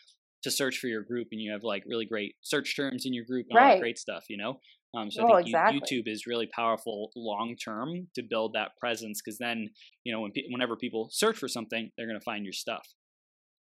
to 0.45 0.51
search 0.51 0.79
for 0.79 0.87
your 0.87 1.03
group 1.03 1.29
and 1.33 1.41
you 1.41 1.51
have 1.51 1.65
like 1.65 1.83
really 1.87 2.07
great 2.07 2.35
search 2.43 2.77
terms 2.77 3.03
in 3.07 3.13
your 3.13 3.25
group 3.25 3.47
and 3.51 3.59
all 3.59 3.69
that 3.71 3.81
great 3.81 3.99
stuff. 3.99 4.25
You 4.29 4.37
know, 4.37 4.61
um, 4.97 5.11
so 5.11 5.23
Oh, 5.23 5.33
I 5.33 5.37
think 5.39 5.49
exactly. 5.49 5.81
YouTube 5.81 6.03
is 6.07 6.27
really 6.27 6.49
powerful 6.55 7.11
long 7.17 7.57
term 7.57 8.09
to 8.15 8.23
build 8.23 8.53
that 8.55 8.73
presence 8.81 9.21
because 9.25 9.39
then 9.39 9.71
you 10.05 10.13
know 10.13 10.21
when 10.21 10.33
pe- 10.33 10.49
whenever 10.51 10.77
people 10.77 11.09
search 11.11 11.39
for 11.39 11.49
something, 11.49 11.91
they're 11.97 12.07
going 12.07 12.21
to 12.21 12.25
find 12.25 12.45
your 12.45 12.53
stuff. 12.53 12.87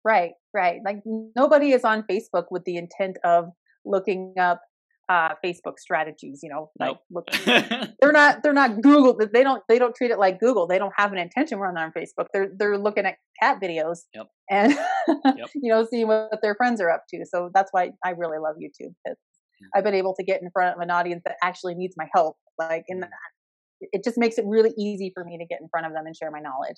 Right, 0.05 0.33
right. 0.55 0.81
Like 0.85 0.99
nobody 1.35 1.72
is 1.72 1.85
on 1.85 2.05
Facebook 2.09 2.44
with 2.51 2.64
the 2.64 2.77
intent 2.77 3.16
of 3.25 3.46
looking 3.87 4.35
up 4.38 4.61
uh, 5.09 5.35
Facebook 5.44 5.79
strategies. 5.79 6.40
You 6.42 6.51
know, 6.51 6.70
like 6.81 6.96
Nope. 7.12 7.27
look, 7.27 7.27
they're 8.01 8.12
not 8.12 8.42
they're 8.42 8.53
not 8.53 8.83
Google. 8.83 9.16
They 9.33 9.42
don't 9.44 9.62
they 9.68 9.79
don't 9.79 9.94
treat 9.94 10.11
it 10.11 10.18
like 10.18 10.40
Google. 10.40 10.66
They 10.66 10.79
don't 10.79 10.92
have 10.96 11.12
an 11.12 11.18
intention 11.18 11.59
when 11.61 11.72
they're 11.75 11.85
on 11.85 11.92
Facebook. 11.92 12.27
They're 12.33 12.51
they're 12.59 12.77
looking 12.79 13.07
at 13.07 13.16
cat 13.40 13.61
videos 13.62 14.01
Yep. 14.14 14.27
and 14.51 14.72
Yep. 15.37 15.49
you 15.55 15.72
know 15.72 15.87
seeing 15.90 16.09
what 16.09 16.40
their 16.42 16.55
friends 16.57 16.81
are 16.81 16.90
up 16.90 17.05
to. 17.11 17.25
So 17.25 17.51
that's 17.55 17.68
why 17.72 17.92
I 18.05 18.11
really 18.11 18.38
love 18.38 18.57
YouTube. 18.57 18.92
'cause 19.07 19.16
I've 19.75 19.85
been 19.85 19.94
able 19.94 20.14
to 20.16 20.25
get 20.25 20.42
in 20.42 20.51
front 20.51 20.77
of 20.77 20.83
an 20.83 20.90
audience 20.90 21.22
that 21.25 21.37
actually 21.42 21.75
needs 21.77 21.94
my 21.96 22.07
help. 22.14 22.37
Like 22.59 22.85
in 22.88 23.01
the, 23.01 23.09
it 23.81 24.05
just 24.05 24.18
makes 24.18 24.37
it 24.38 24.44
really 24.46 24.72
easy 24.79 25.11
for 25.14 25.25
me 25.25 25.38
to 25.38 25.46
get 25.46 25.61
in 25.62 25.68
front 25.68 25.87
of 25.87 25.92
them 25.92 26.05
and 26.07 26.14
share 26.16 26.31
my 26.31 26.40
knowledge. 26.40 26.77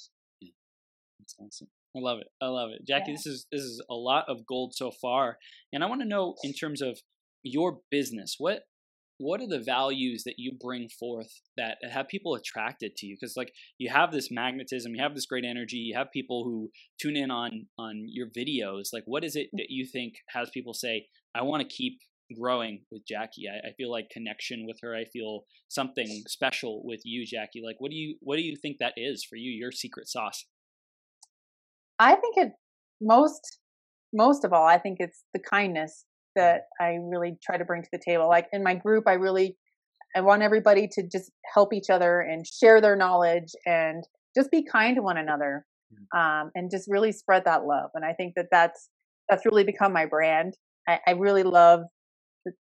That's 1.18 1.35
awesome. 1.40 1.68
I 1.96 2.01
love 2.01 2.18
it. 2.20 2.29
I 2.40 2.46
love 2.46 2.70
it, 2.70 2.87
Jackie. 2.87 3.12
Yeah. 3.12 3.16
This 3.16 3.27
is 3.27 3.46
this 3.51 3.62
is 3.62 3.83
a 3.90 3.94
lot 3.94 4.24
of 4.29 4.46
gold 4.46 4.74
so 4.74 4.90
far, 4.90 5.38
and 5.72 5.83
I 5.83 5.87
want 5.87 6.03
to 6.03 6.09
know 6.09 6.35
in 6.42 6.53
terms 6.53 6.83
of 6.83 6.98
your 7.42 7.81
business, 7.90 8.37
what 8.38 8.62
what 9.18 9.40
are 9.40 9.48
the 9.48 9.59
values 9.59 10.22
that 10.24 10.37
you 10.38 10.53
bring 10.59 10.88
forth 10.88 11.40
that 11.57 11.79
have 11.90 12.07
people 12.09 12.35
attracted 12.35 12.94
to 12.96 13.07
you? 13.07 13.16
Because 13.20 13.37
like 13.37 13.53
you 13.77 13.90
have 13.90 14.12
this 14.12 14.31
magnetism, 14.31 14.94
you 14.94 15.03
have 15.03 15.14
this 15.14 15.27
great 15.27 15.44
energy, 15.44 15.77
you 15.77 15.96
have 15.96 16.12
people 16.12 16.44
who 16.44 16.70
tune 17.01 17.16
in 17.16 17.31
on 17.31 17.66
on 17.79 18.05
your 18.07 18.28
videos. 18.28 18.93
Like, 18.93 19.05
what 19.07 19.24
is 19.24 19.34
it 19.36 19.49
mm. 19.49 19.59
that 19.59 19.66
you 19.70 19.86
think 19.86 20.14
has 20.28 20.51
people 20.51 20.74
say, 20.74 21.07
"I 21.34 21.43
want 21.43 21.62
to 21.62 21.68
keep 21.68 21.99
growing 22.39 22.82
with 22.93 23.07
Jackie"? 23.07 23.47
I, 23.49 23.68
I 23.68 23.72
feel 23.76 23.91
like 23.91 24.09
connection 24.11 24.66
with 24.66 24.78
her. 24.82 24.95
I 24.95 25.05
feel 25.05 25.43
something 25.68 26.22
special 26.28 26.82
with 26.84 27.01
you, 27.05 27.26
Jackie. 27.26 27.62
Like, 27.64 27.76
what 27.80 27.91
do 27.91 27.97
you 27.97 28.16
what 28.20 28.36
do 28.36 28.43
you 28.43 28.57
think 28.57 28.78
that 28.78 28.95
is 28.97 29.24
for 29.24 29.36
you? 29.36 29.51
Your 29.51 29.72
secret 29.72 30.09
sauce. 30.09 30.47
I 31.99 32.14
think 32.16 32.36
it 32.36 32.53
most 33.01 33.59
most 34.14 34.44
of 34.44 34.53
all, 34.53 34.66
I 34.66 34.78
think 34.78 34.99
it's 35.01 35.24
the 35.34 35.40
kindness 35.40 36.05
that 36.36 36.62
I 36.80 36.99
really 37.03 37.36
try 37.42 37.59
to 37.59 37.64
bring 37.64 37.82
to 37.82 37.88
the 37.92 38.01
table. 38.05 38.28
Like 38.28 38.46
in 38.53 38.62
my 38.62 38.74
group, 38.74 39.05
I 39.07 39.14
really 39.14 39.57
I 40.16 40.20
want 40.22 40.42
everybody 40.42 40.88
to 40.92 41.03
just 41.03 41.30
help 41.55 41.72
each 41.74 41.90
other 41.90 42.20
and 42.20 42.46
share 42.46 42.80
their 42.80 42.96
knowledge 42.96 43.53
and 43.66 44.05
just 44.36 44.51
be 44.51 44.64
kind 44.64 44.96
to 44.96 45.03
one 45.03 45.18
another. 45.18 45.64
um, 46.16 46.51
and 46.55 46.70
just 46.70 46.86
really 46.88 47.12
spread 47.12 47.44
that 47.44 47.64
love. 47.64 47.90
And 47.94 48.05
I 48.05 48.12
think 48.12 48.34
that 48.36 48.46
that's 48.51 48.88
that's 49.28 49.44
really 49.44 49.64
become 49.64 49.92
my 49.92 50.07
brand. 50.07 50.55
I, 50.88 51.01
I 51.07 51.11
really 51.12 51.42
love 51.42 51.80
the, 52.44 52.53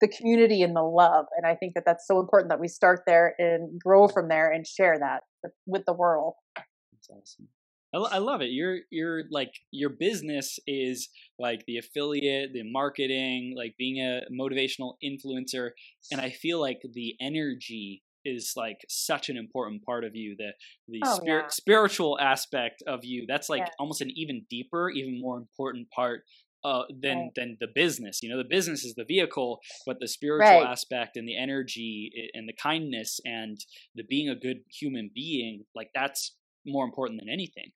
the 0.00 0.08
community 0.08 0.62
and 0.62 0.76
the 0.76 0.82
love, 0.82 1.26
and 1.36 1.46
I 1.46 1.56
think 1.56 1.74
that 1.74 1.84
that's 1.86 2.06
so 2.06 2.20
important 2.20 2.50
that 2.50 2.60
we 2.60 2.68
start 2.68 3.00
there 3.06 3.34
and 3.38 3.80
grow 3.80 4.08
from 4.08 4.28
there 4.28 4.50
and 4.52 4.66
share 4.66 4.96
that 4.98 5.22
with, 5.42 5.52
with 5.66 5.84
the 5.86 5.92
world. 5.94 6.34
That's 6.56 7.10
awesome. 7.10 7.48
I, 7.94 8.18
love 8.18 8.42
it. 8.42 8.50
You're 8.50 8.80
you're 8.90 9.22
like 9.30 9.52
your 9.70 9.90
business 9.90 10.58
is 10.66 11.08
like 11.38 11.64
the 11.66 11.78
affiliate, 11.78 12.52
the 12.52 12.62
marketing, 12.70 13.54
like 13.56 13.76
being 13.78 13.98
a 13.98 14.22
motivational 14.30 14.94
influencer, 15.02 15.70
and 16.12 16.20
I 16.20 16.30
feel 16.30 16.60
like 16.60 16.80
the 16.92 17.14
energy 17.20 18.02
is 18.24 18.52
like 18.56 18.84
such 18.88 19.28
an 19.28 19.36
important 19.36 19.84
part 19.84 20.04
of 20.04 20.14
you 20.14 20.36
the 20.36 20.50
the 20.88 21.00
oh, 21.04 21.16
spirit, 21.16 21.44
yeah. 21.44 21.48
spiritual 21.48 22.18
aspect 22.20 22.82
of 22.86 23.04
you 23.04 23.24
that's 23.28 23.48
like 23.48 23.60
yeah. 23.60 23.72
almost 23.78 24.00
an 24.00 24.10
even 24.14 24.44
deeper 24.50 24.90
even 24.90 25.20
more 25.20 25.38
important 25.38 25.88
part 25.90 26.22
uh, 26.64 26.82
than 27.00 27.18
right. 27.18 27.30
than 27.36 27.56
the 27.60 27.68
business 27.72 28.20
you 28.22 28.28
know 28.28 28.36
the 28.36 28.48
business 28.48 28.84
is 28.84 28.94
the 28.96 29.04
vehicle 29.04 29.60
but 29.86 30.00
the 30.00 30.08
spiritual 30.08 30.60
right. 30.60 30.66
aspect 30.66 31.16
and 31.16 31.28
the 31.28 31.36
energy 31.36 32.10
and 32.34 32.48
the 32.48 32.54
kindness 32.60 33.20
and 33.24 33.58
the 33.94 34.02
being 34.02 34.28
a 34.28 34.34
good 34.34 34.58
human 34.68 35.10
being 35.14 35.64
like 35.74 35.90
that's 35.94 36.34
more 36.66 36.84
important 36.84 37.20
than 37.20 37.32
anything 37.32 37.70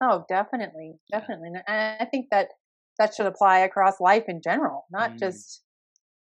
oh 0.00 0.24
definitely 0.28 0.94
definitely 1.10 1.48
and 1.48 1.62
i 2.00 2.04
think 2.10 2.26
that 2.30 2.48
that 2.98 3.14
should 3.14 3.26
apply 3.26 3.60
across 3.60 4.00
life 4.00 4.24
in 4.28 4.40
general 4.42 4.84
not 4.90 5.12
mm. 5.12 5.18
just 5.18 5.62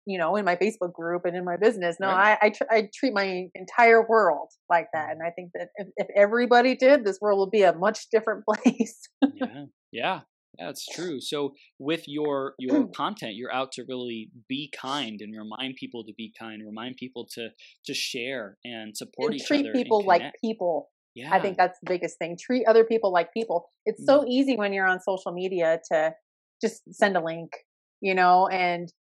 you 0.06 0.18
know, 0.18 0.36
in 0.36 0.44
my 0.44 0.56
Facebook 0.56 0.92
group 0.92 1.24
and 1.24 1.36
in 1.36 1.44
my 1.44 1.56
business. 1.56 1.96
No, 1.98 2.08
right. 2.08 2.36
I 2.40 2.46
I, 2.46 2.50
tr- 2.50 2.70
I, 2.70 2.88
treat 2.94 3.14
my 3.14 3.46
entire 3.54 4.06
world 4.06 4.48
like 4.68 4.88
that, 4.92 5.10
and 5.10 5.20
I 5.24 5.30
think 5.30 5.52
that 5.54 5.68
if, 5.76 5.88
if 5.96 6.06
everybody 6.14 6.76
did, 6.76 7.04
this 7.04 7.18
world 7.20 7.38
would 7.40 7.50
be 7.50 7.62
a 7.62 7.72
much 7.72 8.08
different 8.10 8.44
place. 8.48 9.08
yeah, 9.34 9.64
yeah, 9.92 10.20
that's 10.58 10.86
true. 10.86 11.20
So 11.20 11.54
with 11.78 12.02
your 12.06 12.54
your 12.58 12.86
content, 12.96 13.34
you're 13.34 13.52
out 13.52 13.72
to 13.72 13.84
really 13.88 14.30
be 14.48 14.70
kind 14.76 15.20
and 15.20 15.34
remind 15.36 15.76
people 15.76 16.04
to 16.04 16.12
be 16.16 16.32
kind, 16.38 16.62
remind 16.64 16.96
people 16.96 17.26
to 17.34 17.48
to 17.86 17.94
share 17.94 18.58
and 18.64 18.96
support 18.96 19.32
and 19.32 19.40
each 19.40 19.46
treat 19.46 19.60
other. 19.60 19.72
Treat 19.72 19.84
people 19.84 20.04
like 20.04 20.32
people. 20.42 20.90
Yeah. 21.14 21.32
I 21.32 21.40
think 21.40 21.56
that's 21.56 21.78
the 21.80 21.90
biggest 21.90 22.18
thing. 22.18 22.36
Treat 22.40 22.66
other 22.66 22.84
people 22.84 23.12
like 23.12 23.32
people. 23.32 23.70
It's 23.86 24.02
mm. 24.02 24.06
so 24.06 24.24
easy 24.26 24.56
when 24.56 24.72
you're 24.72 24.86
on 24.86 25.00
social 25.00 25.32
media 25.32 25.80
to 25.92 26.12
just 26.60 26.82
send 26.92 27.16
a 27.16 27.22
link, 27.22 27.52
you 28.00 28.14
know, 28.14 28.48
and 28.48 28.92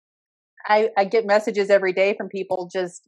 I, 0.66 0.90
I 0.96 1.04
get 1.04 1.26
messages 1.26 1.70
every 1.70 1.92
day 1.92 2.14
from 2.16 2.28
people 2.28 2.70
just 2.72 3.02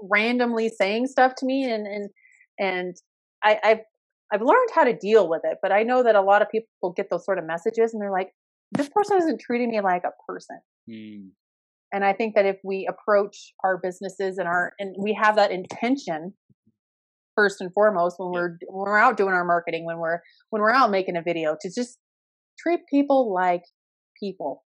randomly 0.00 0.68
saying 0.68 1.06
stuff 1.08 1.34
to 1.36 1.46
me 1.46 1.64
and 1.64 1.86
and 1.86 2.10
and 2.60 2.96
I, 3.42 3.58
I've 3.64 3.80
I've 4.32 4.42
learned 4.42 4.68
how 4.74 4.84
to 4.84 4.92
deal 4.92 5.28
with 5.28 5.40
it, 5.44 5.58
but 5.62 5.72
I 5.72 5.82
know 5.82 6.02
that 6.02 6.14
a 6.14 6.20
lot 6.20 6.42
of 6.42 6.50
people 6.50 6.92
get 6.94 7.08
those 7.10 7.24
sort 7.24 7.38
of 7.38 7.46
messages 7.46 7.94
and 7.94 8.02
they're 8.02 8.12
like, 8.12 8.30
this 8.72 8.90
person 8.90 9.16
isn't 9.16 9.40
treating 9.40 9.70
me 9.70 9.80
like 9.80 10.02
a 10.04 10.12
person. 10.30 10.60
Mm. 10.88 11.30
And 11.92 12.04
I 12.04 12.12
think 12.12 12.34
that 12.34 12.44
if 12.44 12.58
we 12.62 12.86
approach 12.86 13.54
our 13.64 13.78
businesses 13.78 14.36
and 14.36 14.46
our 14.46 14.72
and 14.78 14.94
we 14.98 15.14
have 15.14 15.36
that 15.36 15.50
intention 15.50 16.34
first 17.38 17.60
and 17.60 17.72
foremost 17.72 18.16
when 18.18 18.32
we're 18.32 18.58
when 18.68 18.90
we're 18.90 18.98
out 18.98 19.16
doing 19.16 19.34
our 19.34 19.44
marketing, 19.44 19.84
when 19.84 19.98
we're 19.98 20.20
when 20.50 20.60
we're 20.60 20.74
out 20.74 20.90
making 20.90 21.16
a 21.16 21.22
video, 21.22 21.56
to 21.60 21.70
just 21.72 21.98
treat 22.58 22.80
people 22.90 23.32
like 23.32 23.62
people 24.20 24.64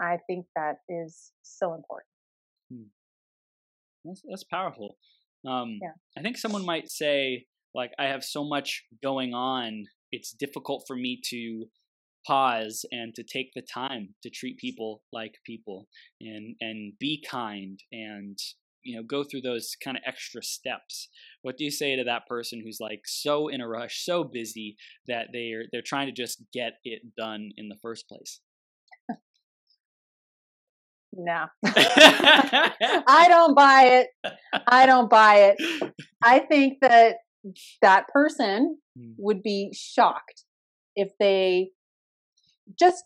I 0.00 0.18
think 0.26 0.46
that 0.54 0.76
is 0.88 1.32
so 1.42 1.74
important. 1.74 2.08
Hmm. 2.72 2.88
That's, 4.04 4.22
that's 4.28 4.44
powerful. 4.44 4.96
Um, 5.48 5.78
yeah. 5.82 5.92
I 6.18 6.22
think 6.22 6.38
someone 6.38 6.64
might 6.64 6.90
say, 6.90 7.46
like, 7.74 7.92
I 7.98 8.06
have 8.06 8.24
so 8.24 8.44
much 8.44 8.84
going 9.02 9.34
on, 9.34 9.84
it's 10.12 10.32
difficult 10.32 10.84
for 10.86 10.96
me 10.96 11.20
to 11.30 11.66
pause 12.26 12.84
and 12.90 13.14
to 13.14 13.22
take 13.22 13.52
the 13.54 13.62
time 13.62 14.14
to 14.22 14.30
treat 14.30 14.58
people 14.58 15.00
like 15.12 15.34
people 15.44 15.86
and 16.20 16.56
and 16.60 16.92
be 16.98 17.24
kind 17.28 17.78
and 17.92 18.36
you 18.86 18.96
know 18.96 19.02
go 19.02 19.24
through 19.24 19.40
those 19.40 19.76
kind 19.82 19.96
of 19.96 20.02
extra 20.06 20.42
steps 20.42 21.08
what 21.42 21.56
do 21.56 21.64
you 21.64 21.70
say 21.70 21.96
to 21.96 22.04
that 22.04 22.26
person 22.26 22.60
who's 22.64 22.78
like 22.80 23.02
so 23.04 23.48
in 23.48 23.60
a 23.60 23.68
rush 23.68 24.04
so 24.04 24.24
busy 24.24 24.76
that 25.06 25.28
they're 25.32 25.64
they're 25.72 25.82
trying 25.82 26.06
to 26.06 26.12
just 26.12 26.42
get 26.52 26.74
it 26.84 27.02
done 27.16 27.50
in 27.56 27.68
the 27.68 27.76
first 27.82 28.08
place 28.08 28.40
no. 31.18 31.46
I 31.64 33.26
don't 33.28 33.54
buy 33.54 33.82
it. 33.84 34.32
I 34.66 34.86
don't 34.86 35.08
buy 35.08 35.54
it. 35.56 35.92
I 36.22 36.40
think 36.40 36.78
that 36.82 37.16
that 37.82 38.08
person 38.08 38.78
hmm. 38.96 39.12
would 39.18 39.42
be 39.42 39.70
shocked 39.74 40.44
if 40.94 41.08
they 41.18 41.70
just 42.78 43.04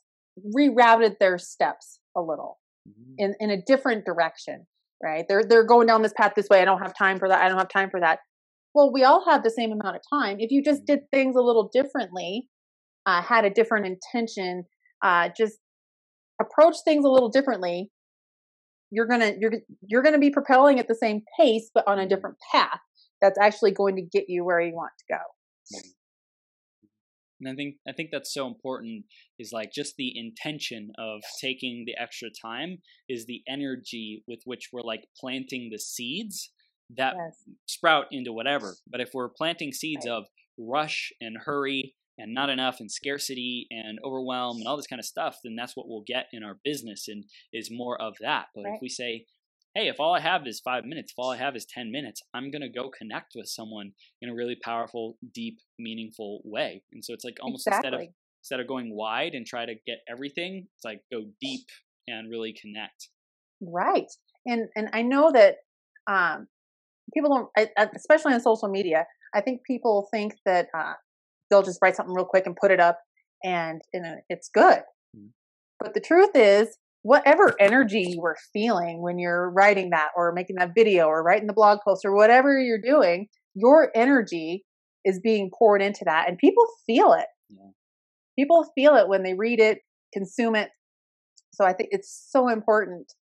rerouted 0.57 1.18
their 1.18 1.39
steps 1.39 1.99
a 2.16 2.20
little 2.20 2.59
mm-hmm. 2.89 3.14
in, 3.18 3.35
in 3.41 3.51
a 3.51 3.62
different 3.62 4.05
direction, 4.05 4.66
right? 5.03 5.25
They're 5.29 5.45
they're 5.45 5.65
going 5.65 5.87
down 5.87 6.03
this 6.03 6.15
path 6.17 6.33
this 6.37 6.49
way. 6.49 6.61
I 6.61 6.65
don't 6.65 6.81
have 6.81 6.97
time 6.97 7.19
for 7.19 7.29
that. 7.29 7.41
I 7.41 7.49
don't 7.49 7.59
have 7.59 7.69
time 7.69 7.91
for 7.91 8.01
that. 8.01 8.21
Well, 8.75 8.93
we 8.93 9.03
all 9.03 9.25
have 9.29 9.43
the 9.43 9.51
same 9.51 9.73
amount 9.73 9.97
of 9.97 10.03
time. 10.13 10.37
If 10.39 10.51
you 10.51 10.63
just 10.63 10.81
hmm. 10.81 10.87
did 10.87 11.01
things 11.13 11.37
a 11.37 11.41
little 11.41 11.71
differently, 11.73 12.49
uh, 13.07 13.23
had 13.23 13.45
a 13.45 13.51
different 13.51 13.87
intention, 13.87 14.65
uh, 15.03 15.31
just 15.37 15.59
approach 16.41 16.77
things 16.85 17.05
a 17.05 17.09
little 17.09 17.29
differently, 17.29 17.91
you're 18.91 19.07
gonna 19.07 19.33
you're 19.39 19.53
you're 19.87 20.03
gonna 20.03 20.19
be 20.19 20.31
propelling 20.31 20.79
at 20.79 20.89
the 20.89 20.95
same 20.95 21.23
pace 21.39 21.71
but 21.75 21.87
on 21.87 21.99
a 21.99 22.09
different 22.09 22.37
path 22.53 22.81
that's 23.21 23.39
actually 23.39 23.71
going 23.71 23.97
to 23.97 24.03
get 24.03 24.25
you 24.29 24.45
where 24.45 24.61
you 24.61 24.75
want 24.75 24.93
to 24.99 25.15
go 25.15 25.81
and 27.41 27.49
i 27.49 27.55
think 27.55 27.76
i 27.88 27.93
think 27.93 28.11
that's 28.12 28.32
so 28.32 28.47
important 28.47 29.05
is 29.38 29.53
like 29.53 29.72
just 29.72 29.95
the 29.97 30.12
intention 30.16 30.91
of 30.99 31.20
taking 31.41 31.84
the 31.86 31.95
extra 32.01 32.28
time 32.43 32.78
is 33.09 33.26
the 33.26 33.43
energy 33.49 34.22
with 34.26 34.41
which 34.45 34.68
we're 34.72 34.82
like 34.82 35.05
planting 35.18 35.68
the 35.70 35.78
seeds 35.78 36.51
that 36.97 37.14
yes. 37.16 37.45
sprout 37.66 38.07
into 38.11 38.32
whatever 38.32 38.74
but 38.91 39.01
if 39.01 39.11
we're 39.14 39.28
planting 39.28 39.72
seeds 39.72 40.07
right. 40.07 40.14
of 40.14 40.24
rush 40.59 41.12
and 41.20 41.36
hurry 41.45 41.95
and 42.20 42.34
not 42.34 42.51
enough 42.51 42.80
and 42.80 42.91
scarcity 42.91 43.66
and 43.70 43.99
overwhelm 44.05 44.59
and 44.59 44.66
all 44.66 44.76
this 44.76 44.86
kind 44.86 45.01
of 45.01 45.07
stuff, 45.07 45.38
then 45.43 45.57
that's 45.57 45.76
what 45.76 45.88
we'll 45.88 46.05
get 46.07 46.26
in 46.32 46.43
our 46.43 46.59
business 46.62 47.09
and 47.09 47.24
is 47.53 47.70
more 47.72 48.01
of 48.01 48.14
that. 48.20 48.47
But 48.55 48.64
right. 48.64 48.74
if 48.74 48.82
we 48.82 48.88
say, 48.88 49.24
hey, 49.75 49.89
if 49.89 49.97
all 50.01 50.14
I 50.14 50.21
have 50.21 50.47
is 50.47 50.61
five 50.61 50.85
minutes, 50.85 51.12
if 51.12 51.18
all 51.18 51.31
I 51.31 51.37
have 51.37 51.57
is 51.57 51.64
10 51.66 51.91
minutes, 51.93 52.23
I'm 52.35 52.51
going 52.51 52.62
to 52.62 52.68
go 52.68 52.91
connect 52.91 53.33
with 53.35 53.47
someone 53.47 53.93
in 54.21 54.29
a 54.29 54.35
really 54.35 54.57
powerful, 54.62 55.16
deep, 55.33 55.59
meaningful 55.79 56.41
way. 56.45 56.83
And 56.93 57.05
so 57.05 57.12
it's 57.12 57.25
like 57.25 57.39
almost 57.41 57.66
exactly. 57.66 57.89
instead 57.89 58.03
of 58.03 58.09
instead 58.43 58.61
of 58.61 58.66
going 58.66 58.97
wide 58.97 59.35
and 59.35 59.47
try 59.47 59.66
to 59.66 59.75
get 59.87 59.99
everything, 60.09 60.66
it's 60.77 60.85
like 60.85 61.03
go 61.12 61.25
deep 61.41 61.66
and 62.09 62.31
really 62.31 62.55
connect. 62.61 63.09
Right. 63.61 64.11
And 64.47 64.68
and 64.75 64.89
I 64.93 65.03
know 65.03 65.31
that 65.33 65.57
um, 66.07 66.49
people 67.14 67.51
don't, 67.55 67.71
especially 67.95 68.35
on 68.35 68.41
social 68.41 68.68
media, 68.68 69.07
I 69.35 69.41
think 69.41 69.62
people 69.64 70.09
think 70.11 70.35
that 70.47 70.68
uh, 70.77 70.95
they'll 71.51 71.62
just 71.62 71.79
write 71.83 71.97
something 71.97 72.14
real 72.14 72.25
quick 72.25 72.47
and 72.47 72.57
put 72.57 72.71
it 72.71 72.81
up 72.81 72.99
and, 73.45 73.81
and 73.93 74.21
it's 74.29 74.49
good. 74.49 74.79
Mm-hmm. 75.16 75.29
But 75.79 75.95
the 75.95 76.01
truth 76.01 76.31
is, 76.35 76.77
whatever 77.03 77.55
energy 77.59 78.05
you 78.07 78.21
were 78.21 78.37
feeling 78.53 79.03
when 79.03 79.19
you're 79.19 79.51
writing 79.51 79.91
that 79.91 80.09
or 80.17 80.33
making 80.33 80.57
that 80.57 80.73
video 80.75 81.07
or 81.07 81.23
writing 81.23 81.47
the 81.47 81.53
blog 81.53 81.79
post 81.87 82.05
or 82.05 82.15
whatever 82.15 82.59
you're 82.59 82.81
doing, 82.81 83.27
your 83.55 83.91
energy 83.95 84.65
is 85.05 85.19
being 85.19 85.51
poured 85.57 85.81
into 85.81 86.05
that 86.05 86.29
and 86.29 86.37
people 86.39 86.65
feel 86.87 87.13
it. 87.13 87.27
Yeah. 87.49 87.71
People 88.39 88.71
feel 88.75 88.97
it 88.97 89.09
when 89.09 89.23
they 89.23 89.35
read 89.35 89.61
it, 89.61 89.79
consume 90.13 90.55
it. 90.55 90.71
So 91.53 91.65
I 91.65 91.73
think 91.73 91.89
it's 91.93 92.29
so 92.31 92.49
important 92.49 93.13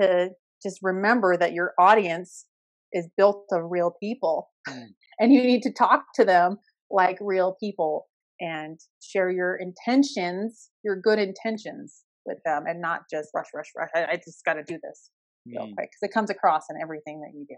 to 0.00 0.30
just 0.62 0.78
remember 0.82 1.36
that 1.36 1.52
your 1.52 1.72
audience 1.78 2.46
is 2.92 3.08
built 3.16 3.44
of 3.52 3.62
real 3.70 3.94
people 4.00 4.50
mm. 4.68 4.86
and 5.18 5.32
you 5.32 5.42
need 5.42 5.62
to 5.62 5.72
talk 5.72 6.04
to 6.16 6.24
them 6.24 6.58
like 6.90 7.16
real 7.20 7.56
people 7.58 8.06
and 8.40 8.78
share 9.02 9.30
your 9.30 9.56
intentions, 9.56 10.70
your 10.84 11.00
good 11.00 11.18
intentions 11.18 12.03
with 12.26 12.38
them 12.44 12.64
and 12.66 12.80
not 12.80 13.02
just 13.10 13.30
rush, 13.34 13.48
rush, 13.54 13.70
rush. 13.76 13.90
I, 13.94 14.12
I 14.12 14.16
just 14.16 14.44
got 14.44 14.54
to 14.54 14.62
do 14.62 14.78
this 14.82 15.10
real 15.46 15.66
mm. 15.66 15.74
quick 15.74 15.90
because 15.90 16.02
it 16.02 16.12
comes 16.12 16.30
across 16.30 16.64
in 16.70 16.76
everything 16.80 17.20
that 17.20 17.36
you 17.36 17.44
do. 17.48 17.56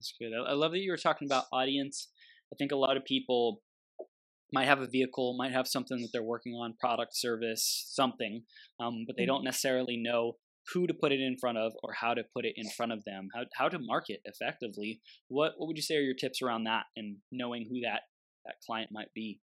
That's 0.00 0.14
good. 0.20 0.32
I, 0.34 0.50
I 0.50 0.54
love 0.54 0.72
that 0.72 0.80
you 0.80 0.90
were 0.90 0.96
talking 0.96 1.28
about 1.28 1.44
audience. 1.52 2.08
I 2.52 2.56
think 2.56 2.72
a 2.72 2.76
lot 2.76 2.96
of 2.96 3.04
people 3.04 3.62
might 4.52 4.66
have 4.66 4.80
a 4.80 4.86
vehicle, 4.86 5.36
might 5.36 5.52
have 5.52 5.66
something 5.66 6.00
that 6.00 6.10
they're 6.12 6.22
working 6.22 6.52
on, 6.54 6.74
product, 6.78 7.16
service, 7.16 7.86
something, 7.88 8.42
um, 8.80 9.04
but 9.06 9.16
they 9.16 9.22
mm-hmm. 9.22 9.28
don't 9.28 9.44
necessarily 9.44 9.96
know 9.96 10.34
who 10.72 10.86
to 10.86 10.94
put 10.94 11.12
it 11.12 11.20
in 11.20 11.36
front 11.38 11.58
of 11.58 11.72
or 11.82 11.92
how 11.92 12.14
to 12.14 12.22
put 12.34 12.44
it 12.44 12.54
in 12.56 12.68
front 12.70 12.92
of 12.92 13.04
them, 13.04 13.28
how, 13.34 13.42
how 13.54 13.68
to 13.68 13.78
market 13.78 14.20
effectively. 14.24 15.00
What, 15.28 15.52
what 15.56 15.66
would 15.66 15.76
you 15.76 15.82
say 15.82 15.96
are 15.96 16.00
your 16.00 16.14
tips 16.14 16.40
around 16.42 16.64
that 16.64 16.84
and 16.96 17.16
knowing 17.30 17.66
who 17.68 17.80
that 17.80 18.02
that 18.46 18.54
client 18.66 18.90
might 18.92 19.12
be? 19.14 19.40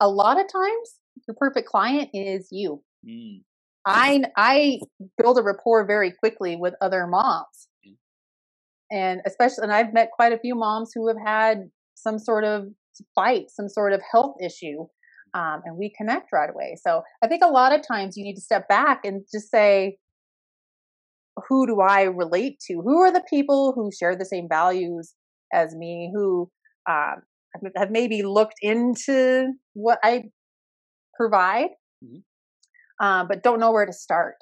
A 0.00 0.08
lot 0.08 0.40
of 0.40 0.46
times, 0.50 0.96
your 1.28 1.34
perfect 1.38 1.68
client 1.68 2.10
is 2.14 2.48
you. 2.50 2.82
Mm. 3.08 3.42
I 3.86 4.22
I 4.36 4.80
build 5.16 5.38
a 5.38 5.42
rapport 5.42 5.86
very 5.86 6.12
quickly 6.12 6.56
with 6.56 6.74
other 6.80 7.06
moms, 7.06 7.68
mm. 7.86 7.94
and 8.90 9.20
especially, 9.26 9.64
and 9.64 9.72
I've 9.72 9.94
met 9.94 10.10
quite 10.12 10.32
a 10.32 10.38
few 10.38 10.54
moms 10.54 10.92
who 10.94 11.08
have 11.08 11.16
had 11.24 11.70
some 11.94 12.18
sort 12.18 12.44
of 12.44 12.68
fight 13.14 13.44
some 13.48 13.68
sort 13.68 13.92
of 13.92 14.02
health 14.12 14.34
issue 14.42 14.84
um, 15.34 15.62
and 15.64 15.76
we 15.76 15.92
connect 15.96 16.32
right 16.32 16.50
away. 16.50 16.76
So 16.84 17.02
I 17.22 17.28
think 17.28 17.42
a 17.44 17.48
lot 17.48 17.72
of 17.72 17.86
times 17.86 18.16
you 18.16 18.24
need 18.24 18.34
to 18.34 18.40
step 18.40 18.68
back 18.68 19.04
and 19.04 19.24
just 19.32 19.50
say, 19.50 19.96
who 21.48 21.66
do 21.66 21.80
I 21.80 22.02
relate 22.02 22.58
to? 22.68 22.82
Who 22.82 22.98
are 22.98 23.12
the 23.12 23.24
people 23.30 23.72
who 23.74 23.90
share 23.92 24.16
the 24.16 24.24
same 24.24 24.48
values 24.48 25.14
as 25.52 25.74
me, 25.74 26.10
who 26.14 26.50
um, 26.88 27.22
have 27.76 27.90
maybe 27.90 28.22
looked 28.22 28.56
into 28.60 29.52
what 29.74 29.98
I 30.02 30.24
provide, 31.16 31.70
mm-hmm. 32.04 32.18
Um, 33.00 33.28
but 33.28 33.42
don't 33.42 33.60
know 33.60 33.72
where 33.72 33.86
to 33.86 33.92
start? 33.92 34.36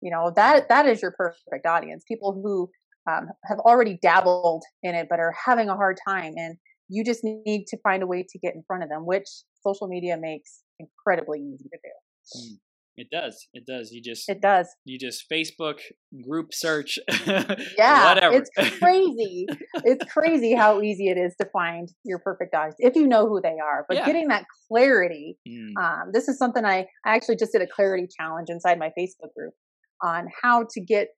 You 0.00 0.10
know 0.10 0.32
that 0.36 0.68
that 0.68 0.86
is 0.86 1.02
your 1.02 1.12
perfect 1.12 1.66
audience. 1.66 2.04
People 2.06 2.32
who 2.32 2.70
um, 3.10 3.28
have 3.44 3.58
already 3.60 3.98
dabbled 4.00 4.64
in 4.82 4.94
it 4.94 5.08
but 5.10 5.18
are 5.18 5.34
having 5.44 5.68
a 5.68 5.76
hard 5.76 5.98
time, 6.06 6.34
and 6.36 6.56
you 6.88 7.04
just 7.04 7.24
need 7.24 7.66
to 7.68 7.76
find 7.78 8.02
a 8.02 8.06
way 8.06 8.24
to 8.28 8.38
get 8.38 8.54
in 8.54 8.62
front 8.66 8.82
of 8.82 8.88
them, 8.88 9.04
which 9.04 9.28
social 9.62 9.88
media 9.88 10.16
makes 10.16 10.62
incredibly 10.78 11.40
easy 11.40 11.68
to 11.68 11.78
do. 11.82 12.58
It 12.98 13.10
does. 13.12 13.46
It 13.54 13.64
does. 13.64 13.92
You 13.92 14.02
just 14.02 14.28
it 14.28 14.40
does. 14.40 14.66
You 14.84 14.98
just 14.98 15.24
Facebook 15.32 15.76
group 16.28 16.52
search. 16.52 16.98
yeah, 17.78 18.12
whatever. 18.12 18.34
it's 18.34 18.50
crazy. 18.80 19.46
it's 19.84 20.12
crazy 20.12 20.52
how 20.52 20.82
easy 20.82 21.08
it 21.08 21.16
is 21.16 21.36
to 21.40 21.48
find 21.52 21.88
your 22.04 22.18
perfect 22.18 22.56
audience 22.56 22.74
if 22.80 22.96
you 22.96 23.06
know 23.06 23.28
who 23.28 23.40
they 23.40 23.56
are. 23.64 23.86
But 23.88 23.98
yeah. 23.98 24.06
getting 24.06 24.28
that 24.28 24.46
clarity. 24.68 25.38
Mm. 25.48 25.80
Um, 25.80 26.10
this 26.12 26.26
is 26.26 26.38
something 26.38 26.64
I 26.64 26.86
I 27.06 27.14
actually 27.14 27.36
just 27.36 27.52
did 27.52 27.62
a 27.62 27.68
clarity 27.68 28.08
challenge 28.18 28.48
inside 28.50 28.80
my 28.80 28.90
Facebook 28.98 29.32
group 29.36 29.54
on 30.02 30.26
how 30.42 30.66
to 30.70 30.80
get 30.80 31.08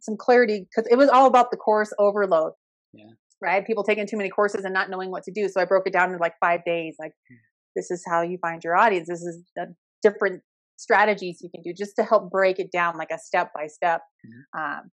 some 0.00 0.16
clarity 0.16 0.68
because 0.70 0.88
it 0.88 0.96
was 0.96 1.08
all 1.08 1.26
about 1.26 1.50
the 1.50 1.56
course 1.56 1.92
overload. 1.98 2.52
Yeah. 2.92 3.06
Right. 3.42 3.66
People 3.66 3.82
taking 3.82 4.06
too 4.06 4.16
many 4.16 4.30
courses 4.30 4.64
and 4.64 4.72
not 4.72 4.88
knowing 4.88 5.10
what 5.10 5.24
to 5.24 5.32
do. 5.32 5.48
So 5.48 5.60
I 5.60 5.64
broke 5.64 5.86
it 5.86 5.92
down 5.92 6.12
in 6.12 6.18
like 6.18 6.34
five 6.40 6.64
days. 6.64 6.94
Like, 6.98 7.10
mm. 7.10 7.36
this 7.74 7.90
is 7.90 8.04
how 8.08 8.22
you 8.22 8.38
find 8.40 8.62
your 8.62 8.76
audience. 8.76 9.08
This 9.08 9.22
is 9.22 9.42
the 9.56 9.74
different 10.00 10.42
strategies 10.76 11.40
you 11.40 11.50
can 11.50 11.62
do 11.62 11.72
just 11.72 11.96
to 11.96 12.04
help 12.04 12.30
break 12.30 12.58
it 12.58 12.70
down 12.72 12.96
like 12.96 13.10
a 13.12 13.18
step 13.18 13.50
by 13.54 13.66
step. 13.66 14.02
Mm-hmm. 14.26 14.60
Um, 14.60 14.90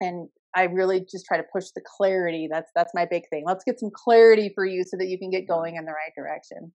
and 0.00 0.28
I 0.54 0.64
really 0.64 1.00
just 1.00 1.24
try 1.26 1.36
to 1.36 1.44
push 1.52 1.66
the 1.74 1.82
clarity. 1.96 2.48
That's 2.50 2.70
that's 2.74 2.92
my 2.94 3.06
big 3.10 3.22
thing. 3.30 3.44
Let's 3.46 3.64
get 3.64 3.80
some 3.80 3.90
clarity 3.94 4.50
for 4.54 4.64
you 4.64 4.84
so 4.84 4.96
that 4.98 5.08
you 5.08 5.18
can 5.18 5.30
get 5.30 5.42
mm-hmm. 5.42 5.52
going 5.52 5.76
in 5.76 5.84
the 5.84 5.92
right 5.92 6.12
direction. 6.16 6.72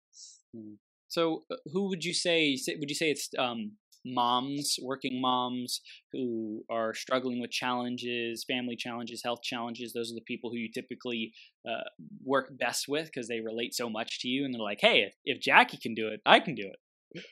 Mm-hmm. 0.56 0.76
So, 1.10 1.44
uh, 1.52 1.56
who 1.72 1.90
would 1.90 2.04
you 2.04 2.14
say? 2.14 2.58
Would 2.80 2.90
you 2.90 2.96
say 2.96 3.12
it's 3.12 3.30
um, 3.38 3.74
moms, 4.06 4.78
working 4.82 5.22
moms 5.22 5.82
who 6.12 6.64
are 6.70 6.94
struggling 6.94 7.40
with 7.40 7.52
challenges, 7.52 8.46
family 8.48 8.76
challenges, 8.76 9.22
health 9.24 9.42
challenges? 9.44 9.94
Those 9.94 10.12
are 10.12 10.16
the 10.16 10.22
people 10.22 10.50
who 10.50 10.58
you 10.58 10.70
typically 10.74 11.34
uh, 11.68 11.88
work 12.24 12.50
best 12.58 12.86
with 12.88 13.06
because 13.06 13.28
they 13.28 13.42
relate 13.42 13.74
so 13.74 13.90
much 13.90 14.22
to 14.22 14.28
you, 14.28 14.44
and 14.44 14.54
they're 14.54 14.62
like, 14.62 14.80
"Hey, 14.82 15.02
if, 15.02 15.14
if 15.26 15.42
Jackie 15.42 15.78
can 15.78 15.94
do 15.94 16.08
it, 16.08 16.22
I 16.26 16.40
can 16.40 16.56
do 16.56 16.66
it." 16.66 16.78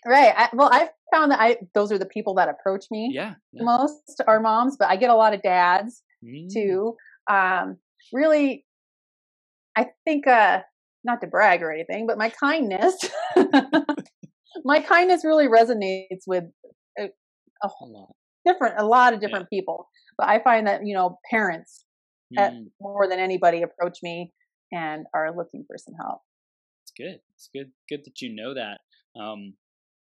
Right. 0.05 0.33
I, 0.35 0.49
well, 0.53 0.69
I've 0.71 0.89
found 1.13 1.31
that 1.31 1.39
I 1.39 1.57
those 1.73 1.91
are 1.91 1.97
the 1.97 2.05
people 2.05 2.35
that 2.35 2.49
approach 2.49 2.85
me 2.91 3.11
yeah, 3.13 3.35
yeah. 3.51 3.63
most 3.63 4.21
are 4.27 4.39
moms, 4.39 4.77
but 4.77 4.89
I 4.89 4.95
get 4.95 5.09
a 5.09 5.15
lot 5.15 5.33
of 5.33 5.41
dads 5.41 6.01
mm. 6.23 6.51
too. 6.51 6.95
Um, 7.29 7.77
really, 8.13 8.65
I 9.77 9.87
think 10.05 10.27
uh, 10.27 10.61
not 11.03 11.21
to 11.21 11.27
brag 11.27 11.61
or 11.61 11.71
anything, 11.71 12.07
but 12.07 12.17
my 12.17 12.29
kindness, 12.29 12.95
my 14.65 14.79
kindness 14.79 15.25
really 15.25 15.47
resonates 15.47 16.23
with 16.25 16.45
a, 16.97 17.09
a 17.63 17.69
lot 17.81 18.15
different, 18.45 18.75
a 18.77 18.85
lot 18.85 19.13
of 19.13 19.19
different 19.19 19.47
yeah. 19.51 19.59
people. 19.59 19.87
But 20.17 20.29
I 20.29 20.41
find 20.43 20.67
that 20.67 20.85
you 20.85 20.95
know 20.95 21.19
parents 21.29 21.85
mm. 22.35 22.41
at, 22.41 22.53
more 22.79 23.07
than 23.09 23.19
anybody 23.19 23.61
approach 23.61 23.99
me 24.01 24.31
and 24.71 25.05
are 25.13 25.35
looking 25.35 25.65
for 25.67 25.77
some 25.77 25.95
help. 25.99 26.21
It's 26.83 26.93
good. 26.97 27.19
It's 27.35 27.49
good. 27.53 27.71
Good 27.89 28.01
that 28.05 28.21
you 28.21 28.33
know 28.35 28.53
that. 28.53 28.79
Um, 29.19 29.53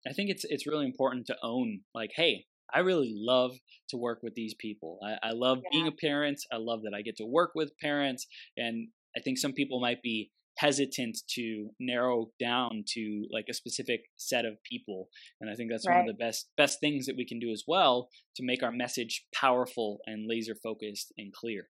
I 0.05 0.13
think 0.13 0.29
it's 0.29 0.45
it's 0.47 0.67
really 0.67 0.85
important 0.85 1.27
to 1.27 1.37
own 1.43 1.81
like, 1.93 2.11
hey, 2.15 2.45
I 2.73 2.79
really 2.79 3.13
love 3.15 3.51
to 3.89 3.97
work 3.97 4.19
with 4.21 4.35
these 4.35 4.53
people. 4.59 4.99
I, 5.03 5.29
I 5.29 5.31
love 5.31 5.59
yeah. 5.63 5.69
being 5.71 5.87
a 5.87 5.91
parent. 5.91 6.39
I 6.51 6.57
love 6.57 6.81
that 6.83 6.95
I 6.95 7.01
get 7.01 7.17
to 7.17 7.25
work 7.25 7.51
with 7.55 7.71
parents. 7.81 8.27
And 8.57 8.89
I 9.15 9.21
think 9.21 9.37
some 9.37 9.53
people 9.53 9.79
might 9.79 10.01
be 10.01 10.31
hesitant 10.57 11.19
to 11.29 11.69
narrow 11.79 12.31
down 12.39 12.83
to 12.87 13.27
like 13.31 13.45
a 13.49 13.53
specific 13.53 14.01
set 14.17 14.43
of 14.43 14.57
people. 14.69 15.07
And 15.39 15.49
I 15.49 15.55
think 15.55 15.71
that's 15.71 15.87
right. 15.87 15.99
one 15.99 16.09
of 16.09 16.17
the 16.17 16.23
best 16.23 16.49
best 16.57 16.79
things 16.79 17.05
that 17.05 17.15
we 17.15 17.25
can 17.25 17.39
do 17.39 17.51
as 17.51 17.63
well 17.67 18.09
to 18.35 18.43
make 18.45 18.63
our 18.63 18.71
message 18.71 19.25
powerful 19.33 19.99
and 20.05 20.25
laser 20.27 20.55
focused 20.55 21.13
and 21.17 21.31
clear. 21.31 21.69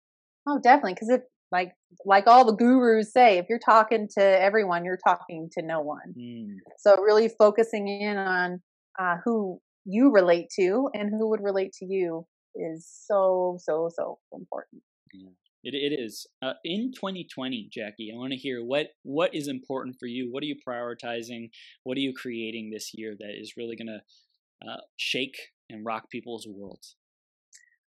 Oh, 0.47 0.61
definitely. 0.63 0.95
Because 0.95 1.09
if 1.09 1.21
like 1.53 1.73
like 2.05 2.27
all 2.27 2.45
the 2.45 2.53
gurus 2.53 3.13
say 3.13 3.39
if 3.39 3.47
you're 3.49 3.59
talking 3.59 4.09
to 4.19 4.23
everyone 4.23 4.85
you're 4.85 4.99
talking 4.99 5.49
to 5.53 5.63
no 5.63 5.81
one. 5.81 6.15
Mm. 6.19 6.57
so 6.79 7.01
really 7.01 7.29
focusing 7.29 7.89
in 7.89 8.17
on 8.17 8.61
uh, 8.99 9.17
who 9.25 9.61
you 9.85 10.11
relate 10.11 10.49
to 10.59 10.89
and 10.95 11.11
who 11.11 11.29
would 11.29 11.43
relate 11.43 11.73
to 11.75 11.85
you 11.85 12.27
is 12.55 12.89
so 12.89 13.59
so 13.61 13.91
so 13.95 14.19
important. 14.33 14.83
Yeah. 15.13 15.31
It, 15.67 15.73
it 15.73 15.99
is. 15.99 16.27
Uh, 16.43 16.53
in 16.65 16.93
2020 16.93 17.71
jackie 17.73 18.13
i 18.15 18.19
want 18.19 18.33
to 18.33 18.39
hear 18.39 18.63
what 18.63 18.89
what 19.03 19.35
is 19.35 19.49
important 19.49 19.97
for 19.99 20.07
you? 20.07 20.31
What 20.31 20.43
are 20.43 20.47
you 20.47 20.57
prioritizing? 20.67 21.51
What 21.85 21.97
are 21.97 22.01
you 22.01 22.13
creating 22.13 22.71
this 22.71 22.93
year 22.95 23.15
that 23.19 23.41
is 23.41 23.55
really 23.57 23.77
going 23.77 23.89
to 23.89 24.69
uh, 24.69 24.81
shake 24.97 25.37
and 25.71 25.85
rock 25.85 26.11
people's 26.11 26.47
worlds? 26.49 26.97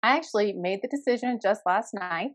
I 0.02 0.16
actually 0.16 0.54
made 0.54 0.82
the 0.82 0.88
decision 0.88 1.40
just 1.42 1.62
last 1.66 1.94
night 1.94 2.32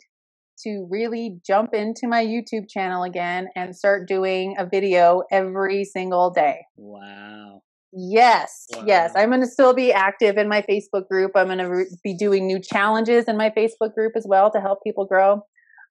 to 0.63 0.87
really 0.91 1.39
jump 1.47 1.75
into 1.75 2.07
my 2.07 2.25
YouTube 2.25 2.69
channel 2.69 3.03
again 3.03 3.49
and 3.57 3.77
start 3.77 4.09
doing 4.09 4.55
a 4.59 4.67
video 4.67 5.23
every 5.31 5.85
single 5.85 6.31
day. 6.31 6.61
Wow. 6.77 7.63
Yes, 7.93 8.67
wow. 8.73 8.85
yes. 8.87 9.13
I'm 9.15 9.31
going 9.31 9.41
to 9.41 9.47
still 9.47 9.73
be 9.73 9.93
active 9.93 10.37
in 10.37 10.49
my 10.49 10.63
Facebook 10.63 11.09
group. 11.09 11.33
I'm 11.35 11.47
going 11.47 11.59
to 11.59 11.71
re- 11.71 11.99
be 12.03 12.17
doing 12.17 12.47
new 12.47 12.61
challenges 12.61 13.27
in 13.27 13.37
my 13.37 13.51
Facebook 13.51 13.95
group 13.95 14.13
as 14.17 14.27
well 14.29 14.51
to 14.51 14.61
help 14.61 14.81
people 14.83 15.07
grow. 15.07 15.43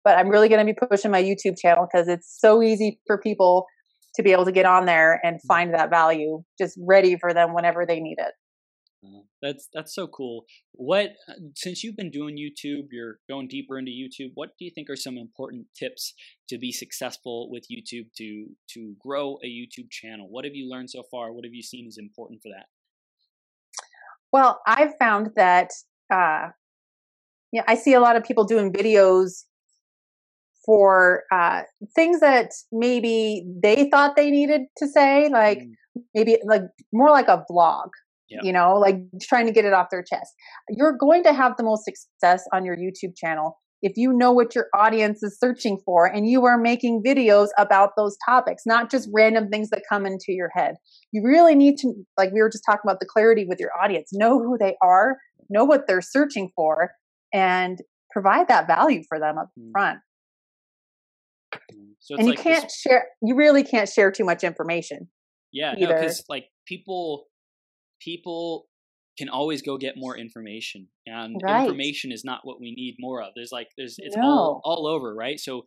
But 0.04 0.18
I'm 0.18 0.28
really 0.28 0.50
going 0.50 0.66
to 0.66 0.74
be 0.74 0.78
pushing 0.90 1.12
my 1.12 1.24
YouTube 1.24 1.58
channel 1.58 1.88
because 1.90 2.10
it's 2.10 2.38
so 2.40 2.62
easy 2.62 3.00
for 3.08 3.18
people 3.18 3.66
to 4.16 4.24
be 4.24 4.32
able 4.32 4.46
to 4.46 4.52
get 4.52 4.66
on 4.66 4.86
there 4.86 5.20
and 5.24 5.38
mm. 5.38 5.48
find 5.48 5.74
that 5.74 5.90
value 5.90 6.44
just 6.60 6.78
ready 6.86 7.18
for 7.18 7.34
them 7.34 7.54
whenever 7.54 7.86
they 7.86 8.00
need 8.00 8.18
it. 8.20 8.34
That's 9.42 9.68
that's 9.74 9.94
so 9.94 10.08
cool. 10.08 10.46
What 10.72 11.12
since 11.56 11.84
you've 11.84 11.98
been 11.98 12.12
doing 12.12 12.38
YouTube, 12.38 12.88
you're 12.92 13.20
going 13.30 13.48
deeper 13.48 13.78
into 13.78 13.92
YouTube. 13.92 14.32
What 14.36 14.52
do 14.58 14.66
you 14.66 14.72
think 14.74 14.90
are 14.90 14.96
some 14.96 15.18
important 15.18 15.68
tips 15.78 16.14
to 16.50 16.58
be 16.58 16.72
successful 16.72 17.50
with 17.52 17.68
YouTube 17.72 18.08
to 18.18 18.46
to 18.74 18.96
grow 19.00 19.38
a 19.44 19.48
YouTube 19.48 19.90
channel? 19.92 20.28
What 20.30 20.46
have 20.46 20.56
you 20.56 20.70
learned 20.70 20.90
so 20.90 21.04
far? 21.12 21.32
What 21.34 21.44
have 21.46 21.54
you 21.54 21.64
seen 21.64 21.88
is 21.88 21.98
important 21.98 22.42
for 22.42 22.50
that? 22.50 22.68
Well, 24.32 24.62
I've 24.66 24.96
found 24.98 25.32
that 25.36 25.72
uh, 26.12 26.50
yeah, 27.52 27.64
I 27.68 27.76
see 27.76 27.94
a 27.94 28.00
lot 28.00 28.16
of 28.16 28.24
people 28.24 28.46
doing 28.46 28.72
videos 28.72 29.44
for 30.66 31.24
uh, 31.32 31.62
things 31.94 32.22
that 32.22 32.52
maybe 32.72 33.46
they 33.62 33.90
thought 33.90 34.16
they 34.16 34.32
needed 34.32 34.62
to 34.78 34.88
say, 34.88 35.30
like 35.30 35.60
mm. 35.60 35.74
maybe 36.16 36.38
like 36.46 36.62
more 36.94 37.10
like 37.10 37.28
a 37.28 37.44
vlog 37.52 37.90
you 38.42 38.54
know, 38.54 38.76
like 38.76 38.96
trying 39.22 39.46
to 39.46 39.52
get 39.52 39.66
it 39.66 39.74
off 39.74 39.88
their 39.92 40.04
chest. 40.04 40.32
You're 40.70 40.98
going 40.98 41.24
to 41.24 41.34
have 41.34 41.58
the 41.58 41.64
most 41.64 41.86
success 41.86 42.44
on 42.54 42.66
your 42.66 42.76
YouTube 42.76 43.16
channel 43.16 43.58
if 43.84 43.98
you 43.98 44.14
know 44.14 44.32
what 44.32 44.56
your 44.56 44.68
audience 44.74 45.22
is 45.22 45.38
searching 45.38 45.78
for 45.86 46.06
and 46.06 46.26
you 46.26 46.46
are 46.46 46.58
making 46.58 47.04
videos 47.06 47.50
about 47.58 47.90
those 47.98 48.18
topics, 48.26 48.64
not 48.66 48.90
just 48.90 49.10
random 49.14 49.50
things 49.50 49.70
that 49.72 49.84
come 49.88 50.06
into 50.06 50.28
your 50.30 50.50
head. 50.56 50.76
You 51.12 51.22
really 51.22 51.54
need 51.54 51.78
to, 51.80 51.94
like 52.18 52.32
we 52.32 52.42
were 52.42 52.50
just 52.50 52.64
talking 52.66 52.84
about 52.86 53.02
the 53.02 53.06
clarity 53.06 53.46
with 53.48 53.60
your 53.60 53.72
audience, 53.84 54.10
know 54.14 54.40
who 54.40 54.58
they 54.58 54.78
are, 54.82 55.18
know 55.50 55.66
what 55.66 55.86
they're 55.86 56.02
searching 56.02 56.50
for, 56.56 56.92
and 57.34 57.78
provide 58.10 58.48
that 58.48 58.68
value 58.68 59.04
for 59.10 59.20
them 59.20 59.38
up 59.38 59.50
mm. 59.60 59.70
front. 59.74 60.00
Mm. 61.74 61.90
So 62.00 62.16
and 62.16 62.28
you 62.28 62.36
like 62.36 62.40
can't 62.42 62.64
this... 62.64 62.80
share, 62.80 63.08
you 63.22 63.36
really 63.36 63.66
can't 63.66 63.90
share 63.90 64.12
too 64.12 64.24
much 64.24 64.46
information. 64.46 65.10
Yeah, 65.52 65.76
because 65.78 66.20
no, 66.20 66.34
like 66.34 66.46
people 66.66 67.26
people 68.04 68.66
can 69.18 69.30
always 69.30 69.62
go 69.62 69.78
get 69.78 69.94
more 69.96 70.18
information 70.18 70.88
and 71.06 71.40
right. 71.44 71.62
information 71.62 72.12
is 72.12 72.24
not 72.26 72.42
what 72.44 72.60
we 72.60 72.74
need 72.74 72.96
more 73.00 73.22
of 73.22 73.30
there's 73.36 73.52
like 73.52 73.68
there's 73.78 73.96
it's 74.00 74.18
no. 74.18 74.24
all 74.24 74.62
all 74.64 74.88
over 74.88 75.14
right 75.14 75.40
so 75.40 75.64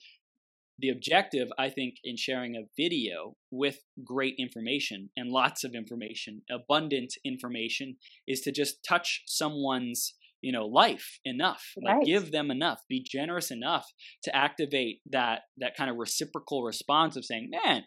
the 0.78 0.88
objective 0.88 1.48
i 1.58 1.68
think 1.68 1.94
in 2.02 2.16
sharing 2.16 2.56
a 2.56 2.66
video 2.76 3.36
with 3.50 3.78
great 4.04 4.34
information 4.38 5.10
and 5.16 5.30
lots 5.30 5.64
of 5.64 5.74
information 5.74 6.42
abundant 6.50 7.14
information 7.24 7.96
is 8.26 8.40
to 8.40 8.50
just 8.50 8.84
touch 8.86 9.22
someone's 9.26 10.14
you 10.42 10.52
know 10.52 10.66
life 10.66 11.18
enough 11.24 11.72
like 11.82 11.96
right. 11.96 12.06
give 12.06 12.32
them 12.32 12.50
enough 12.50 12.80
be 12.88 13.04
generous 13.08 13.50
enough 13.50 13.86
to 14.22 14.34
activate 14.34 15.00
that 15.10 15.42
that 15.56 15.76
kind 15.76 15.90
of 15.90 15.96
reciprocal 15.96 16.62
response 16.62 17.16
of 17.16 17.24
saying 17.24 17.48
man 17.50 17.84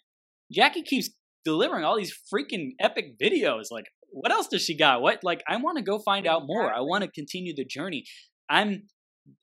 jackie 0.52 0.84
keeps 0.84 1.10
delivering 1.46 1.84
all 1.84 1.98
these 1.98 2.18
freaking 2.34 2.72
epic 2.80 3.18
videos 3.22 3.66
like 3.72 3.86
what 4.12 4.32
else 4.32 4.48
does 4.48 4.64
she 4.64 4.78
got? 4.78 5.02
What 5.02 5.24
like 5.24 5.42
I 5.48 5.58
want 5.58 5.78
to 5.78 5.84
go 5.84 6.00
find 6.00 6.28
out 6.28 6.44
more. 6.46 6.74
I 6.74 6.82
want 6.82 7.04
to 7.04 7.12
continue 7.12 7.54
the 7.56 7.66
journey. 7.66 8.06
I'm 8.50 8.84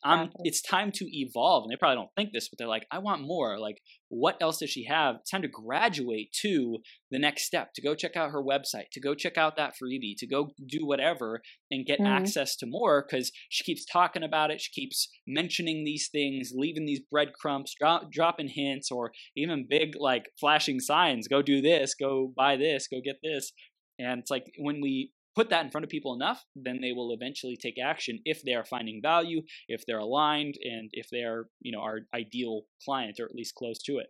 I'm, 0.05 0.31
it's 0.45 0.63
time 0.63 0.93
to 0.93 1.07
evolve. 1.11 1.65
And 1.65 1.73
they 1.73 1.77
probably 1.77 1.97
don't 1.97 2.11
think 2.17 2.33
this, 2.33 2.49
but 2.49 2.59
they're 2.59 2.69
like, 2.69 2.87
I 2.91 2.99
want 2.99 3.23
more. 3.23 3.59
Like, 3.59 3.79
what 4.09 4.37
else 4.41 4.59
does 4.59 4.71
she 4.71 4.85
have? 4.85 5.17
It's 5.21 5.31
time 5.31 5.43
to 5.43 5.49
graduate 5.49 6.33
to 6.43 6.79
the 7.11 7.19
next 7.19 7.45
step, 7.45 7.73
to 7.75 7.83
go 7.83 7.95
check 7.95 8.17
out 8.17 8.31
her 8.31 8.43
website, 8.43 8.91
to 8.93 9.01
go 9.01 9.15
check 9.15 9.37
out 9.37 9.57
that 9.57 9.75
freebie, 9.75 10.15
to 10.19 10.27
go 10.27 10.51
do 10.67 10.87
whatever 10.87 11.41
and 11.71 11.87
get 11.87 11.99
mm-hmm. 11.99 12.13
access 12.13 12.57
to 12.57 12.67
more 12.67 13.05
because 13.09 13.33
she 13.49 13.65
keeps 13.65 13.85
talking 13.85 14.23
about 14.23 14.51
it. 14.51 14.61
She 14.61 14.73
keeps 14.73 15.09
mentioning 15.27 15.85
these 15.85 16.09
things, 16.11 16.53
leaving 16.55 16.87
these 16.87 17.01
breadcrumbs, 17.11 17.75
drop, 17.79 18.11
dropping 18.13 18.49
hints, 18.49 18.91
or 18.91 19.13
even 19.37 19.67
big, 19.69 19.95
like, 19.99 20.31
flashing 20.39 20.81
signs 20.81 21.29
go 21.29 21.43
do 21.43 21.61
this, 21.61 21.95
go 21.95 22.33
buy 22.37 22.57
this, 22.57 22.89
go 22.89 22.99
get 23.05 23.17
this. 23.23 23.53
And 23.99 24.21
it's 24.21 24.31
like 24.31 24.53
when 24.59 24.81
we 24.81 25.13
put 25.35 25.51
that 25.51 25.65
in 25.65 25.71
front 25.71 25.85
of 25.85 25.91
people 25.91 26.15
enough, 26.15 26.45
then 26.57 26.81
they 26.81 26.93
will 26.93 27.13
eventually 27.13 27.57
take 27.57 27.77
action 27.83 28.19
if 28.25 28.43
they 28.43 28.55
are 28.55 28.65
finding 28.65 29.01
value, 29.03 29.43
if 29.69 29.85
they're 29.87 29.99
aligned, 29.99 30.55
and 30.65 30.89
if 30.93 31.09
they 31.11 31.23
are, 31.23 31.49
you 31.61 31.73
know, 31.73 31.81
our 31.81 32.01
ideal 32.15 32.63
client 32.85 33.21
or 33.21 33.27
at 33.27 33.35
least 33.35 33.55
close 33.55 33.79
to 33.83 33.99
it. 33.99 34.07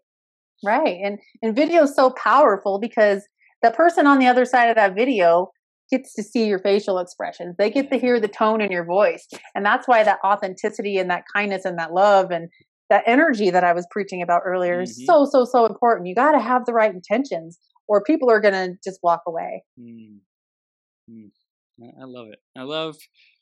Right. 0.64 0.98
And 1.04 1.18
and 1.42 1.54
video 1.54 1.82
is 1.82 1.94
so 1.94 2.10
powerful 2.10 2.78
because 2.78 3.26
the 3.62 3.70
person 3.72 4.06
on 4.06 4.18
the 4.18 4.26
other 4.26 4.44
side 4.44 4.68
of 4.68 4.76
that 4.76 4.94
video 4.94 5.50
gets 5.90 6.14
to 6.14 6.22
see 6.22 6.46
your 6.46 6.58
facial 6.58 6.98
expressions. 6.98 7.56
They 7.58 7.70
get 7.70 7.90
to 7.90 7.98
hear 7.98 8.18
the 8.20 8.28
tone 8.28 8.60
in 8.60 8.72
your 8.72 8.84
voice. 8.84 9.26
And 9.54 9.64
that's 9.64 9.86
why 9.86 10.02
that 10.02 10.18
authenticity 10.24 10.98
and 10.98 11.10
that 11.10 11.24
kindness 11.32 11.64
and 11.64 11.78
that 11.78 11.92
love 11.92 12.30
and 12.30 12.48
that 12.90 13.04
energy 13.06 13.50
that 13.50 13.64
I 13.64 13.72
was 13.72 13.86
preaching 13.90 14.22
about 14.22 14.42
earlier 14.44 14.74
mm-hmm. 14.76 14.82
is 14.82 15.06
so, 15.06 15.26
so, 15.30 15.44
so 15.44 15.66
important. 15.66 16.08
You 16.08 16.14
got 16.14 16.32
to 16.32 16.40
have 16.40 16.64
the 16.66 16.72
right 16.72 16.92
intentions 16.92 17.58
or 17.88 18.02
people 18.02 18.30
are 18.30 18.40
going 18.40 18.54
to 18.54 18.76
just 18.82 19.00
walk 19.02 19.22
away. 19.26 19.64
Mm. 19.80 20.18
Mm. 21.10 21.30
I 22.00 22.04
love 22.04 22.28
it. 22.32 22.38
I 22.56 22.62
love 22.62 22.96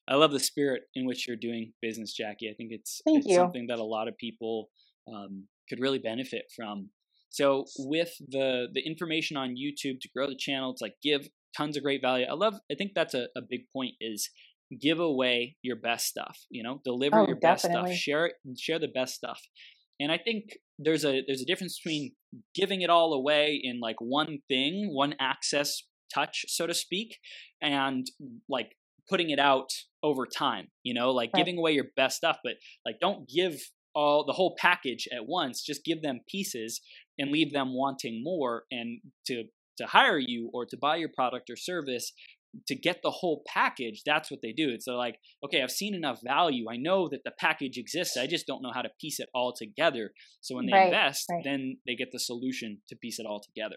I 0.08 0.16
love 0.16 0.32
the 0.32 0.40
spirit 0.40 0.82
in 0.94 1.06
which 1.06 1.26
you're 1.26 1.36
doing 1.36 1.72
business, 1.80 2.12
Jackie. 2.12 2.50
I 2.50 2.54
think 2.54 2.70
it's, 2.72 3.00
Thank 3.06 3.24
it's 3.24 3.34
something 3.34 3.68
that 3.68 3.78
a 3.78 3.84
lot 3.84 4.06
of 4.06 4.16
people 4.18 4.68
um, 5.08 5.44
could 5.68 5.80
really 5.80 5.98
benefit 5.98 6.44
from. 6.54 6.90
So 7.30 7.64
with 7.78 8.12
the 8.28 8.66
the 8.72 8.82
information 8.86 9.36
on 9.36 9.56
YouTube 9.56 10.00
to 10.00 10.08
grow 10.14 10.28
the 10.28 10.36
channel, 10.38 10.70
it's 10.70 10.82
like 10.82 10.94
give 11.02 11.28
tons 11.56 11.76
of 11.76 11.82
great 11.82 12.02
value. 12.02 12.26
I 12.30 12.34
love. 12.34 12.54
I 12.70 12.74
think 12.74 12.92
that's 12.94 13.14
a, 13.14 13.28
a 13.36 13.40
big 13.48 13.62
point 13.72 13.94
is 14.00 14.30
give 14.80 15.00
away 15.00 15.56
your 15.62 15.76
best 15.76 16.06
stuff. 16.06 16.38
You 16.50 16.62
know, 16.62 16.80
deliver 16.84 17.18
oh, 17.18 17.26
your 17.26 17.36
definitely. 17.36 17.90
best 17.90 17.92
stuff. 17.92 17.98
Share 17.98 18.32
share 18.56 18.78
the 18.78 18.88
best 18.88 19.14
stuff. 19.14 19.40
And 19.98 20.12
I 20.12 20.18
think 20.18 20.58
there's 20.78 21.04
a 21.04 21.22
there's 21.26 21.42
a 21.42 21.46
difference 21.46 21.78
between 21.78 22.12
giving 22.54 22.82
it 22.82 22.90
all 22.90 23.12
away 23.12 23.60
in 23.62 23.80
like 23.80 23.96
one 24.00 24.38
thing, 24.48 24.90
one 24.92 25.14
access 25.20 25.82
touch, 26.12 26.44
so 26.48 26.66
to 26.66 26.74
speak, 26.74 27.18
and 27.62 28.06
like 28.48 28.72
putting 29.08 29.30
it 29.30 29.38
out 29.38 29.70
over 30.02 30.26
time, 30.26 30.68
you 30.82 30.94
know, 30.94 31.10
like 31.10 31.30
right. 31.34 31.40
giving 31.44 31.58
away 31.58 31.72
your 31.72 31.86
best 31.96 32.16
stuff, 32.16 32.38
but 32.42 32.54
like 32.86 32.96
don't 33.00 33.28
give 33.28 33.58
all 33.94 34.24
the 34.24 34.32
whole 34.32 34.56
package 34.58 35.06
at 35.12 35.26
once, 35.26 35.62
just 35.62 35.84
give 35.84 36.02
them 36.02 36.20
pieces 36.28 36.80
and 37.18 37.30
leave 37.30 37.52
them 37.52 37.74
wanting 37.74 38.22
more 38.24 38.64
and 38.70 39.00
to 39.26 39.44
to 39.78 39.86
hire 39.86 40.18
you 40.18 40.50
or 40.52 40.64
to 40.64 40.76
buy 40.76 40.96
your 40.96 41.10
product 41.14 41.50
or 41.50 41.56
service 41.56 42.12
to 42.66 42.74
get 42.74 43.00
the 43.02 43.10
whole 43.10 43.42
package 43.46 44.02
that's 44.04 44.30
what 44.30 44.40
they 44.42 44.52
do 44.52 44.70
it's 44.70 44.86
like 44.86 45.16
okay 45.44 45.62
i've 45.62 45.70
seen 45.70 45.94
enough 45.94 46.20
value 46.24 46.66
i 46.70 46.76
know 46.76 47.08
that 47.08 47.24
the 47.24 47.32
package 47.38 47.76
exists 47.76 48.16
i 48.16 48.26
just 48.26 48.46
don't 48.46 48.62
know 48.62 48.72
how 48.72 48.82
to 48.82 48.90
piece 49.00 49.20
it 49.20 49.28
all 49.34 49.52
together 49.56 50.10
so 50.40 50.54
when 50.56 50.66
they 50.66 50.72
right, 50.72 50.86
invest 50.86 51.26
right. 51.30 51.42
then 51.44 51.76
they 51.86 51.94
get 51.94 52.08
the 52.12 52.18
solution 52.18 52.78
to 52.88 52.96
piece 52.96 53.18
it 53.18 53.26
all 53.26 53.40
together 53.40 53.76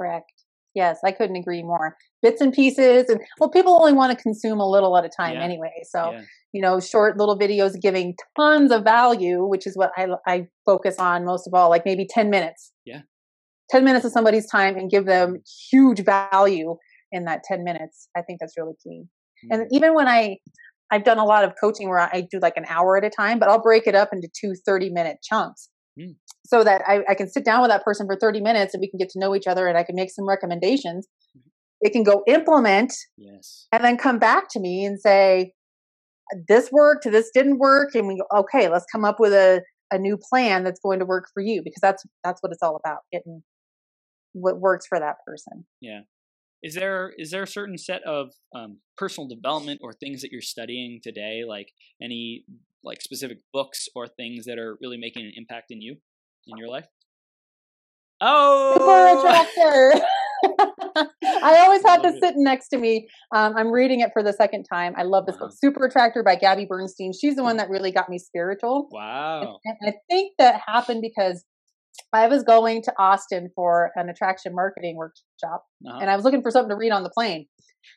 correct 0.00 0.32
Yes, 0.76 0.98
I 1.02 1.10
couldn't 1.10 1.36
agree 1.36 1.62
more. 1.62 1.96
Bits 2.20 2.42
and 2.42 2.52
pieces, 2.52 3.08
and 3.08 3.18
well, 3.40 3.48
people 3.48 3.74
only 3.74 3.94
want 3.94 4.16
to 4.16 4.22
consume 4.22 4.60
a 4.60 4.68
little 4.68 4.94
at 4.98 5.06
a 5.06 5.08
time 5.08 5.36
yeah. 5.36 5.42
anyway. 5.42 5.72
So, 5.84 6.12
yeah. 6.12 6.20
you 6.52 6.60
know, 6.60 6.80
short 6.80 7.16
little 7.16 7.38
videos 7.38 7.80
giving 7.80 8.14
tons 8.38 8.70
of 8.70 8.84
value, 8.84 9.42
which 9.42 9.66
is 9.66 9.74
what 9.74 9.90
I 9.96 10.06
I 10.26 10.48
focus 10.66 10.96
on 10.98 11.24
most 11.24 11.46
of 11.46 11.54
all. 11.54 11.70
Like 11.70 11.86
maybe 11.86 12.06
ten 12.06 12.28
minutes. 12.28 12.72
Yeah. 12.84 13.00
Ten 13.70 13.84
minutes 13.84 14.04
of 14.04 14.12
somebody's 14.12 14.46
time 14.46 14.76
and 14.76 14.90
give 14.90 15.06
them 15.06 15.42
huge 15.70 16.04
value 16.04 16.76
in 17.12 17.24
that 17.24 17.42
ten 17.44 17.64
minutes. 17.64 18.08
I 18.16 18.22
think 18.22 18.40
that's 18.40 18.54
really 18.56 18.74
key. 18.82 19.02
Mm-hmm. 19.02 19.52
And 19.52 19.66
even 19.70 19.94
when 19.94 20.08
I 20.08 20.36
I've 20.90 21.04
done 21.04 21.18
a 21.18 21.24
lot 21.24 21.44
of 21.44 21.52
coaching 21.60 21.88
where 21.88 21.98
I 21.98 22.26
do 22.30 22.38
like 22.40 22.56
an 22.56 22.64
hour 22.68 22.96
at 22.96 23.04
a 23.04 23.10
time, 23.10 23.38
but 23.38 23.48
I'll 23.48 23.62
break 23.62 23.86
it 23.86 23.94
up 23.94 24.10
into 24.12 24.28
two 24.40 24.54
30 24.64 24.90
minute 24.90 25.18
chunks. 25.22 25.68
Mm 25.98 26.14
so 26.46 26.64
that 26.64 26.82
I, 26.86 27.00
I, 27.08 27.14
can 27.14 27.28
sit 27.28 27.44
down 27.44 27.60
with 27.60 27.70
that 27.70 27.84
person 27.84 28.06
for 28.06 28.16
30 28.16 28.40
minutes 28.40 28.72
and 28.72 28.80
we 28.80 28.88
can 28.88 28.98
get 28.98 29.10
to 29.10 29.18
know 29.18 29.34
each 29.34 29.46
other 29.46 29.66
and 29.66 29.76
I 29.76 29.82
can 29.82 29.96
make 29.96 30.10
some 30.10 30.28
recommendations. 30.28 31.06
It 31.80 31.92
can 31.92 32.04
go 32.04 32.22
implement 32.26 32.94
yes. 33.18 33.66
and 33.72 33.84
then 33.84 33.98
come 33.98 34.18
back 34.18 34.44
to 34.50 34.60
me 34.60 34.84
and 34.84 34.98
say, 34.98 35.52
this 36.48 36.70
worked, 36.72 37.04
this 37.04 37.30
didn't 37.34 37.58
work. 37.58 37.94
And 37.94 38.06
we 38.08 38.16
go, 38.16 38.40
okay, 38.40 38.68
let's 38.68 38.86
come 38.90 39.04
up 39.04 39.16
with 39.18 39.32
a, 39.32 39.62
a 39.90 39.98
new 39.98 40.16
plan 40.16 40.64
that's 40.64 40.80
going 40.80 41.00
to 41.00 41.04
work 41.04 41.26
for 41.34 41.42
you 41.42 41.62
because 41.62 41.80
that's, 41.82 42.04
that's 42.24 42.42
what 42.42 42.52
it's 42.52 42.62
all 42.62 42.76
about. 42.76 43.00
Getting 43.12 43.42
what 44.32 44.58
works 44.58 44.86
for 44.88 44.98
that 44.98 45.16
person. 45.26 45.66
Yeah. 45.80 46.00
Is 46.62 46.74
there 46.74 47.12
is 47.18 47.30
there 47.30 47.42
a 47.42 47.46
certain 47.46 47.78
set 47.78 48.02
of 48.04 48.30
um, 48.54 48.78
personal 48.96 49.28
development 49.28 49.80
or 49.82 49.92
things 49.92 50.22
that 50.22 50.32
you're 50.32 50.40
studying 50.40 51.00
today, 51.02 51.42
like 51.46 51.72
any 52.02 52.44
like 52.82 53.02
specific 53.02 53.38
books 53.52 53.88
or 53.94 54.06
things 54.06 54.44
that 54.46 54.58
are 54.58 54.78
really 54.80 54.96
making 54.96 55.24
an 55.24 55.32
impact 55.36 55.70
in 55.70 55.80
you? 55.80 55.96
in 56.46 56.56
your 56.56 56.68
life? 56.68 56.86
Oh, 58.20 58.74
super 58.78 59.20
attractor. 59.20 60.06
I 61.42 61.58
always 61.60 61.82
have 61.84 62.02
this 62.02 62.18
sitting 62.20 62.42
next 62.42 62.68
to 62.68 62.78
me. 62.78 63.08
Um, 63.34 63.54
I'm 63.56 63.70
reading 63.70 64.00
it 64.00 64.10
for 64.12 64.22
the 64.22 64.32
second 64.32 64.64
time. 64.64 64.94
I 64.96 65.02
love 65.02 65.26
this 65.26 65.36
wow. 65.36 65.48
book, 65.48 65.56
Super 65.58 65.84
Attractor 65.86 66.22
by 66.22 66.36
Gabby 66.36 66.66
Bernstein. 66.66 67.12
She's 67.12 67.36
the 67.36 67.42
one 67.42 67.58
that 67.58 67.68
really 67.68 67.92
got 67.92 68.08
me 68.08 68.18
spiritual. 68.18 68.88
Wow. 68.90 69.58
And, 69.64 69.76
and 69.80 69.94
I 69.94 69.98
think 70.10 70.32
that 70.38 70.60
happened 70.66 71.02
because 71.02 71.44
I 72.16 72.28
was 72.28 72.42
going 72.42 72.82
to 72.82 72.92
Austin 72.98 73.50
for 73.54 73.90
an 73.94 74.08
attraction 74.08 74.54
marketing 74.54 74.96
workshop, 74.96 75.64
uh-huh. 75.86 75.98
and 76.00 76.10
I 76.10 76.16
was 76.16 76.24
looking 76.24 76.42
for 76.42 76.50
something 76.50 76.70
to 76.70 76.76
read 76.76 76.90
on 76.90 77.02
the 77.02 77.10
plane. 77.10 77.46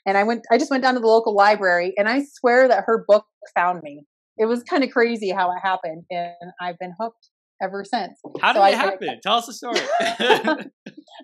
And 0.05 0.17
I 0.17 0.23
went, 0.23 0.45
I 0.51 0.57
just 0.57 0.69
went 0.69 0.83
down 0.83 0.93
to 0.95 0.99
the 0.99 1.07
local 1.07 1.35
library, 1.35 1.93
and 1.97 2.07
I 2.07 2.23
swear 2.39 2.67
that 2.67 2.83
her 2.85 3.05
book 3.07 3.25
found 3.55 3.81
me. 3.81 4.03
It 4.37 4.45
was 4.45 4.63
kind 4.63 4.83
of 4.83 4.91
crazy 4.91 5.31
how 5.31 5.51
it 5.51 5.59
happened, 5.63 6.03
and 6.11 6.51
I've 6.61 6.77
been 6.79 6.93
hooked 6.99 7.29
ever 7.61 7.83
since. 7.83 8.19
How 8.41 8.53
did 8.53 8.59
so 8.59 8.65
it 8.65 8.67
I, 8.67 8.71
happen? 8.71 9.09
I, 9.09 9.15
Tell 9.21 9.37
us 9.37 9.47
the 9.47 9.53
story. 9.53 9.79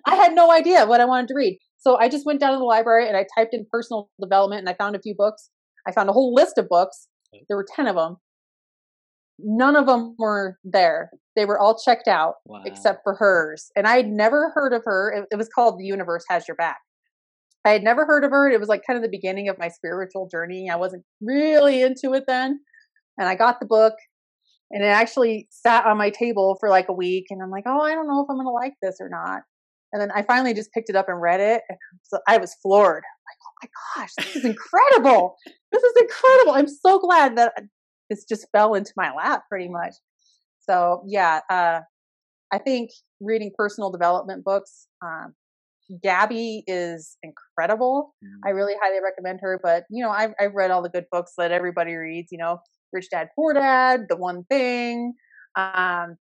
I 0.06 0.14
had 0.14 0.34
no 0.34 0.50
idea 0.50 0.86
what 0.86 1.00
I 1.00 1.04
wanted 1.04 1.28
to 1.28 1.34
read. 1.34 1.58
So 1.78 1.96
I 1.96 2.08
just 2.08 2.26
went 2.26 2.40
down 2.40 2.52
to 2.52 2.58
the 2.58 2.64
library 2.64 3.08
and 3.08 3.16
I 3.16 3.26
typed 3.36 3.54
in 3.54 3.66
personal 3.70 4.10
development 4.20 4.60
and 4.60 4.68
I 4.68 4.74
found 4.74 4.96
a 4.96 5.00
few 5.00 5.14
books. 5.16 5.50
I 5.86 5.92
found 5.92 6.08
a 6.08 6.12
whole 6.12 6.34
list 6.34 6.58
of 6.58 6.68
books. 6.68 7.08
There 7.48 7.56
were 7.56 7.66
10 7.74 7.86
of 7.86 7.96
them. 7.96 8.16
None 9.38 9.76
of 9.76 9.86
them 9.86 10.14
were 10.18 10.58
there. 10.64 11.10
They 11.34 11.44
were 11.44 11.58
all 11.58 11.78
checked 11.78 12.08
out 12.08 12.34
wow. 12.46 12.62
except 12.64 13.00
for 13.04 13.14
hers. 13.14 13.70
And 13.76 13.86
I 13.86 13.96
had 13.96 14.08
never 14.08 14.50
heard 14.54 14.72
of 14.72 14.82
her. 14.84 15.12
It, 15.12 15.26
it 15.32 15.36
was 15.36 15.48
called 15.48 15.78
The 15.78 15.84
Universe 15.84 16.24
Has 16.28 16.48
Your 16.48 16.56
Back. 16.56 16.78
I 17.64 17.70
had 17.70 17.82
never 17.82 18.06
heard 18.06 18.24
of 18.24 18.30
her. 18.30 18.48
It 18.48 18.60
was 18.60 18.68
like 18.68 18.82
kind 18.86 18.96
of 18.96 19.02
the 19.02 19.10
beginning 19.10 19.48
of 19.48 19.58
my 19.58 19.68
spiritual 19.68 20.28
journey. 20.30 20.70
I 20.70 20.76
wasn't 20.76 21.04
really 21.20 21.82
into 21.82 22.14
it 22.14 22.24
then. 22.26 22.60
And 23.18 23.28
I 23.28 23.34
got 23.34 23.60
the 23.60 23.66
book 23.66 23.94
and 24.70 24.84
it 24.84 24.88
actually 24.88 25.48
sat 25.50 25.84
on 25.84 25.96
my 25.96 26.10
table 26.10 26.56
for 26.60 26.68
like 26.68 26.88
a 26.88 26.92
week. 26.92 27.26
And 27.30 27.42
I'm 27.42 27.50
like, 27.50 27.64
oh, 27.66 27.80
I 27.80 27.94
don't 27.94 28.06
know 28.06 28.20
if 28.20 28.26
I'm 28.30 28.36
going 28.36 28.46
to 28.46 28.50
like 28.50 28.74
this 28.82 28.96
or 29.00 29.08
not. 29.08 29.42
And 29.92 30.00
then 30.00 30.10
I 30.14 30.22
finally 30.22 30.54
just 30.54 30.72
picked 30.72 30.90
it 30.90 30.96
up 30.96 31.08
and 31.08 31.20
read 31.20 31.40
it. 31.40 31.62
And 31.68 31.78
so 32.02 32.18
I 32.28 32.38
was 32.38 32.54
floored. 32.62 33.02
Like, 33.02 33.38
oh 33.42 33.54
my 33.62 34.02
gosh, 34.02 34.10
this 34.18 34.36
is 34.36 34.44
incredible. 34.44 35.36
this 35.72 35.82
is 35.82 35.92
incredible. 36.00 36.52
I'm 36.52 36.68
so 36.68 36.98
glad 36.98 37.36
that 37.36 37.52
this 38.10 38.24
just 38.24 38.46
fell 38.52 38.74
into 38.74 38.92
my 38.96 39.12
lap 39.14 39.44
pretty 39.48 39.68
much. 39.68 39.94
So, 40.60 41.02
yeah, 41.06 41.40
uh, 41.48 41.80
I 42.52 42.58
think 42.58 42.90
reading 43.20 43.50
personal 43.56 43.90
development 43.90 44.44
books, 44.44 44.88
um, 45.04 45.34
Gabby 46.02 46.64
is 46.66 47.16
incredible. 47.22 48.14
Mm-hmm. 48.24 48.48
I 48.48 48.50
really 48.50 48.74
highly 48.80 48.98
recommend 49.02 49.40
her. 49.42 49.60
But, 49.62 49.84
you 49.90 50.02
know, 50.02 50.10
I've, 50.10 50.32
I've 50.40 50.54
read 50.54 50.70
all 50.70 50.82
the 50.82 50.88
good 50.88 51.06
books 51.10 51.32
that 51.38 51.52
everybody 51.52 51.94
reads, 51.94 52.32
you 52.32 52.38
know, 52.38 52.58
Rich 52.92 53.10
Dad 53.10 53.28
Poor 53.34 53.54
Dad, 53.54 54.06
The 54.08 54.16
One 54.16 54.44
Thing, 54.44 55.14
um, 55.54 56.16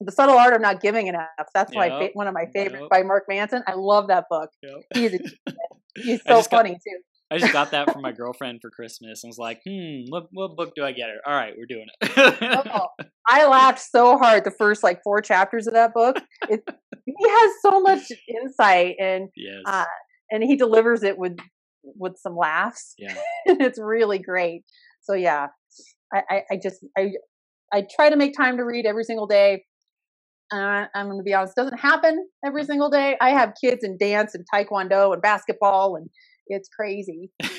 The 0.00 0.12
Subtle 0.12 0.36
Art 0.36 0.54
of 0.54 0.60
Not 0.60 0.80
Giving 0.80 1.06
Enough. 1.06 1.28
That's 1.54 1.72
yep. 1.72 1.90
my 1.90 2.10
one 2.14 2.26
of 2.26 2.34
my 2.34 2.46
favorites 2.52 2.82
yep. 2.82 2.90
by 2.90 3.02
Mark 3.02 3.24
Manson. 3.28 3.62
I 3.66 3.74
love 3.74 4.08
that 4.08 4.24
book. 4.30 4.50
Yep. 4.62 4.82
He's 4.94 5.14
a, 5.14 5.52
he's 5.96 6.22
so 6.26 6.42
funny 6.42 6.70
got, 6.70 6.80
too. 6.86 6.98
I 7.30 7.38
just 7.38 7.52
got 7.52 7.72
that 7.72 7.92
from 7.92 8.02
my 8.02 8.12
girlfriend 8.12 8.60
for 8.62 8.70
Christmas 8.70 9.22
and 9.22 9.28
was 9.28 9.38
like, 9.38 9.60
hmm, 9.68 10.04
what, 10.08 10.28
what 10.32 10.56
book 10.56 10.72
do 10.74 10.84
I 10.84 10.92
get 10.92 11.10
her? 11.10 11.18
All 11.26 11.34
right, 11.34 11.54
we're 11.56 11.66
doing 11.66 11.86
it. 12.00 12.38
oh, 12.72 12.86
I 13.28 13.46
laughed 13.46 13.80
so 13.80 14.16
hard 14.16 14.44
the 14.44 14.50
first 14.50 14.82
like 14.82 15.02
four 15.02 15.20
chapters 15.20 15.66
of 15.66 15.74
that 15.74 15.92
book. 15.92 16.16
It, 16.48 16.62
he 17.04 17.28
has 17.28 17.50
so 17.60 17.80
much 17.80 18.10
insight 18.28 18.96
and 18.98 19.28
yes. 19.36 19.62
uh, 19.66 19.84
and 20.30 20.42
he 20.42 20.56
delivers 20.56 21.02
it 21.02 21.18
with 21.18 21.36
with 21.82 22.16
some 22.18 22.36
laughs. 22.36 22.94
Yeah. 22.98 23.14
it's 23.46 23.78
really 23.78 24.18
great. 24.18 24.62
So 25.02 25.14
yeah, 25.14 25.48
I, 26.12 26.22
I, 26.30 26.42
I 26.52 26.56
just 26.62 26.84
I 26.96 27.10
I 27.72 27.86
try 27.94 28.10
to 28.10 28.16
make 28.16 28.34
time 28.36 28.56
to 28.56 28.64
read 28.64 28.86
every 28.86 29.04
single 29.04 29.26
day. 29.26 29.64
Uh, 30.50 30.86
I'm 30.94 31.06
going 31.06 31.18
to 31.18 31.22
be 31.22 31.34
honest, 31.34 31.52
it 31.56 31.60
doesn't 31.60 31.78
happen 31.78 32.26
every 32.42 32.64
single 32.64 32.88
day. 32.88 33.18
I 33.20 33.30
have 33.30 33.52
kids 33.62 33.84
and 33.84 33.98
dance 33.98 34.34
and 34.34 34.46
taekwondo 34.52 35.12
and 35.12 35.20
basketball, 35.20 35.96
and 35.96 36.08
it's 36.48 36.68
crazy. 36.68 37.30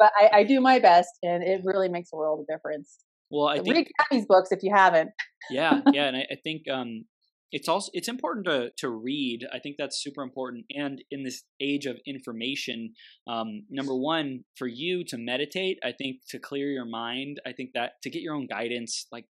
but 0.00 0.12
I, 0.18 0.30
I, 0.32 0.44
do 0.44 0.60
my 0.60 0.78
best, 0.78 1.10
and 1.22 1.42
it 1.42 1.60
really 1.64 1.88
makes 1.88 2.10
a 2.12 2.16
world 2.16 2.40
of 2.40 2.46
difference. 2.46 2.98
Well, 3.30 3.48
I 3.48 3.58
so 3.58 3.64
think 3.64 3.76
read 3.76 3.86
Tammy's 4.10 4.26
books 4.26 4.50
if 4.50 4.62
you 4.62 4.72
haven't. 4.74 5.10
yeah, 5.50 5.80
yeah, 5.92 6.06
and 6.06 6.16
I, 6.16 6.26
I 6.32 6.36
think 6.42 6.62
um, 6.72 7.04
it's 7.52 7.68
also 7.68 7.90
it's 7.94 8.08
important 8.08 8.46
to 8.46 8.70
to 8.78 8.88
read. 8.88 9.46
I 9.52 9.58
think 9.58 9.76
that's 9.78 10.02
super 10.02 10.22
important. 10.22 10.64
And 10.70 11.02
in 11.10 11.22
this 11.22 11.44
age 11.60 11.86
of 11.86 11.98
information, 12.06 12.94
um, 13.28 13.64
number 13.70 13.94
one, 13.94 14.44
for 14.56 14.66
you 14.66 15.04
to 15.08 15.18
meditate, 15.18 15.78
I 15.84 15.92
think 15.92 16.18
to 16.30 16.38
clear 16.38 16.68
your 16.68 16.86
mind, 16.86 17.40
I 17.46 17.52
think 17.52 17.70
that 17.74 17.92
to 18.02 18.10
get 18.10 18.22
your 18.22 18.34
own 18.34 18.46
guidance, 18.46 19.06
like 19.12 19.26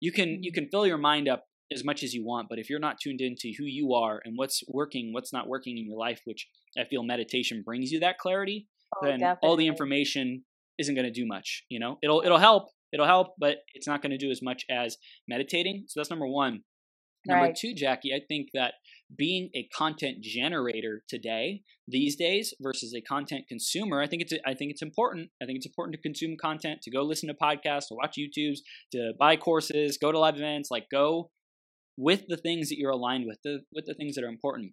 you 0.00 0.12
can 0.12 0.42
you 0.42 0.52
can 0.52 0.68
fill 0.70 0.86
your 0.86 0.98
mind 0.98 1.28
up 1.28 1.44
as 1.72 1.84
much 1.84 2.02
as 2.02 2.12
you 2.14 2.24
want, 2.24 2.48
but 2.48 2.58
if 2.58 2.68
you're 2.68 2.80
not 2.80 3.00
tuned 3.00 3.20
into 3.20 3.52
who 3.58 3.64
you 3.64 3.94
are 3.94 4.20
and 4.24 4.36
what's 4.36 4.62
working, 4.68 5.12
what's 5.12 5.32
not 5.32 5.48
working 5.48 5.78
in 5.78 5.86
your 5.86 5.98
life, 5.98 6.20
which 6.24 6.48
I 6.78 6.84
feel 6.84 7.02
meditation 7.02 7.62
brings 7.64 7.92
you 7.92 8.00
that 8.00 8.18
clarity, 8.18 8.66
oh, 8.96 9.06
then 9.06 9.20
definitely. 9.20 9.48
all 9.48 9.56
the 9.56 9.66
information 9.66 10.44
isn't 10.78 10.94
going 10.94 11.06
to 11.06 11.12
do 11.12 11.26
much. 11.26 11.64
You 11.68 11.78
know, 11.78 11.98
it'll 12.02 12.22
it'll 12.24 12.38
help, 12.38 12.70
it'll 12.92 13.06
help, 13.06 13.34
but 13.38 13.58
it's 13.74 13.86
not 13.86 14.02
going 14.02 14.10
to 14.10 14.18
do 14.18 14.30
as 14.30 14.42
much 14.42 14.64
as 14.70 14.96
meditating. 15.28 15.84
So 15.88 16.00
that's 16.00 16.10
number 16.10 16.26
one. 16.26 16.62
Number 17.26 17.46
right. 17.46 17.54
two, 17.54 17.74
Jackie, 17.74 18.14
I 18.14 18.20
think 18.26 18.48
that 18.54 18.74
being 19.14 19.50
a 19.54 19.68
content 19.76 20.22
generator 20.22 21.02
today, 21.06 21.62
these 21.86 22.16
days, 22.16 22.54
versus 22.60 22.94
a 22.94 23.02
content 23.02 23.44
consumer, 23.46 24.00
I 24.00 24.06
think 24.06 24.22
it's 24.22 24.32
I 24.46 24.54
think 24.54 24.70
it's 24.70 24.82
important. 24.82 25.28
I 25.42 25.44
think 25.44 25.56
it's 25.56 25.66
important 25.66 25.96
to 25.96 26.00
consume 26.00 26.36
content, 26.40 26.80
to 26.82 26.90
go 26.90 27.02
listen 27.02 27.28
to 27.28 27.34
podcasts, 27.34 27.88
to 27.88 27.94
watch 27.94 28.16
YouTubes, 28.18 28.60
to 28.92 29.12
buy 29.18 29.36
courses, 29.36 29.98
go 29.98 30.10
to 30.10 30.18
live 30.18 30.36
events, 30.36 30.70
like 30.70 30.86
go 30.90 31.30
with 31.96 32.24
the 32.28 32.36
things 32.36 32.68
that 32.68 32.78
you're 32.78 32.90
aligned 32.90 33.26
with, 33.26 33.38
the 33.44 33.60
with 33.72 33.86
the 33.86 33.94
things 33.94 34.14
that 34.14 34.24
are 34.24 34.28
important. 34.28 34.72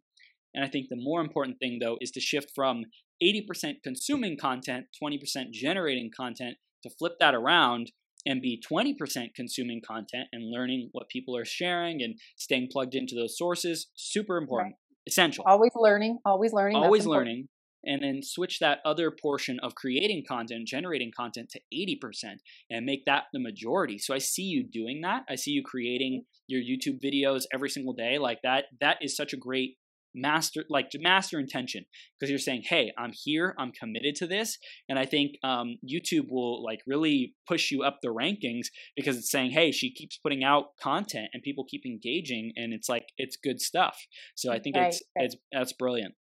And 0.53 0.63
I 0.63 0.67
think 0.67 0.87
the 0.89 0.97
more 0.97 1.21
important 1.21 1.57
thing 1.59 1.79
though 1.81 1.97
is 2.01 2.11
to 2.11 2.19
shift 2.19 2.51
from 2.55 2.85
80% 3.23 3.83
consuming 3.83 4.37
content, 4.37 4.85
20% 5.01 5.51
generating 5.51 6.11
content, 6.15 6.57
to 6.83 6.89
flip 6.89 7.13
that 7.19 7.33
around 7.33 7.91
and 8.25 8.41
be 8.41 8.61
20% 8.71 8.95
consuming 9.35 9.81
content 9.85 10.27
and 10.31 10.51
learning 10.51 10.89
what 10.91 11.09
people 11.09 11.35
are 11.35 11.45
sharing 11.45 12.01
and 12.01 12.15
staying 12.35 12.67
plugged 12.71 12.93
into 12.93 13.15
those 13.15 13.37
sources 13.37 13.87
super 13.95 14.37
important 14.37 14.75
right. 14.75 15.07
essential 15.07 15.43
always 15.47 15.71
learning 15.75 16.17
always 16.25 16.53
learning 16.53 16.75
always 16.75 17.05
learning 17.05 17.47
and 17.87 18.03
then 18.03 18.21
switch 18.21 18.59
that 18.59 18.79
other 18.85 19.09
portion 19.11 19.59
of 19.61 19.75
creating 19.75 20.23
content 20.27 20.67
generating 20.67 21.11
content 21.15 21.49
to 21.49 21.59
80% 21.73 22.37
and 22.69 22.85
make 22.85 23.05
that 23.05 23.23
the 23.33 23.39
majority. 23.39 23.97
So 23.97 24.13
i 24.13 24.17
see 24.17 24.43
you 24.43 24.63
doing 24.63 25.01
that. 25.01 25.23
I 25.29 25.35
see 25.35 25.51
you 25.51 25.63
creating 25.63 26.25
your 26.47 26.61
youtube 26.61 26.99
videos 27.03 27.43
every 27.53 27.69
single 27.69 27.93
day. 27.93 28.17
Like 28.17 28.39
that 28.43 28.65
that 28.81 28.97
is 29.01 29.15
such 29.15 29.33
a 29.33 29.37
great 29.37 29.77
master 30.15 30.63
like 30.69 30.89
to 30.89 30.99
master 30.99 31.39
intention 31.39 31.85
because 32.17 32.29
you're 32.29 32.39
saying 32.39 32.63
hey 32.65 32.91
i'm 32.97 33.11
here. 33.13 33.55
I'm 33.57 33.71
committed 33.71 34.15
to 34.15 34.27
this. 34.27 34.57
And 34.89 34.99
i 34.99 35.05
think 35.05 35.37
um, 35.43 35.77
youtube 35.87 36.29
will 36.29 36.63
like 36.63 36.81
really 36.87 37.35
push 37.47 37.71
you 37.71 37.83
up 37.83 37.99
the 38.01 38.09
rankings 38.09 38.67
because 38.95 39.17
it's 39.17 39.31
saying 39.31 39.51
hey 39.51 39.71
she 39.71 39.93
keeps 39.93 40.17
putting 40.17 40.43
out 40.43 40.77
content 40.81 41.29
and 41.33 41.43
people 41.43 41.65
keep 41.69 41.85
engaging 41.85 42.53
and 42.55 42.73
it's 42.73 42.89
like 42.89 43.07
it's 43.17 43.37
good 43.37 43.61
stuff. 43.61 43.97
So 44.35 44.51
i 44.51 44.59
think 44.59 44.75
right, 44.75 44.87
it's 44.87 45.01
it's 45.15 45.35
that's 45.51 45.73
brilliant 45.73 46.15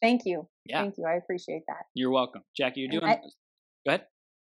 thank 0.00 0.22
you 0.24 0.46
yeah 0.66 0.80
thank 0.80 0.94
you 0.98 1.04
i 1.04 1.14
appreciate 1.14 1.62
that 1.68 1.84
you're 1.94 2.10
welcome 2.10 2.42
jackie 2.56 2.80
you're 2.80 3.00
doing 3.00 3.04
I, 3.04 3.16
go 3.86 3.88
ahead 3.88 4.06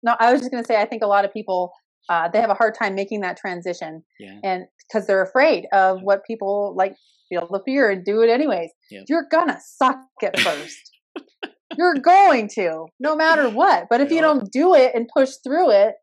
no 0.02 0.16
i 0.18 0.32
was 0.32 0.40
just 0.40 0.50
going 0.50 0.62
to 0.62 0.66
say 0.66 0.80
i 0.80 0.84
think 0.84 1.02
a 1.02 1.06
lot 1.06 1.24
of 1.24 1.32
people 1.32 1.72
uh, 2.10 2.26
they 2.26 2.40
have 2.40 2.48
a 2.48 2.54
hard 2.54 2.74
time 2.74 2.94
making 2.94 3.20
that 3.20 3.36
transition 3.36 4.02
yeah. 4.18 4.38
and 4.42 4.64
because 4.88 5.06
they're 5.06 5.22
afraid 5.22 5.66
of 5.72 6.00
what 6.00 6.24
people 6.24 6.74
like 6.74 6.96
feel 7.28 7.48
the 7.50 7.60
fear 7.64 7.90
and 7.90 8.04
do 8.04 8.22
it 8.22 8.30
anyways. 8.30 8.70
Yep. 8.90 9.04
You're 9.08 9.26
gonna 9.30 9.58
suck 9.62 9.98
at 10.22 10.38
first. 10.40 10.90
You're 11.76 11.94
going 11.94 12.48
to, 12.54 12.86
no 12.98 13.14
matter 13.14 13.48
what. 13.50 13.86
But 13.90 14.00
if 14.00 14.10
you 14.10 14.20
don't 14.20 14.50
do 14.50 14.74
it 14.74 14.92
and 14.94 15.08
push 15.14 15.34
through 15.44 15.70
it, 15.70 15.94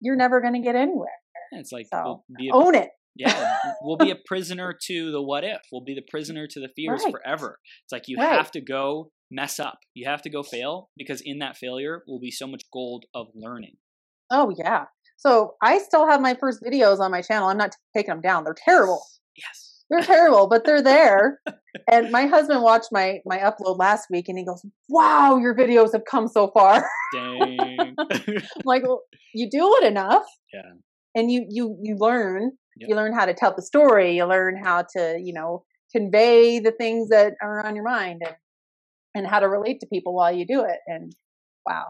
you're 0.00 0.16
never 0.16 0.40
gonna 0.40 0.62
get 0.62 0.76
anywhere. 0.76 1.08
Yeah, 1.52 1.58
it's 1.58 1.72
like 1.72 1.86
so, 1.92 2.22
own 2.52 2.74
it. 2.74 2.90
Yeah, 3.16 3.56
we'll 3.82 3.96
be 3.96 4.10
a 4.10 4.16
prisoner 4.26 4.76
to 4.86 5.10
the 5.10 5.22
what 5.22 5.44
if. 5.44 5.60
We'll 5.72 5.84
be 5.84 5.94
the 5.94 6.06
prisoner 6.08 6.46
to 6.46 6.60
the 6.60 6.68
fears 6.76 7.02
right. 7.04 7.12
forever. 7.12 7.58
It's 7.84 7.92
like 7.92 8.04
you 8.06 8.16
right. 8.18 8.32
have 8.32 8.50
to 8.52 8.60
go 8.60 9.10
mess 9.30 9.60
up. 9.60 9.78
You 9.94 10.08
have 10.08 10.22
to 10.22 10.30
go 10.30 10.42
fail 10.42 10.90
because 10.96 11.22
in 11.24 11.38
that 11.38 11.56
failure 11.56 12.02
will 12.06 12.20
be 12.20 12.30
so 12.30 12.46
much 12.46 12.62
gold 12.72 13.04
of 13.14 13.28
learning. 13.34 13.76
Oh 14.30 14.52
yeah. 14.56 14.84
So 15.16 15.54
I 15.62 15.78
still 15.78 16.08
have 16.08 16.20
my 16.20 16.34
first 16.34 16.62
videos 16.62 16.98
on 16.98 17.10
my 17.10 17.20
channel. 17.20 17.48
I'm 17.48 17.58
not 17.58 17.74
taking 17.96 18.10
them 18.10 18.22
down. 18.22 18.44
They're 18.44 18.54
terrible. 18.56 19.02
Yes. 19.36 19.84
They're 19.90 20.02
terrible, 20.02 20.48
but 20.48 20.64
they're 20.64 20.82
there. 20.82 21.40
and 21.90 22.10
my 22.10 22.26
husband 22.26 22.62
watched 22.62 22.88
my 22.92 23.18
my 23.26 23.38
upload 23.38 23.78
last 23.78 24.06
week 24.10 24.28
and 24.28 24.38
he 24.38 24.44
goes, 24.44 24.64
Wow, 24.88 25.36
your 25.36 25.54
videos 25.54 25.92
have 25.92 26.04
come 26.08 26.28
so 26.28 26.50
far. 26.54 26.88
Dang. 27.12 27.96
I'm 27.98 28.42
like, 28.64 28.84
well, 28.84 29.02
you 29.34 29.48
do 29.50 29.76
it 29.80 29.84
enough. 29.84 30.24
Yeah. 30.52 30.72
And 31.14 31.30
you 31.30 31.44
you 31.48 31.76
you 31.82 31.96
learn. 31.98 32.52
Yep. 32.76 32.88
You 32.88 32.96
learn 32.96 33.12
how 33.12 33.26
to 33.26 33.34
tell 33.34 33.54
the 33.54 33.62
story. 33.62 34.16
You 34.16 34.24
learn 34.26 34.56
how 34.62 34.84
to, 34.96 35.18
you 35.22 35.32
know, 35.32 35.64
convey 35.92 36.60
the 36.60 36.72
things 36.72 37.08
that 37.10 37.34
are 37.42 37.64
on 37.64 37.74
your 37.74 37.84
mind 37.84 38.22
and 38.24 38.36
and 39.14 39.26
how 39.26 39.40
to 39.40 39.48
relate 39.48 39.80
to 39.80 39.86
people 39.86 40.14
while 40.14 40.32
you 40.32 40.46
do 40.46 40.64
it. 40.64 40.78
And 40.86 41.12
wow. 41.66 41.86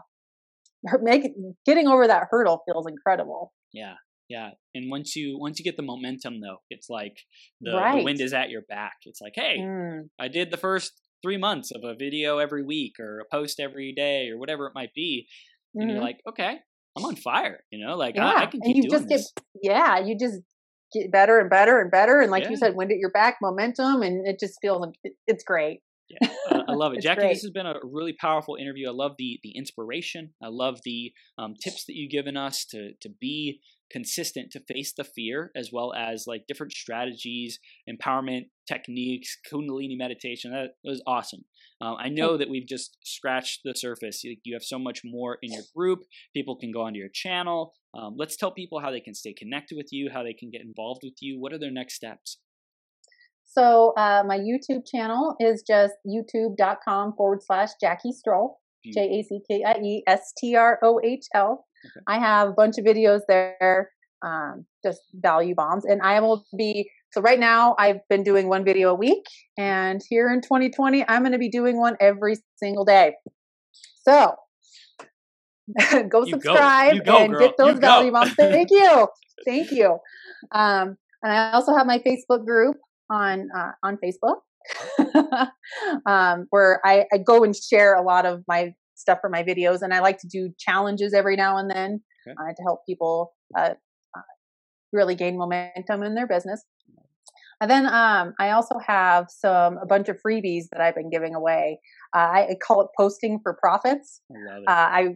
Make 1.01 1.31
getting 1.65 1.87
over 1.87 2.07
that 2.07 2.27
hurdle 2.31 2.63
feels 2.65 2.87
incredible. 2.87 3.53
Yeah 3.71 3.93
yeah 4.31 4.51
and 4.73 4.89
once 4.89 5.15
you 5.15 5.37
once 5.37 5.59
you 5.59 5.65
get 5.65 5.75
the 5.75 5.83
momentum 5.83 6.39
though 6.39 6.57
it's 6.69 6.89
like 6.89 7.17
the, 7.59 7.75
right. 7.75 7.97
the 7.97 8.03
wind 8.03 8.21
is 8.21 8.33
at 8.33 8.49
your 8.49 8.61
back 8.61 8.93
it's 9.03 9.19
like 9.19 9.33
hey 9.35 9.57
mm. 9.59 10.07
i 10.17 10.27
did 10.27 10.49
the 10.49 10.57
first 10.57 10.93
three 11.21 11.37
months 11.37 11.69
of 11.71 11.83
a 11.83 11.93
video 11.93 12.37
every 12.37 12.63
week 12.63 12.93
or 12.99 13.19
a 13.19 13.25
post 13.29 13.59
every 13.59 13.93
day 13.93 14.29
or 14.29 14.39
whatever 14.39 14.65
it 14.67 14.71
might 14.73 14.93
be 14.95 15.27
and 15.75 15.83
mm-hmm. 15.83 15.95
you're 15.95 16.03
like 16.03 16.19
okay 16.27 16.57
i'm 16.97 17.03
on 17.03 17.15
fire 17.15 17.59
you 17.71 17.85
know 17.85 17.95
like 17.97 18.15
yeah. 18.15 18.25
I, 18.25 18.43
I, 18.43 18.45
can 18.45 18.61
keep 18.61 18.75
and 18.75 18.75
you 18.77 18.89
doing 18.89 18.91
just 18.91 19.09
this. 19.09 19.33
get 19.35 19.43
yeah 19.61 19.99
you 19.99 20.17
just 20.17 20.39
get 20.93 21.11
better 21.11 21.39
and 21.39 21.49
better 21.49 21.79
and 21.79 21.91
better 21.91 22.19
and 22.19 22.31
like 22.31 22.43
yeah. 22.43 22.49
you 22.49 22.57
said 22.57 22.75
wind 22.75 22.91
at 22.91 22.97
your 22.97 23.11
back 23.11 23.37
momentum 23.41 24.01
and 24.01 24.27
it 24.27 24.39
just 24.39 24.57
feels 24.61 24.85
it's 25.27 25.43
great 25.43 25.81
yeah, 26.21 26.29
uh, 26.49 26.63
I 26.67 26.73
love 26.73 26.93
it, 26.93 27.01
Jackie. 27.01 27.21
Great. 27.21 27.33
This 27.33 27.43
has 27.43 27.51
been 27.51 27.65
a 27.65 27.75
really 27.83 28.13
powerful 28.13 28.55
interview. 28.55 28.89
I 28.89 28.91
love 28.91 29.13
the 29.17 29.39
the 29.43 29.51
inspiration. 29.51 30.33
I 30.41 30.47
love 30.47 30.79
the 30.83 31.13
um, 31.37 31.55
tips 31.55 31.85
that 31.85 31.95
you've 31.95 32.11
given 32.11 32.37
us 32.37 32.65
to 32.65 32.93
to 33.01 33.09
be 33.09 33.61
consistent 33.91 34.51
to 34.51 34.59
face 34.61 34.93
the 34.95 35.03
fear, 35.03 35.51
as 35.55 35.69
well 35.71 35.93
as 35.93 36.25
like 36.27 36.47
different 36.47 36.71
strategies, 36.71 37.59
empowerment 37.89 38.45
techniques, 38.67 39.37
Kundalini 39.51 39.97
meditation. 39.97 40.51
That, 40.51 40.69
that 40.83 40.89
was 40.89 41.03
awesome. 41.05 41.41
Um, 41.81 41.95
I 41.99 42.09
know 42.09 42.37
that 42.37 42.49
we've 42.49 42.67
just 42.67 42.97
scratched 43.03 43.61
the 43.63 43.73
surface. 43.75 44.23
You, 44.23 44.37
you, 44.43 44.53
have 44.53 44.63
so 44.63 44.77
much 44.77 45.01
more 45.03 45.37
in 45.41 45.51
your 45.51 45.63
group. 45.75 45.99
People 46.33 46.55
can 46.55 46.71
go 46.71 46.81
onto 46.81 46.99
your 46.99 47.09
channel. 47.13 47.73
Um, 47.97 48.15
let's 48.17 48.37
tell 48.37 48.51
people 48.51 48.79
how 48.79 48.91
they 48.91 48.99
can 48.99 49.15
stay 49.15 49.33
connected 49.33 49.75
with 49.75 49.87
you, 49.91 50.09
how 50.13 50.23
they 50.23 50.33
can 50.33 50.51
get 50.51 50.61
involved 50.61 51.01
with 51.03 51.15
you. 51.21 51.39
What 51.39 51.53
are 51.53 51.59
their 51.59 51.71
next 51.71 51.95
steps? 51.95 52.37
So 53.45 53.93
uh, 53.97 54.23
my 54.25 54.37
YouTube 54.37 54.83
channel 54.89 55.35
is 55.39 55.63
just 55.67 55.93
youtube.com 56.07 57.13
forward 57.17 57.43
slash 57.43 57.69
Jackie 57.81 58.11
Strohl, 58.11 58.55
J 58.85 59.01
A 59.01 59.23
C 59.23 59.39
K 59.49 59.63
I 59.65 59.73
E 59.73 60.03
S 60.07 60.31
T 60.37 60.55
R 60.55 60.79
O 60.83 61.01
H 61.03 61.25
L. 61.35 61.65
I 62.07 62.19
have 62.19 62.49
a 62.49 62.53
bunch 62.53 62.77
of 62.77 62.85
videos 62.85 63.21
there, 63.27 63.91
um, 64.23 64.65
just 64.83 65.01
value 65.13 65.55
bombs, 65.55 65.85
and 65.85 66.01
I 66.01 66.19
will 66.19 66.45
be. 66.57 66.89
So 67.11 67.21
right 67.21 67.39
now, 67.39 67.75
I've 67.77 67.99
been 68.09 68.23
doing 68.23 68.47
one 68.47 68.63
video 68.63 68.91
a 68.91 68.95
week, 68.95 69.25
and 69.57 70.01
here 70.09 70.31
in 70.31 70.41
2020, 70.41 71.05
I'm 71.07 71.23
going 71.23 71.33
to 71.33 71.37
be 71.37 71.49
doing 71.49 71.77
one 71.77 71.97
every 71.99 72.37
single 72.57 72.85
day. 72.85 73.13
So 74.03 74.35
go 76.09 76.25
you 76.25 76.31
subscribe 76.31 77.05
go. 77.05 77.17
Go, 77.17 77.23
and 77.23 77.33
girl. 77.33 77.39
get 77.39 77.57
those 77.57 77.75
you 77.75 77.79
value 77.79 78.11
bombs. 78.11 78.33
Thank 78.33 78.71
you, 78.71 79.07
thank 79.45 79.71
you. 79.71 79.97
Um, 80.51 80.97
and 81.23 81.31
I 81.31 81.51
also 81.53 81.75
have 81.75 81.85
my 81.85 81.99
Facebook 81.99 82.45
group 82.45 82.77
on 83.09 83.49
uh, 83.55 83.71
on 83.83 83.97
Facebook, 84.03 84.37
um, 86.05 86.47
where 86.49 86.81
I, 86.85 87.05
I, 87.13 87.17
go 87.19 87.43
and 87.43 87.55
share 87.55 87.95
a 87.95 88.01
lot 88.01 88.25
of 88.25 88.43
my 88.47 88.73
stuff 89.01 89.19
for 89.21 89.29
my 89.29 89.43
videos, 89.43 89.81
and 89.81 89.93
I 89.93 89.99
like 89.99 90.17
to 90.19 90.27
do 90.27 90.53
challenges 90.57 91.13
every 91.13 91.35
now 91.35 91.57
and 91.57 91.69
then 91.69 92.01
okay. 92.27 92.35
uh, 92.39 92.53
to 92.53 92.63
help 92.63 92.81
people 92.87 93.33
uh, 93.57 93.73
uh 94.15 94.21
really 94.93 95.15
gain 95.15 95.37
momentum 95.37 96.03
in 96.03 96.15
their 96.15 96.27
business. 96.27 96.63
And 97.59 97.69
then 97.69 97.85
um, 97.85 98.33
I 98.39 98.51
also 98.51 98.79
have 98.85 99.27
some 99.29 99.77
a 99.77 99.85
bunch 99.85 100.09
of 100.09 100.17
freebies 100.25 100.63
that 100.71 100.81
I've 100.81 100.95
been 100.95 101.11
giving 101.11 101.35
away. 101.35 101.79
Uh, 102.15 102.19
I, 102.19 102.39
I, 102.49 102.55
call 102.65 102.81
it 102.81 102.87
posting 102.97 103.39
for 103.43 103.55
profits. 103.61 104.21
I, 104.67 104.71
uh, 104.71 104.73
I 104.75 105.07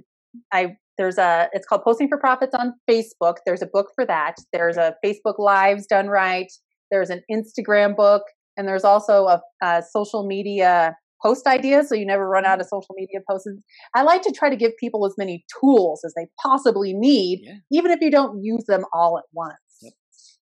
I 0.54 0.78
there's 0.98 1.18
a 1.18 1.50
it's 1.54 1.66
called 1.66 1.84
posting 1.84 2.08
for 2.08 2.18
profits 2.18 2.56
on 2.56 2.74
facebook 2.90 3.36
there's 3.46 3.62
a 3.62 3.66
book 3.66 3.88
for 3.96 4.06
that 4.06 4.36
there's 4.54 4.78
a 4.78 4.96
facebook 5.04 5.38
lives 5.38 5.86
done 5.88 6.08
right 6.08 6.50
there's 6.92 7.10
an 7.10 7.22
Instagram 7.32 7.96
book, 7.96 8.24
and 8.58 8.68
there's 8.68 8.84
also 8.84 9.26
a, 9.26 9.42
a 9.62 9.84
social 9.90 10.26
media 10.26 10.96
post 11.22 11.48
ideas 11.48 11.90
so 11.90 11.96
you 11.96 12.06
never 12.06 12.28
run 12.28 12.46
out 12.46 12.60
of 12.60 12.68
social 12.68 12.96
media 12.96 13.20
posts. 13.30 13.48
I 13.96 14.04
like 14.04 14.22
to 14.24 14.32
try 14.32 14.50
to 14.50 14.56
give 14.56 14.76
people 14.78 15.06
as 15.06 15.16
many 15.18 15.46
tools 15.60 16.02
as 16.06 16.14
they 16.16 16.28
possibly 16.42 16.94
need, 16.94 17.42
yeah. 17.44 17.56
even 17.72 17.92
if 17.92 18.00
you 18.02 18.12
don't 18.12 18.44
use 18.44 18.66
them 18.66 18.86
all 18.94 19.18
at 19.18 19.26
once. 19.34 19.56
Yep. 19.82 19.94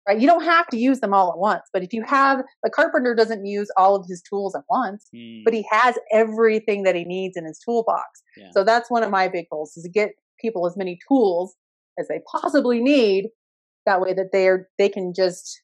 right? 0.08 0.20
You 0.20 0.26
don't 0.26 0.44
have 0.44 0.66
to 0.68 0.76
use 0.76 1.00
them 1.00 1.12
all 1.14 1.30
at 1.32 1.38
once, 1.38 1.62
but 1.72 1.82
if 1.82 1.92
you 1.92 2.02
have 2.04 2.42
the 2.62 2.70
carpenter 2.70 3.14
doesn't 3.14 3.44
use 3.44 3.70
all 3.76 3.94
of 3.96 4.06
his 4.06 4.22
tools 4.22 4.54
at 4.54 4.62
once, 4.68 5.08
Mm, 5.14 5.44
but 5.44 5.52
he 5.52 5.66
has 5.70 5.98
everything 6.12 6.82
that 6.84 6.94
he 6.94 7.04
needs 7.04 7.36
in 7.36 7.44
his 7.44 7.58
toolbox. 7.58 8.22
Yeah. 8.36 8.50
So 8.52 8.64
that's 8.64 8.90
one 8.90 9.02
of 9.02 9.10
my 9.10 9.28
big 9.28 9.46
goals 9.50 9.76
is 9.76 9.84
to 9.84 9.90
get 9.90 10.10
people 10.40 10.66
as 10.66 10.76
many 10.76 10.98
tools 11.08 11.54
as 11.98 12.08
they 12.08 12.20
possibly 12.30 12.80
need. 12.80 13.28
That 13.84 14.00
way 14.00 14.14
that 14.14 14.30
they're 14.32 14.68
they 14.78 14.88
can 14.88 15.12
just 15.12 15.60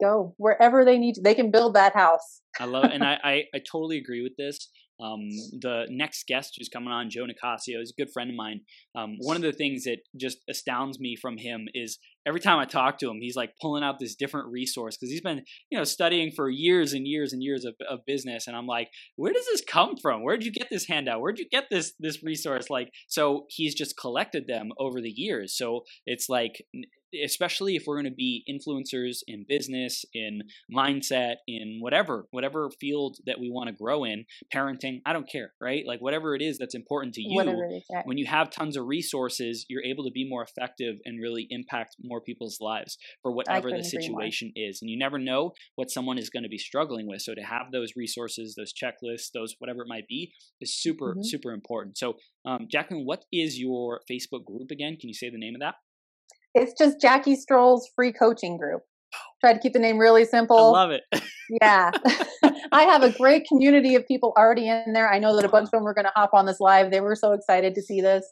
go 0.00 0.34
wherever 0.36 0.84
they 0.84 0.98
need 0.98 1.14
to. 1.14 1.22
They 1.22 1.34
can 1.34 1.50
build 1.50 1.74
that 1.74 1.94
house. 1.94 2.42
I 2.58 2.64
love 2.64 2.84
it, 2.84 2.92
and 2.92 3.04
I, 3.04 3.18
I 3.22 3.44
I 3.54 3.58
totally 3.70 3.98
agree 3.98 4.22
with 4.22 4.36
this. 4.36 4.70
Um, 4.98 5.28
the 5.60 5.86
next 5.90 6.26
guest 6.26 6.54
who's 6.56 6.70
coming 6.70 6.88
on, 6.88 7.10
Joe 7.10 7.26
Nicasio, 7.26 7.82
is 7.82 7.92
a 7.92 8.00
good 8.00 8.10
friend 8.12 8.30
of 8.30 8.36
mine. 8.36 8.62
Um, 8.94 9.16
one 9.18 9.36
of 9.36 9.42
the 9.42 9.52
things 9.52 9.84
that 9.84 9.98
just 10.18 10.38
astounds 10.48 10.98
me 10.98 11.16
from 11.16 11.36
him 11.36 11.66
is 11.74 11.98
every 12.26 12.40
time 12.40 12.58
I 12.58 12.64
talk 12.64 12.98
to 12.98 13.10
him, 13.10 13.18
he's 13.20 13.36
like 13.36 13.52
pulling 13.60 13.84
out 13.84 13.98
this 13.98 14.14
different 14.14 14.48
resource 14.48 14.96
because 14.96 15.10
he's 15.10 15.20
been, 15.20 15.42
you 15.70 15.76
know, 15.76 15.84
studying 15.84 16.32
for 16.34 16.48
years 16.48 16.94
and 16.94 17.06
years 17.06 17.34
and 17.34 17.42
years 17.42 17.66
of, 17.66 17.74
of 17.88 18.06
business. 18.06 18.46
And 18.46 18.56
I'm 18.56 18.66
like, 18.66 18.88
where 19.16 19.34
does 19.34 19.44
this 19.44 19.62
come 19.68 19.96
from? 20.00 20.22
Where'd 20.22 20.44
you 20.44 20.50
get 20.50 20.68
this 20.70 20.86
handout? 20.86 21.20
Where'd 21.20 21.38
you 21.38 21.48
get 21.50 21.66
this 21.70 21.92
this 22.00 22.22
resource? 22.22 22.70
Like, 22.70 22.90
so 23.06 23.44
he's 23.50 23.74
just 23.74 23.98
collected 23.98 24.46
them 24.46 24.70
over 24.78 25.02
the 25.02 25.12
years. 25.14 25.54
So 25.56 25.82
it's 26.06 26.30
like, 26.30 26.64
especially 27.24 27.76
if 27.76 27.84
we're 27.86 27.96
going 28.00 28.10
to 28.10 28.16
be 28.16 28.44
influencers 28.48 29.18
in 29.26 29.44
business, 29.48 30.04
in 30.14 30.42
mindset, 30.74 31.36
in 31.46 31.78
whatever 31.80 32.26
whatever 32.30 32.70
field 32.80 33.16
that 33.26 33.38
we 33.40 33.50
want 33.50 33.68
to 33.68 33.74
grow 33.74 34.04
in, 34.04 34.24
parenting, 34.54 35.00
I 35.06 35.12
don't 35.12 35.28
care, 35.30 35.52
right? 35.60 35.84
Like 35.86 36.00
whatever 36.00 36.34
it 36.34 36.42
is 36.42 36.58
that's 36.58 36.74
important 36.74 37.14
to 37.14 37.22
you 37.22 37.36
Whatever 37.36 37.68
yeah. 37.90 38.02
when 38.04 38.18
you 38.18 38.26
have 38.26 38.50
tons 38.50 38.76
of 38.76 38.86
resources, 38.86 39.64
you're 39.68 39.82
able 39.84 40.04
to 40.04 40.10
be 40.10 40.28
more 40.28 40.42
effective 40.42 40.96
and 41.04 41.20
really 41.20 41.46
impact 41.50 41.96
more 42.02 42.20
people's 42.20 42.58
lives 42.60 42.98
for 43.22 43.32
whatever 43.32 43.70
the 43.70 43.76
couldn't 43.76 43.86
agree 43.94 44.08
more. 44.08 44.20
situation 44.22 44.52
is. 44.56 44.80
And 44.82 44.90
you 44.90 44.98
never 44.98 45.18
know 45.18 45.52
what 45.76 45.90
someone 45.90 46.18
is 46.18 46.30
going 46.30 46.42
to 46.42 46.48
be 46.48 46.58
struggling 46.58 47.06
with. 47.06 47.22
So 47.22 47.34
to 47.34 47.42
have 47.42 47.70
those 47.72 47.92
resources, 47.96 48.54
those 48.56 48.72
checklists, 48.72 49.30
those 49.32 49.54
whatever 49.58 49.82
it 49.82 49.88
might 49.88 50.06
be, 50.08 50.32
is 50.60 50.74
super, 50.74 51.14
Mhm. 51.14 51.24
super 51.24 51.52
important. 51.52 51.96
So, 51.98 52.18
um, 52.44 52.66
Jacqueline, 52.70 53.04
what 53.04 53.24
is 53.32 53.58
your 53.58 54.02
Facebook 54.10 54.44
group 54.44 54.70
again? 54.70 54.96
Can 54.96 55.08
you 55.08 55.14
say 55.14 55.30
the 55.30 55.38
name 55.38 55.54
of 55.54 55.60
that? 55.60 55.74
It's 56.56 56.72
just 56.72 57.00
Jackie 57.00 57.36
Strohl's 57.36 57.88
free 57.94 58.12
coaching 58.12 58.56
group. 58.56 58.80
Try 59.40 59.52
to 59.52 59.58
keep 59.58 59.74
the 59.74 59.78
name 59.78 59.98
really 59.98 60.24
simple. 60.24 60.74
I 60.74 60.84
love 60.84 60.90
it. 60.90 61.02
Yeah. 61.62 61.92
I 62.72 62.82
have 62.82 63.04
a 63.04 63.10
great 63.10 63.46
community 63.46 63.94
of 63.94 64.04
people 64.08 64.32
already 64.36 64.68
in 64.68 64.92
there. 64.94 65.08
I 65.08 65.20
know 65.20 65.36
that 65.36 65.44
a 65.44 65.48
bunch 65.48 65.66
of 65.66 65.70
them 65.70 65.84
were 65.84 65.94
going 65.94 66.06
to 66.06 66.10
hop 66.16 66.30
on 66.32 66.44
this 66.44 66.58
live. 66.58 66.90
They 66.90 67.00
were 67.00 67.14
so 67.14 67.34
excited 67.34 67.72
to 67.76 67.82
see 67.82 68.00
this. 68.00 68.26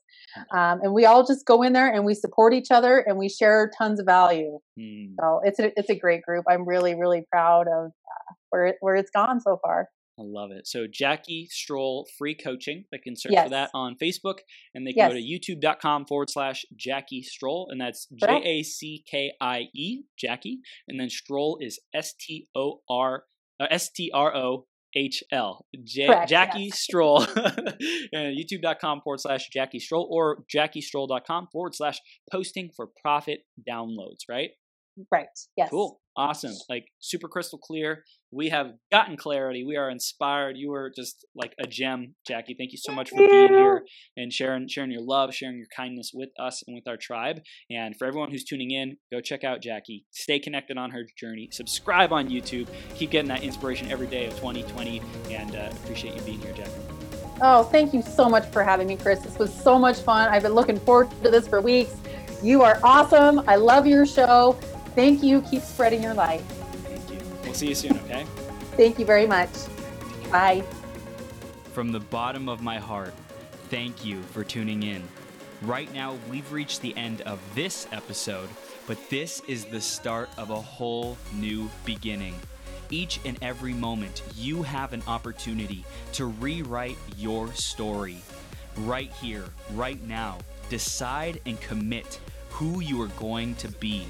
Um, 0.52 0.80
and 0.82 0.92
we 0.92 1.04
all 1.06 1.24
just 1.24 1.46
go 1.46 1.62
in 1.62 1.74
there 1.74 1.88
and 1.88 2.04
we 2.04 2.14
support 2.14 2.52
each 2.54 2.72
other 2.72 2.98
and 2.98 3.16
we 3.16 3.28
share 3.28 3.70
tons 3.78 4.00
of 4.00 4.06
value. 4.06 4.58
Hmm, 4.76 5.14
So 5.20 5.40
it's 5.44 5.60
a, 5.60 5.70
it's 5.78 5.90
a 5.90 5.94
great 5.94 6.22
group. 6.22 6.44
I'm 6.50 6.66
really, 6.66 6.96
really 6.96 7.24
proud 7.30 7.68
of 7.68 7.92
uh, 7.92 8.34
where, 8.50 8.66
it, 8.66 8.76
where 8.80 8.96
it's 8.96 9.12
gone 9.12 9.40
so 9.40 9.60
far. 9.62 9.88
I 10.18 10.22
love 10.22 10.50
it. 10.52 10.66
So 10.66 10.86
Jackie 10.90 11.48
Strohl 11.50 12.04
free 12.16 12.34
coaching. 12.34 12.84
They 12.92 12.98
can 12.98 13.16
search 13.16 13.34
for 13.34 13.48
that 13.48 13.70
on 13.74 13.96
Facebook 14.00 14.38
and 14.74 14.86
they 14.86 14.92
can 14.92 15.10
go 15.10 15.14
to 15.14 15.20
youtube.com 15.20 16.06
forward 16.06 16.30
slash 16.30 16.64
Jackie 16.76 17.24
Strohl. 17.24 17.66
And 17.68 17.80
that's 17.80 18.06
J. 18.14 18.42
A 18.44 18.62
C 18.62 19.04
K 19.10 19.32
I 19.40 19.64
E, 19.74 20.02
Jackie. 20.16 20.60
And 20.86 21.00
then 21.00 21.08
Strohl 21.08 21.56
is 21.60 21.80
S 21.92 22.14
T 22.18 22.48
O 22.54 22.80
R 22.88 23.24
uh, 23.60 23.66
S 23.70 23.90
T 23.90 24.10
R 24.14 24.34
O 24.36 24.66
H 24.96 25.24
L. 25.32 25.66
J- 25.82 26.06
Correct, 26.06 26.28
Jackie 26.28 26.70
yes. 26.70 26.86
Strohl. 26.92 27.26
and 28.12 28.38
youtube.com 28.38 29.00
forward 29.02 29.20
slash 29.20 29.48
Jackie 29.48 29.80
Strohl 29.80 30.06
or 30.08 30.44
jackiestrohl.com 30.54 31.48
forward 31.52 31.74
slash 31.74 31.98
posting 32.30 32.70
for 32.74 32.88
profit 33.02 33.40
downloads, 33.68 34.28
right? 34.28 34.50
Right. 35.10 35.26
Yes. 35.56 35.70
Cool. 35.70 36.00
Awesome. 36.16 36.52
Like 36.68 36.86
super 37.00 37.26
crystal 37.26 37.58
clear. 37.58 38.04
We 38.30 38.50
have 38.50 38.72
gotten 38.92 39.16
clarity. 39.16 39.64
We 39.64 39.76
are 39.76 39.90
inspired. 39.90 40.56
You 40.56 40.72
are 40.72 40.90
just 40.94 41.26
like 41.34 41.54
a 41.60 41.66
gem, 41.66 42.14
Jackie. 42.26 42.54
Thank 42.56 42.70
you 42.72 42.78
so 42.78 42.92
much 42.92 43.10
for 43.10 43.16
being 43.16 43.48
here 43.48 43.82
and 44.16 44.32
sharing 44.32 44.68
sharing 44.68 44.92
your 44.92 45.02
love, 45.02 45.34
sharing 45.34 45.56
your 45.56 45.66
kindness 45.76 46.12
with 46.14 46.30
us 46.38 46.62
and 46.66 46.74
with 46.74 46.86
our 46.86 46.96
tribe. 46.96 47.40
And 47.68 47.96
for 47.96 48.06
everyone 48.06 48.30
who's 48.30 48.44
tuning 48.44 48.70
in, 48.70 48.96
go 49.12 49.20
check 49.20 49.42
out 49.42 49.60
Jackie. 49.60 50.04
Stay 50.12 50.38
connected 50.38 50.78
on 50.78 50.90
her 50.92 51.04
journey. 51.18 51.48
Subscribe 51.52 52.12
on 52.12 52.28
YouTube. 52.28 52.68
Keep 52.94 53.10
getting 53.10 53.28
that 53.28 53.42
inspiration 53.42 53.90
every 53.90 54.06
day 54.06 54.26
of 54.26 54.34
2020. 54.34 55.02
And 55.30 55.56
uh, 55.56 55.70
appreciate 55.82 56.14
you 56.14 56.22
being 56.22 56.40
here, 56.40 56.52
Jackie. 56.52 56.70
Oh, 57.40 57.64
thank 57.64 57.92
you 57.92 58.02
so 58.02 58.28
much 58.28 58.46
for 58.50 58.62
having 58.62 58.86
me, 58.86 58.96
Chris. 58.96 59.18
This 59.20 59.38
was 59.38 59.52
so 59.52 59.78
much 59.78 59.98
fun. 59.98 60.28
I've 60.28 60.42
been 60.42 60.54
looking 60.54 60.78
forward 60.78 61.10
to 61.24 61.30
this 61.30 61.48
for 61.48 61.60
weeks. 61.60 61.96
You 62.42 62.62
are 62.62 62.78
awesome. 62.84 63.42
I 63.48 63.56
love 63.56 63.86
your 63.86 64.06
show. 64.06 64.56
Thank 64.94 65.22
you. 65.22 65.42
Keep 65.42 65.62
spreading 65.62 66.02
your 66.02 66.14
light. 66.14 66.40
Thank 66.40 67.10
you. 67.10 67.18
We'll 67.42 67.54
see 67.54 67.68
you 67.68 67.74
soon. 67.74 67.98
Okay. 68.00 68.24
Thank 68.76 68.98
you 68.98 69.04
very 69.04 69.26
much. 69.26 69.50
Bye. 70.30 70.62
From 71.72 71.92
the 71.92 72.00
bottom 72.00 72.48
of 72.48 72.62
my 72.62 72.78
heart, 72.78 73.12
thank 73.70 74.04
you 74.04 74.22
for 74.22 74.44
tuning 74.44 74.82
in. 74.82 75.02
Right 75.62 75.92
now, 75.92 76.16
we've 76.30 76.50
reached 76.52 76.82
the 76.82 76.96
end 76.96 77.22
of 77.22 77.40
this 77.54 77.88
episode, 77.90 78.48
but 78.86 78.98
this 79.10 79.40
is 79.48 79.64
the 79.64 79.80
start 79.80 80.28
of 80.36 80.50
a 80.50 80.60
whole 80.60 81.16
new 81.32 81.70
beginning. 81.84 82.34
Each 82.90 83.18
and 83.24 83.38
every 83.42 83.72
moment, 83.72 84.22
you 84.36 84.62
have 84.62 84.92
an 84.92 85.02
opportunity 85.06 85.84
to 86.12 86.26
rewrite 86.26 86.98
your 87.16 87.52
story. 87.54 88.18
Right 88.76 89.10
here, 89.14 89.44
right 89.72 90.02
now, 90.06 90.38
decide 90.68 91.40
and 91.46 91.60
commit 91.60 92.20
who 92.50 92.80
you 92.80 93.00
are 93.02 93.08
going 93.18 93.54
to 93.56 93.68
be. 93.68 94.06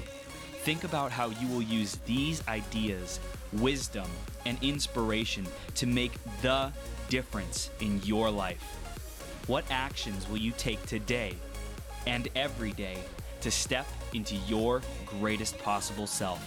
Think 0.65 0.83
about 0.83 1.11
how 1.11 1.29
you 1.29 1.47
will 1.49 1.61
use 1.61 1.99
these 2.07 2.41
ideas, 2.47 3.19
wisdom, 3.53 4.09
and 4.47 4.57
inspiration 4.63 5.45
to 5.75 5.85
make 5.85 6.13
the 6.41 6.71
difference 7.07 7.69
in 7.81 8.01
your 8.01 8.31
life. 8.31 8.63
What 9.45 9.65
actions 9.69 10.27
will 10.27 10.39
you 10.39 10.51
take 10.57 10.83
today 10.87 11.35
and 12.07 12.29
every 12.35 12.71
day 12.71 12.97
to 13.41 13.51
step 13.51 13.85
into 14.15 14.37
your 14.47 14.81
greatest 15.05 15.55
possible 15.59 16.07
self? 16.07 16.41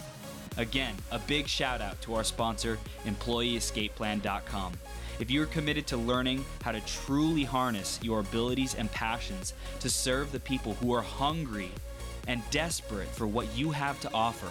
Again, 0.56 0.96
a 1.12 1.20
big 1.20 1.46
shout 1.46 1.80
out 1.80 2.02
to 2.02 2.16
our 2.16 2.24
sponsor, 2.24 2.76
EmployeeEscapePlan.com. 3.04 4.72
If 5.20 5.30
you 5.30 5.44
are 5.44 5.46
committed 5.46 5.86
to 5.86 5.96
learning 5.96 6.44
how 6.62 6.72
to 6.72 6.80
truly 6.80 7.44
harness 7.44 8.00
your 8.02 8.18
abilities 8.18 8.74
and 8.74 8.90
passions 8.90 9.54
to 9.78 9.88
serve 9.88 10.32
the 10.32 10.40
people 10.40 10.74
who 10.74 10.92
are 10.92 11.02
hungry 11.02 11.70
and 12.28 12.48
desperate 12.50 13.08
for 13.08 13.26
what 13.26 13.52
you 13.56 13.72
have 13.72 13.98
to 14.00 14.08
offer, 14.12 14.46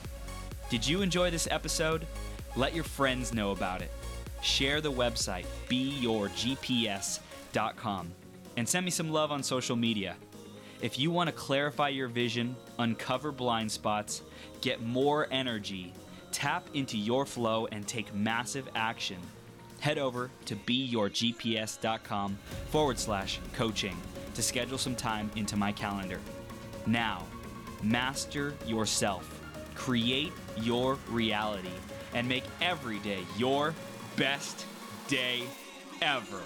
Did 0.70 0.88
you 0.88 1.02
enjoy 1.02 1.32
this 1.32 1.48
episode? 1.50 2.06
Let 2.56 2.76
your 2.76 2.84
friends 2.84 3.34
know 3.34 3.50
about 3.52 3.82
it. 3.82 3.92
Share 4.42 4.82
the 4.82 4.92
website, 4.92 5.46
beyourgps.com, 5.70 8.12
and 8.58 8.68
send 8.68 8.86
me 8.86 8.92
some 8.92 9.12
love 9.12 9.32
on 9.32 9.42
social 9.44 9.76
media. 9.76 10.16
If 10.82 10.98
you 10.98 11.12
want 11.12 11.28
to 11.28 11.36
clarify 11.36 11.90
your 11.90 12.08
vision, 12.08 12.56
uncover 12.80 13.32
blind 13.32 13.72
spots, 13.72 14.24
get 14.62 14.82
more 14.82 15.28
energy, 15.30 15.94
tap 16.32 16.68
into 16.74 16.98
your 16.98 17.24
flow, 17.28 17.68
and 17.72 17.88
take 17.88 18.12
massive 18.16 18.68
action, 18.74 19.18
head 19.80 20.00
over 20.00 20.32
to 20.46 20.56
beyourgps.com 20.56 22.38
forward 22.70 22.98
slash 22.98 23.40
coaching 23.54 23.96
to 24.34 24.42
schedule 24.42 24.80
some 24.80 24.96
time 24.96 25.30
into 25.36 25.56
my 25.56 25.72
calendar. 25.72 26.20
Now, 26.88 27.28
master 27.84 28.56
yourself, 28.66 29.40
create 29.76 30.32
your 30.58 30.98
reality, 31.10 31.70
and 32.16 32.28
make 32.28 32.44
every 32.60 32.98
day 33.00 33.20
your 33.38 33.76
best 34.16 34.66
day 35.08 35.44
ever. 36.02 36.42